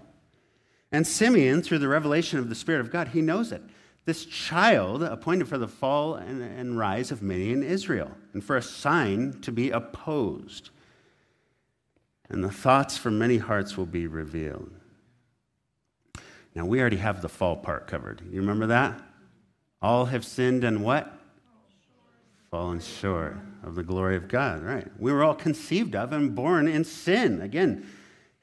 And 0.90 1.06
Simeon, 1.06 1.62
through 1.62 1.78
the 1.78 1.88
revelation 1.88 2.38
of 2.38 2.48
the 2.48 2.54
Spirit 2.54 2.80
of 2.80 2.90
God, 2.90 3.08
he 3.08 3.22
knows 3.22 3.52
it. 3.52 3.62
This 4.04 4.24
child 4.24 5.02
appointed 5.02 5.46
for 5.46 5.58
the 5.58 5.68
fall 5.68 6.16
and, 6.16 6.42
and 6.42 6.76
rise 6.76 7.12
of 7.12 7.22
many 7.22 7.52
in 7.52 7.62
Israel, 7.62 8.10
and 8.32 8.42
for 8.42 8.56
a 8.56 8.62
sign 8.62 9.38
to 9.42 9.52
be 9.52 9.70
opposed. 9.70 10.70
And 12.28 12.42
the 12.42 12.50
thoughts 12.50 12.98
from 12.98 13.18
many 13.18 13.38
hearts 13.38 13.76
will 13.76 13.86
be 13.86 14.06
revealed. 14.06 14.72
Now, 16.54 16.66
we 16.66 16.80
already 16.80 16.98
have 16.98 17.22
the 17.22 17.28
fall 17.28 17.56
part 17.56 17.86
covered. 17.86 18.22
You 18.30 18.40
remember 18.40 18.66
that? 18.68 19.00
All 19.80 20.06
have 20.06 20.24
sinned 20.24 20.64
and 20.64 20.84
what? 20.84 21.12
Fallen 22.50 22.80
short 22.80 23.36
of 23.62 23.74
the 23.74 23.82
glory 23.82 24.16
of 24.16 24.28
God, 24.28 24.62
right? 24.62 24.86
We 24.98 25.12
were 25.12 25.24
all 25.24 25.34
conceived 25.34 25.96
of 25.96 26.12
and 26.12 26.34
born 26.34 26.68
in 26.68 26.84
sin. 26.84 27.40
Again, 27.40 27.86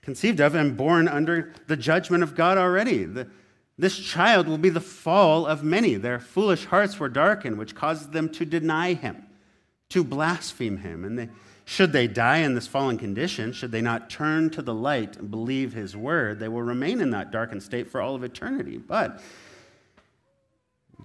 conceived 0.02 0.40
of 0.40 0.56
and 0.56 0.76
born 0.76 1.08
under 1.08 1.54
the 1.68 1.78
judgment 1.78 2.24
of 2.24 2.36
God 2.36 2.58
already. 2.58 3.04
The, 3.04 3.28
this 3.78 3.98
child 3.98 4.48
will 4.48 4.58
be 4.58 4.70
the 4.70 4.82
fall 4.82 5.46
of 5.46 5.64
many. 5.64 5.96
Their 5.96 6.20
foolish 6.20 6.66
hearts 6.66 7.00
were 7.00 7.10
darkened, 7.10 7.58
which 7.58 7.76
caused 7.76 8.12
them 8.12 8.30
to 8.30 8.46
deny 8.46 8.94
him, 8.94 9.26
to 9.90 10.04
blaspheme 10.04 10.78
him. 10.78 11.06
And 11.06 11.20
they, 11.20 11.30
should 11.70 11.94
they 11.94 12.08
die 12.08 12.38
in 12.38 12.56
this 12.56 12.66
fallen 12.66 12.98
condition, 12.98 13.54
should 13.54 13.72
they 13.72 13.80
not 13.80 14.10
turn 14.10 14.50
to 14.50 14.64
the 14.64 14.74
light 14.74 15.18
and 15.18 15.30
believe 15.30 15.72
his 15.72 15.96
word, 15.96 16.40
they 16.40 16.48
will 16.48 16.64
remain 16.64 17.00
in 17.00 17.12
that 17.12 17.30
darkened 17.30 17.62
state 17.62 17.88
for 17.88 18.02
all 18.02 18.16
of 18.16 18.24
eternity. 18.24 18.80
But 18.80 19.22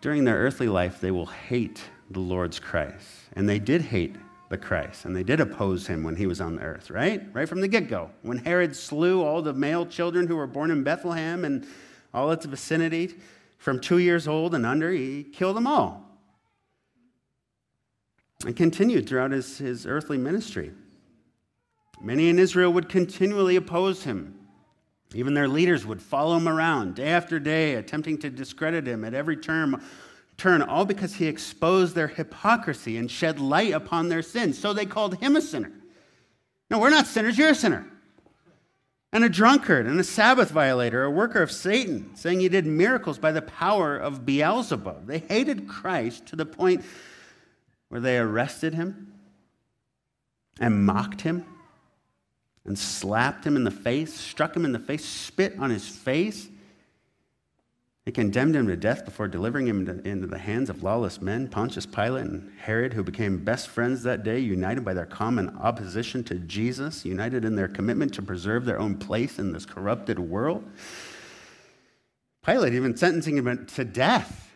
during 0.00 0.24
their 0.24 0.38
earthly 0.38 0.68
life, 0.68 1.02
they 1.02 1.10
will 1.10 1.26
hate 1.26 1.82
the 2.10 2.20
Lord's 2.20 2.58
Christ. 2.58 3.06
And 3.34 3.46
they 3.46 3.58
did 3.58 3.82
hate 3.82 4.16
the 4.48 4.56
Christ, 4.56 5.04
and 5.04 5.14
they 5.14 5.22
did 5.22 5.38
oppose 5.38 5.86
him 5.86 6.02
when 6.02 6.16
he 6.16 6.26
was 6.26 6.40
on 6.40 6.56
the 6.56 6.62
earth, 6.62 6.90
right? 6.90 7.22
Right 7.34 7.46
from 7.48 7.60
the 7.60 7.68
get 7.68 7.88
go. 7.88 8.08
When 8.22 8.38
Herod 8.38 8.74
slew 8.74 9.22
all 9.22 9.42
the 9.42 9.52
male 9.52 9.84
children 9.84 10.26
who 10.26 10.36
were 10.36 10.46
born 10.46 10.70
in 10.70 10.82
Bethlehem 10.82 11.44
and 11.44 11.66
all 12.14 12.30
its 12.30 12.46
vicinity 12.46 13.12
from 13.58 13.80
two 13.80 13.98
years 13.98 14.26
old 14.26 14.54
and 14.54 14.64
under, 14.64 14.90
he 14.90 15.24
killed 15.24 15.56
them 15.56 15.66
all. 15.66 16.13
And 18.44 18.54
continued 18.54 19.08
throughout 19.08 19.30
his, 19.30 19.58
his 19.58 19.86
earthly 19.86 20.18
ministry. 20.18 20.72
Many 22.00 22.28
in 22.28 22.38
Israel 22.38 22.72
would 22.72 22.88
continually 22.88 23.56
oppose 23.56 24.04
him. 24.04 24.38
Even 25.14 25.32
their 25.32 25.48
leaders 25.48 25.86
would 25.86 26.02
follow 26.02 26.36
him 26.36 26.48
around 26.48 26.96
day 26.96 27.08
after 27.08 27.38
day, 27.38 27.74
attempting 27.74 28.18
to 28.18 28.30
discredit 28.30 28.86
him 28.86 29.04
at 29.04 29.14
every 29.14 29.36
turn, 29.36 29.82
turn, 30.36 30.60
all 30.60 30.84
because 30.84 31.14
he 31.14 31.26
exposed 31.26 31.94
their 31.94 32.08
hypocrisy 32.08 32.96
and 32.96 33.10
shed 33.10 33.38
light 33.38 33.72
upon 33.72 34.08
their 34.08 34.22
sins. 34.22 34.58
So 34.58 34.72
they 34.72 34.86
called 34.86 35.16
him 35.18 35.36
a 35.36 35.40
sinner. 35.40 35.72
No, 36.70 36.78
we're 36.78 36.90
not 36.90 37.06
sinners, 37.06 37.38
you're 37.38 37.50
a 37.50 37.54
sinner. 37.54 37.86
And 39.12 39.22
a 39.22 39.28
drunkard, 39.28 39.86
and 39.86 40.00
a 40.00 40.04
Sabbath 40.04 40.50
violator, 40.50 41.04
a 41.04 41.10
worker 41.10 41.40
of 41.40 41.52
Satan, 41.52 42.10
saying 42.16 42.40
he 42.40 42.48
did 42.48 42.66
miracles 42.66 43.16
by 43.16 43.30
the 43.30 43.42
power 43.42 43.96
of 43.96 44.26
Beelzebub. 44.26 45.06
They 45.06 45.20
hated 45.20 45.68
Christ 45.68 46.26
to 46.26 46.36
the 46.36 46.44
point 46.44 46.84
where 47.94 48.00
they 48.00 48.18
arrested 48.18 48.74
him 48.74 49.12
and 50.58 50.84
mocked 50.84 51.20
him 51.20 51.44
and 52.64 52.76
slapped 52.76 53.46
him 53.46 53.54
in 53.54 53.62
the 53.62 53.70
face, 53.70 54.12
struck 54.12 54.56
him 54.56 54.64
in 54.64 54.72
the 54.72 54.80
face, 54.80 55.04
spit 55.04 55.56
on 55.60 55.70
his 55.70 55.86
face. 55.86 56.48
They 58.04 58.10
condemned 58.10 58.56
him 58.56 58.66
to 58.66 58.74
death 58.74 59.04
before 59.04 59.28
delivering 59.28 59.68
him 59.68 59.88
into, 60.04 60.26
the 60.26 60.38
hands 60.38 60.70
of 60.70 60.82
lawless 60.82 61.22
men, 61.22 61.46
Pontius 61.46 61.86
Pilate 61.86 62.24
and 62.24 62.50
Herod, 62.58 62.94
who 62.94 63.04
became 63.04 63.44
best 63.44 63.68
friends 63.68 64.02
that 64.02 64.24
day, 64.24 64.40
united 64.40 64.84
by 64.84 64.92
their 64.92 65.06
common 65.06 65.50
opposition 65.50 66.24
to 66.24 66.34
Jesus, 66.34 67.04
united 67.04 67.44
in 67.44 67.54
their 67.54 67.68
commitment 67.68 68.12
to 68.14 68.22
preserve 68.22 68.64
their 68.64 68.80
own 68.80 68.96
place 68.96 69.38
in 69.38 69.52
this 69.52 69.66
corrupted 69.66 70.18
world. 70.18 70.64
Pilate 72.44 72.74
even 72.74 72.96
sentencing 72.96 73.36
him 73.36 73.66
to 73.66 73.84
death, 73.84 74.53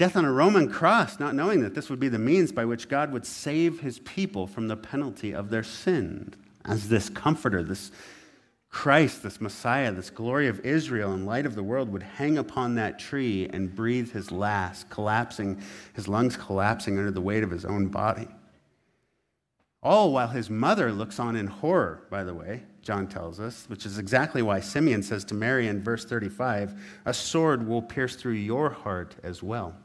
death 0.00 0.16
on 0.16 0.24
a 0.24 0.32
Roman 0.32 0.66
cross, 0.66 1.20
not 1.20 1.34
knowing 1.34 1.60
that 1.60 1.74
this 1.74 1.90
would 1.90 2.00
be 2.00 2.08
the 2.08 2.18
means 2.18 2.52
by 2.52 2.64
which 2.64 2.88
God 2.88 3.12
would 3.12 3.26
save 3.26 3.80
his 3.80 3.98
people 3.98 4.46
from 4.46 4.66
the 4.66 4.76
penalty 4.76 5.34
of 5.34 5.50
their 5.50 5.62
sin. 5.62 6.32
As 6.64 6.88
this 6.88 7.10
comforter, 7.10 7.62
this 7.62 7.92
Christ, 8.70 9.22
this 9.22 9.42
Messiah, 9.42 9.92
this 9.92 10.08
glory 10.08 10.48
of 10.48 10.60
Israel 10.60 11.12
and 11.12 11.26
light 11.26 11.44
of 11.44 11.54
the 11.54 11.62
world 11.62 11.92
would 11.92 12.02
hang 12.02 12.38
upon 12.38 12.76
that 12.76 12.98
tree 12.98 13.46
and 13.52 13.74
breathe 13.76 14.12
his 14.12 14.32
last, 14.32 14.88
collapsing, 14.88 15.60
his 15.92 16.08
lungs 16.08 16.34
collapsing 16.34 16.96
under 16.96 17.10
the 17.10 17.20
weight 17.20 17.42
of 17.42 17.50
his 17.50 17.66
own 17.66 17.88
body. 17.88 18.28
All 19.82 20.14
while 20.14 20.28
his 20.28 20.48
mother 20.48 20.92
looks 20.92 21.20
on 21.20 21.36
in 21.36 21.46
horror, 21.46 22.04
by 22.08 22.24
the 22.24 22.32
way, 22.32 22.62
John 22.80 23.06
tells 23.06 23.38
us, 23.38 23.66
which 23.68 23.84
is 23.84 23.98
exactly 23.98 24.40
why 24.40 24.60
Simeon 24.60 25.02
says 25.02 25.26
to 25.26 25.34
Mary 25.34 25.68
in 25.68 25.82
verse 25.82 26.06
35 26.06 26.72
a 27.04 27.12
sword 27.12 27.68
will 27.68 27.82
pierce 27.82 28.16
through 28.16 28.32
your 28.32 28.70
heart 28.70 29.14
as 29.22 29.42
well. 29.42 29.76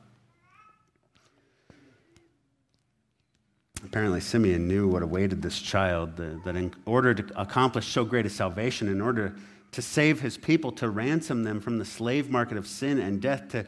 Apparently, 3.86 4.20
Simeon 4.20 4.68
knew 4.68 4.88
what 4.88 5.04
awaited 5.04 5.42
this 5.42 5.60
child, 5.60 6.18
that 6.18 6.56
in 6.56 6.74
order 6.86 7.14
to 7.14 7.40
accomplish 7.40 7.86
so 7.88 8.04
great 8.04 8.26
a 8.26 8.30
salvation, 8.30 8.88
in 8.88 9.00
order 9.00 9.36
to 9.72 9.82
save 9.82 10.22
his 10.22 10.38
people, 10.38 10.72
to 10.72 10.90
ransom 10.90 11.44
them 11.44 11.62
from 11.62 11.78
the 11.78 11.86
slave 11.86 12.30
market 12.30 12.58
of 12.58 12.66
sin 12.66 13.00
and 13.00 13.22
death, 13.22 13.48
to 13.50 13.66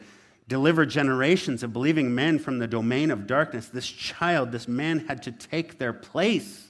deliver 0.48 0.84
generations 0.84 1.62
of 1.62 1.72
believing 1.72 2.14
men 2.14 2.38
from 2.38 2.58
the 2.58 2.66
domain 2.66 3.10
of 3.12 3.26
darkness, 3.26 3.68
this 3.68 3.88
child, 3.88 4.50
this 4.50 4.66
man 4.66 5.06
had 5.06 5.22
to 5.22 5.30
take 5.32 5.78
their 5.78 5.92
place. 5.92 6.68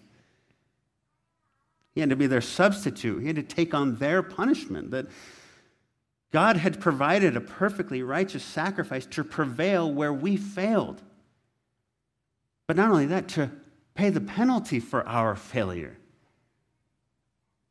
He 1.95 2.01
had 2.01 2.11
to 2.11 2.17
be 2.17 2.27
their 2.27 2.43
substitute. 2.43 3.21
He 3.23 3.29
had 3.29 3.37
to 3.37 3.43
take 3.43 3.73
on 3.73 3.97
their 3.97 4.23
punishment. 4.23 4.91
That 4.91 5.07
God 6.33 6.59
had 6.59 6.81
provided 6.81 7.35
a 7.37 7.41
perfectly 7.41 8.03
righteous 8.03 8.45
sacrifice 8.45 9.07
to 9.07 9.25
prevail 9.25 9.91
where 9.91 10.13
we 10.13 10.37
failed. 10.37 11.03
But 12.69 12.77
not 12.77 12.91
only 12.91 13.07
that, 13.07 13.29
to 13.29 13.51
pay 13.95 14.11
the 14.11 14.21
penalty 14.21 14.79
for 14.79 15.05
our 15.09 15.35
failure, 15.35 15.97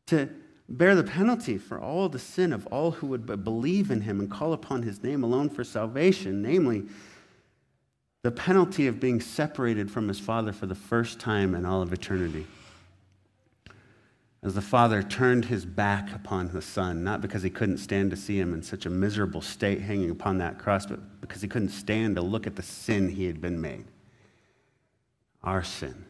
to 0.07 0.27
bear 0.67 0.95
the 0.95 1.03
penalty 1.03 1.57
for 1.57 1.79
all 1.79 2.09
the 2.09 2.19
sin 2.19 2.51
of 2.51 2.65
all 2.67 2.91
who 2.91 3.07
would 3.07 3.25
believe 3.43 3.91
in 3.91 4.01
him 4.01 4.19
and 4.19 4.29
call 4.29 4.53
upon 4.53 4.81
his 4.81 5.03
name 5.03 5.23
alone 5.23 5.49
for 5.49 5.63
salvation, 5.63 6.41
namely, 6.41 6.83
the 8.23 8.31
penalty 8.31 8.87
of 8.87 8.99
being 8.99 9.21
separated 9.21 9.91
from 9.91 10.07
his 10.07 10.19
Father 10.19 10.51
for 10.51 10.65
the 10.65 10.75
first 10.75 11.19
time 11.19 11.53
in 11.53 11.63
all 11.63 11.83
of 11.83 11.93
eternity. 11.93 12.47
As 14.41 14.55
the 14.55 14.61
Father 14.61 15.03
turned 15.03 15.45
his 15.45 15.63
back 15.63 16.11
upon 16.13 16.51
the 16.51 16.61
Son, 16.61 17.03
not 17.03 17.21
because 17.21 17.43
he 17.43 17.49
couldn't 17.51 17.77
stand 17.77 18.09
to 18.11 18.17
see 18.17 18.39
him 18.39 18.53
in 18.53 18.63
such 18.63 18.87
a 18.87 18.89
miserable 18.89 19.41
state 19.41 19.81
hanging 19.81 20.09
upon 20.09 20.39
that 20.39 20.57
cross, 20.57 20.87
but 20.87 21.21
because 21.21 21.41
he 21.43 21.47
couldn't 21.47 21.69
stand 21.69 22.15
to 22.15 22.21
look 22.21 22.47
at 22.47 22.55
the 22.55 22.63
sin 22.63 23.09
he 23.09 23.25
had 23.25 23.39
been 23.39 23.61
made 23.61 23.85
our 25.47 25.63
sin. 25.63 26.03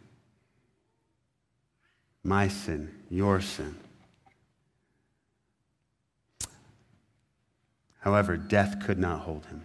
My 2.23 2.47
sin, 2.47 2.89
your 3.07 3.39
sin. 3.39 3.75
However, 7.99 8.35
death 8.35 8.83
could 8.83 8.97
not 8.97 9.19
hold 9.19 9.45
him. 9.45 9.61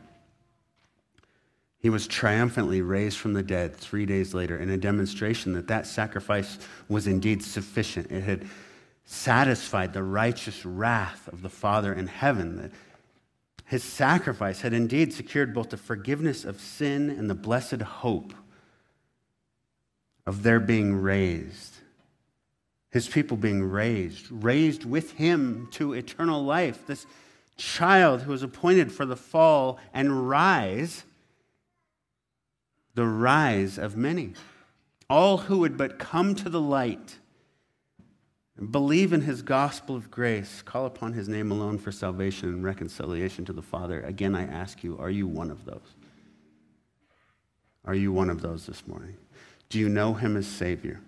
He 1.79 1.89
was 1.89 2.07
triumphantly 2.07 2.83
raised 2.83 3.17
from 3.17 3.33
the 3.33 3.43
dead 3.43 3.75
three 3.75 4.05
days 4.05 4.35
later 4.35 4.59
in 4.59 4.69
a 4.69 4.77
demonstration 4.77 5.55
that 5.55 5.69
that 5.69 5.87
sacrifice 5.87 6.59
was 6.91 7.07
indeed 7.07 7.43
sufficient. 7.43 8.11
It 8.11 8.25
had 8.25 8.47
satisfied 9.07 9.95
the 9.95 10.03
righteous 10.03 10.67
wrath 10.67 11.29
of 11.29 11.41
the 11.41 11.49
Father 11.49 11.95
in 11.95 12.09
heaven. 12.09 12.57
That 12.57 12.73
his 13.65 13.83
sacrifice 13.83 14.61
had 14.61 14.75
indeed 14.75 15.15
secured 15.15 15.55
both 15.55 15.71
the 15.71 15.79
forgiveness 15.79 16.45
of 16.45 16.61
sin 16.61 17.09
and 17.09 17.31
the 17.31 17.35
blessed 17.35 17.81
hope 17.81 18.35
of 20.27 20.43
their 20.43 20.61
being 20.61 20.95
raised. 20.95 21.77
His 22.91 23.09
people 23.09 23.37
being 23.37 23.63
raised, 23.63 24.27
raised 24.31 24.85
with 24.85 25.13
him 25.13 25.69
to 25.73 25.95
eternal 25.95 26.45
life. 26.45 26.87
This 26.87 27.07
child 27.57 28.23
who 28.23 28.33
was 28.33 28.43
appointed 28.43 28.93
for 28.93 29.07
the 29.07 29.17
fall 29.17 29.79
and 29.95 30.29
rise, 30.29 31.05
the 32.95 33.07
rise 33.07 33.79
of 33.79 33.97
many. 33.97 34.35
All 35.09 35.39
who 35.39 35.59
would 35.59 35.77
but 35.77 35.99
come 35.99 36.35
to 36.37 36.49
the 36.49 36.61
light 36.61 37.19
and 38.59 38.71
believe 38.71 39.13
in 39.13 39.23
his 39.23 39.43
gospel 39.43 39.97
of 39.97 40.11
grace, 40.11 40.63
call 40.63 40.85
upon 40.85 41.15
his 41.15 41.29
name 41.29 41.51
alone 41.51 41.79
for 41.79 41.91
salvation 41.91 42.51
and 42.51 42.65
reconciliation 42.65 43.45
to 43.47 43.53
the 43.53 43.63
Father. 43.63 44.03
Again, 44.03 44.35
I 44.35 44.45
ask 44.45 44.85
you, 44.85 44.99
are 44.99 45.11
you 45.11 45.27
one 45.27 45.51
of 45.51 45.65
those? 45.65 45.97
Are 47.85 47.95
you 47.95 48.13
one 48.13 48.31
of 48.31 48.43
those 48.43 48.67
this 48.67 48.87
morning? 48.87 49.17
Do 49.73 49.79
you 49.79 49.89
know 49.89 50.13
him 50.13 50.37
as 50.37 50.47
Savior? 50.47 51.01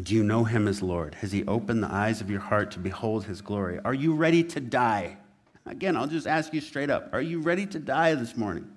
Do 0.00 0.14
you 0.14 0.24
know 0.24 0.44
him 0.44 0.66
as 0.66 0.80
Lord? 0.80 1.14
Has 1.16 1.30
he 1.30 1.44
opened 1.44 1.82
the 1.82 1.92
eyes 1.92 2.22
of 2.22 2.30
your 2.30 2.40
heart 2.40 2.70
to 2.70 2.78
behold 2.78 3.26
his 3.26 3.42
glory? 3.42 3.78
Are 3.84 3.92
you 3.92 4.14
ready 4.14 4.42
to 4.44 4.60
die? 4.60 5.18
Again, 5.66 5.94
I'll 5.94 6.06
just 6.06 6.26
ask 6.26 6.54
you 6.54 6.62
straight 6.62 6.88
up. 6.88 7.10
Are 7.12 7.20
you 7.20 7.42
ready 7.42 7.66
to 7.66 7.78
die 7.78 8.14
this 8.14 8.34
morning? 8.34 8.72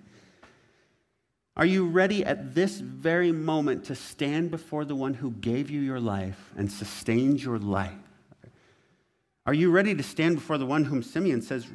Are 1.55 1.65
you 1.65 1.87
ready 1.87 2.25
at 2.25 2.55
this 2.55 2.81
very 2.81 3.31
moment 3.31 3.85
to 3.85 3.95
stand 3.95 4.51
before 4.51 4.83
the 4.83 4.95
one 4.95 5.13
who 5.13 5.31
gave 5.31 5.69
you 5.69 5.79
your 5.79 6.01
life 6.01 6.51
and 6.57 6.69
sustained 6.69 7.41
your 7.41 7.59
life? 7.59 7.93
Are 9.45 9.53
you 9.53 9.71
ready 9.71 9.95
to 9.95 10.03
stand 10.03 10.35
before 10.35 10.57
the 10.57 10.65
one 10.65 10.83
whom 10.83 11.03
Simeon 11.03 11.41
says 11.41 11.65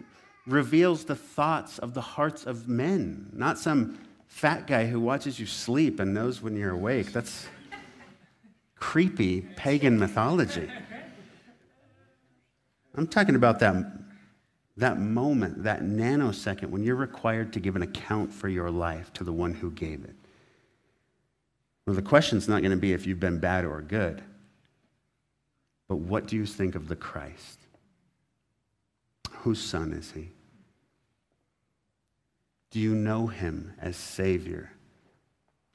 reveals 0.47 1.07
the 1.07 1.17
thoughts 1.17 1.79
of 1.79 1.95
the 1.95 2.03
hearts 2.03 2.45
of 2.45 2.69
men, 2.69 3.31
not 3.33 3.59
some 3.59 3.99
fat 4.33 4.67
guy 4.67 4.87
who 4.87 4.99
watches 4.99 5.39
you 5.39 5.47
sleep 5.47 6.01
and 6.01 6.13
knows 6.13 6.43
when 6.43 6.57
you're 6.57 6.73
awake. 6.73 7.13
That's 7.13 7.47
creepy 8.77 9.43
pagan 9.43 10.01
mythology. 10.01 10.69
I'm 12.97 13.07
talking 13.07 13.37
about 13.37 13.61
that, 13.61 13.77
that 14.79 14.99
moment, 14.99 15.63
that 15.63 15.83
nanosecond 15.83 16.71
when 16.71 16.83
you're 16.83 16.97
required 16.97 17.53
to 17.53 17.61
give 17.61 17.77
an 17.77 17.83
account 17.83 18.33
for 18.33 18.49
your 18.49 18.69
life 18.71 19.13
to 19.13 19.23
the 19.23 19.33
one 19.33 19.55
who 19.55 19.71
gave 19.71 20.03
it. 20.03 20.17
Well, 21.87 21.95
the 21.95 22.03
question's 22.03 22.49
not 22.49 22.63
going 22.63 22.73
to 22.73 22.77
be 22.77 22.93
if 22.93 23.07
you've 23.07 23.21
been 23.21 23.39
bad 23.39 23.65
or 23.65 23.81
good, 23.81 24.23
but 25.89 25.97
what 25.97 26.27
do 26.27 26.37
you 26.37 26.47
think 26.47 26.75
of 26.75 26.89
the 26.89 26.97
Christ? 26.97 27.61
Whose 29.31 29.61
son 29.61 29.93
is 29.93 30.11
he? 30.11 30.31
Do 32.73 32.81
you 32.81 32.95
know 32.95 33.27
him 33.27 33.75
as 33.79 33.97
Savior, 33.99 34.73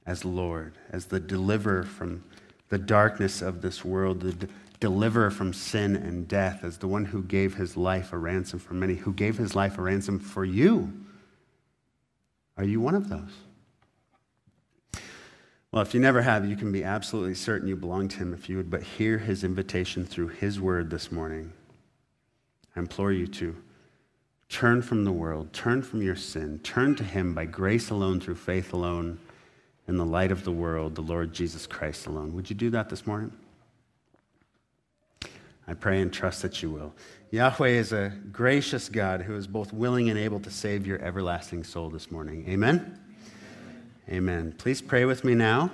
as 0.05 0.25
Lord, 0.25 0.73
as 0.89 1.05
the 1.05 1.19
deliverer 1.19 1.83
from 1.83 2.23
the 2.69 2.79
darkness 2.79 3.41
of 3.41 3.61
this 3.61 3.85
world, 3.85 4.19
the 4.21 4.33
d- 4.33 4.47
deliverer 4.79 5.29
from 5.29 5.53
sin 5.53 5.95
and 5.95 6.27
death, 6.27 6.63
as 6.63 6.79
the 6.79 6.87
one 6.87 7.05
who 7.05 7.21
gave 7.21 7.53
his 7.53 7.77
life 7.77 8.11
a 8.13 8.17
ransom 8.17 8.57
for 8.57 8.73
many, 8.73 8.95
who 8.95 9.13
gave 9.13 9.37
his 9.37 9.55
life 9.55 9.77
a 9.77 9.81
ransom 9.83 10.19
for 10.19 10.43
you? 10.43 10.91
Are 12.57 12.63
you 12.63 12.81
one 12.81 12.95
of 12.95 13.09
those? 13.09 13.31
Well, 15.71 15.83
if 15.83 15.93
you 15.93 15.99
never 15.99 16.23
have, 16.23 16.49
you 16.49 16.55
can 16.55 16.71
be 16.71 16.83
absolutely 16.83 17.35
certain 17.35 17.67
you 17.67 17.75
belong 17.75 18.07
to 18.07 18.17
Him 18.17 18.33
if 18.33 18.49
you 18.49 18.57
would 18.57 18.71
but 18.71 18.81
hear 18.81 19.19
His 19.19 19.43
invitation 19.43 20.03
through 20.03 20.29
His 20.29 20.59
word 20.59 20.89
this 20.89 21.11
morning. 21.11 21.53
I 22.75 22.79
implore 22.79 23.11
you 23.11 23.27
to 23.27 23.55
turn 24.49 24.81
from 24.81 25.03
the 25.03 25.11
world, 25.11 25.51
turn 25.53 25.81
from 25.81 26.01
your 26.01 26.15
sin, 26.15 26.59
turn 26.59 26.95
to 26.95 27.03
Him 27.03 27.33
by 27.33 27.45
grace 27.45 27.89
alone, 27.89 28.19
through 28.19 28.35
faith 28.35 28.73
alone, 28.73 29.19
in 29.87 29.97
the 29.97 30.05
light 30.05 30.31
of 30.31 30.43
the 30.43 30.51
world, 30.51 30.95
the 30.95 31.01
Lord 31.01 31.33
Jesus 31.33 31.65
Christ 31.65 32.07
alone. 32.07 32.33
Would 32.33 32.49
you 32.49 32.55
do 32.55 32.69
that 32.71 32.89
this 32.89 33.07
morning? 33.07 33.31
I 35.67 35.73
pray 35.73 36.01
and 36.01 36.11
trust 36.13 36.41
that 36.43 36.61
you 36.61 36.69
will. 36.69 36.93
Yahweh 37.31 37.67
is 37.67 37.91
a 37.91 38.13
gracious 38.31 38.87
God 38.87 39.21
who 39.21 39.35
is 39.35 39.47
both 39.47 39.73
willing 39.73 40.09
and 40.09 40.17
able 40.17 40.39
to 40.39 40.49
save 40.49 40.87
your 40.87 41.01
everlasting 41.01 41.63
soul 41.65 41.89
this 41.89 42.09
morning. 42.09 42.45
Amen? 42.47 42.97
Amen. 44.09 44.53
Please 44.57 44.81
pray 44.81 45.03
with 45.03 45.25
me 45.25 45.35
now 45.35 45.69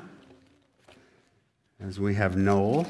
as 1.80 2.00
we 2.00 2.16
have 2.16 2.36
Noel 2.36 2.88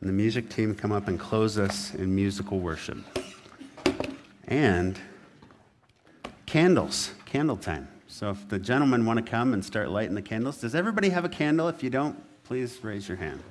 and 0.00 0.08
the 0.08 0.14
music 0.14 0.48
team 0.48 0.74
come 0.74 0.92
up 0.92 1.08
and 1.08 1.20
close 1.20 1.58
us 1.58 1.94
in 1.94 2.14
musical 2.14 2.60
worship. 2.60 2.98
And 4.46 4.98
candles, 6.48 7.12
candle 7.26 7.56
time. 7.56 7.86
So 8.06 8.30
if 8.30 8.48
the 8.48 8.58
gentlemen 8.58 9.04
want 9.04 9.24
to 9.24 9.30
come 9.30 9.52
and 9.52 9.62
start 9.62 9.90
lighting 9.90 10.14
the 10.14 10.22
candles, 10.22 10.58
does 10.58 10.74
everybody 10.74 11.10
have 11.10 11.24
a 11.24 11.28
candle? 11.28 11.68
If 11.68 11.82
you 11.82 11.90
don't, 11.90 12.16
please 12.44 12.78
raise 12.82 13.06
your 13.06 13.18
hand. 13.18 13.42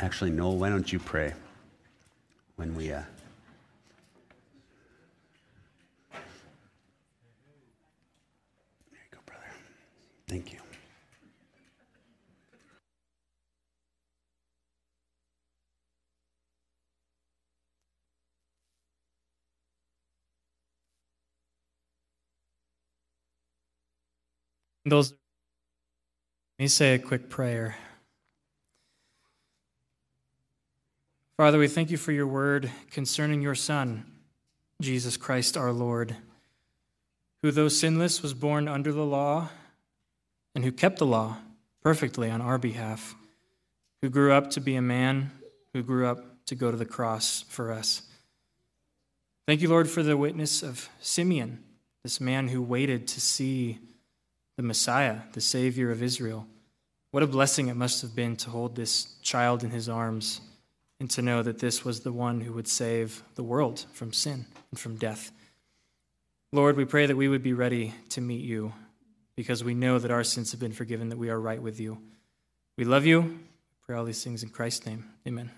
Actually, 0.00 0.30
Noel, 0.30 0.56
why 0.56 0.70
don't 0.70 0.90
you 0.90 0.98
pray 0.98 1.34
when 2.56 2.74
we. 2.74 2.92
Uh... 2.92 3.02
There 6.12 6.20
you 8.92 9.10
go, 9.10 9.18
brother. 9.26 9.50
Thank 10.28 10.52
you. 10.52 10.60
Those, 24.88 25.10
let 25.10 26.64
me 26.64 26.68
say 26.68 26.94
a 26.94 26.98
quick 26.98 27.28
prayer. 27.28 27.76
Father, 31.36 31.58
we 31.58 31.68
thank 31.68 31.90
you 31.90 31.96
for 31.96 32.12
your 32.12 32.26
word 32.26 32.70
concerning 32.90 33.42
your 33.42 33.54
Son, 33.54 34.04
Jesus 34.80 35.16
Christ 35.16 35.56
our 35.56 35.72
Lord, 35.72 36.16
who, 37.42 37.50
though 37.50 37.68
sinless, 37.68 38.22
was 38.22 38.34
born 38.34 38.66
under 38.66 38.92
the 38.92 39.04
law, 39.04 39.50
and 40.54 40.64
who 40.64 40.72
kept 40.72 40.98
the 40.98 41.06
law 41.06 41.36
perfectly 41.82 42.30
on 42.30 42.40
our 42.40 42.58
behalf, 42.58 43.14
who 44.02 44.08
grew 44.08 44.32
up 44.32 44.50
to 44.50 44.60
be 44.60 44.74
a 44.74 44.82
man, 44.82 45.30
who 45.72 45.82
grew 45.82 46.06
up 46.06 46.46
to 46.46 46.54
go 46.54 46.70
to 46.70 46.76
the 46.76 46.86
cross 46.86 47.44
for 47.48 47.70
us. 47.70 48.02
Thank 49.46 49.60
you, 49.60 49.68
Lord, 49.68 49.88
for 49.88 50.02
the 50.02 50.16
witness 50.16 50.62
of 50.62 50.88
Simeon, 51.00 51.62
this 52.02 52.20
man 52.20 52.48
who 52.48 52.62
waited 52.62 53.06
to 53.08 53.20
see 53.20 53.78
the 54.58 54.62
Messiah, 54.64 55.18
the 55.34 55.40
Savior 55.40 55.92
of 55.92 56.02
Israel. 56.02 56.44
What 57.12 57.22
a 57.22 57.28
blessing 57.28 57.68
it 57.68 57.76
must 57.76 58.02
have 58.02 58.16
been 58.16 58.34
to 58.38 58.50
hold 58.50 58.74
this 58.74 59.14
child 59.22 59.62
in 59.62 59.70
his 59.70 59.88
arms 59.88 60.40
and 60.98 61.08
to 61.10 61.22
know 61.22 61.44
that 61.44 61.60
this 61.60 61.84
was 61.84 62.00
the 62.00 62.10
one 62.10 62.40
who 62.40 62.52
would 62.54 62.66
save 62.66 63.22
the 63.36 63.44
world 63.44 63.86
from 63.92 64.12
sin 64.12 64.46
and 64.72 64.80
from 64.80 64.96
death. 64.96 65.30
Lord, 66.52 66.76
we 66.76 66.84
pray 66.84 67.06
that 67.06 67.16
we 67.16 67.28
would 67.28 67.42
be 67.42 67.52
ready 67.52 67.94
to 68.08 68.20
meet 68.20 68.44
you 68.44 68.72
because 69.36 69.62
we 69.62 69.74
know 69.74 70.00
that 70.00 70.10
our 70.10 70.24
sins 70.24 70.50
have 70.50 70.58
been 70.58 70.72
forgiven, 70.72 71.10
that 71.10 71.18
we 71.18 71.30
are 71.30 71.38
right 71.38 71.62
with 71.62 71.78
you. 71.78 71.98
We 72.76 72.84
love 72.84 73.06
you. 73.06 73.38
Pray 73.86 73.94
all 73.94 74.04
these 74.04 74.24
things 74.24 74.42
in 74.42 74.48
Christ's 74.48 74.86
name. 74.86 75.04
Amen. 75.24 75.52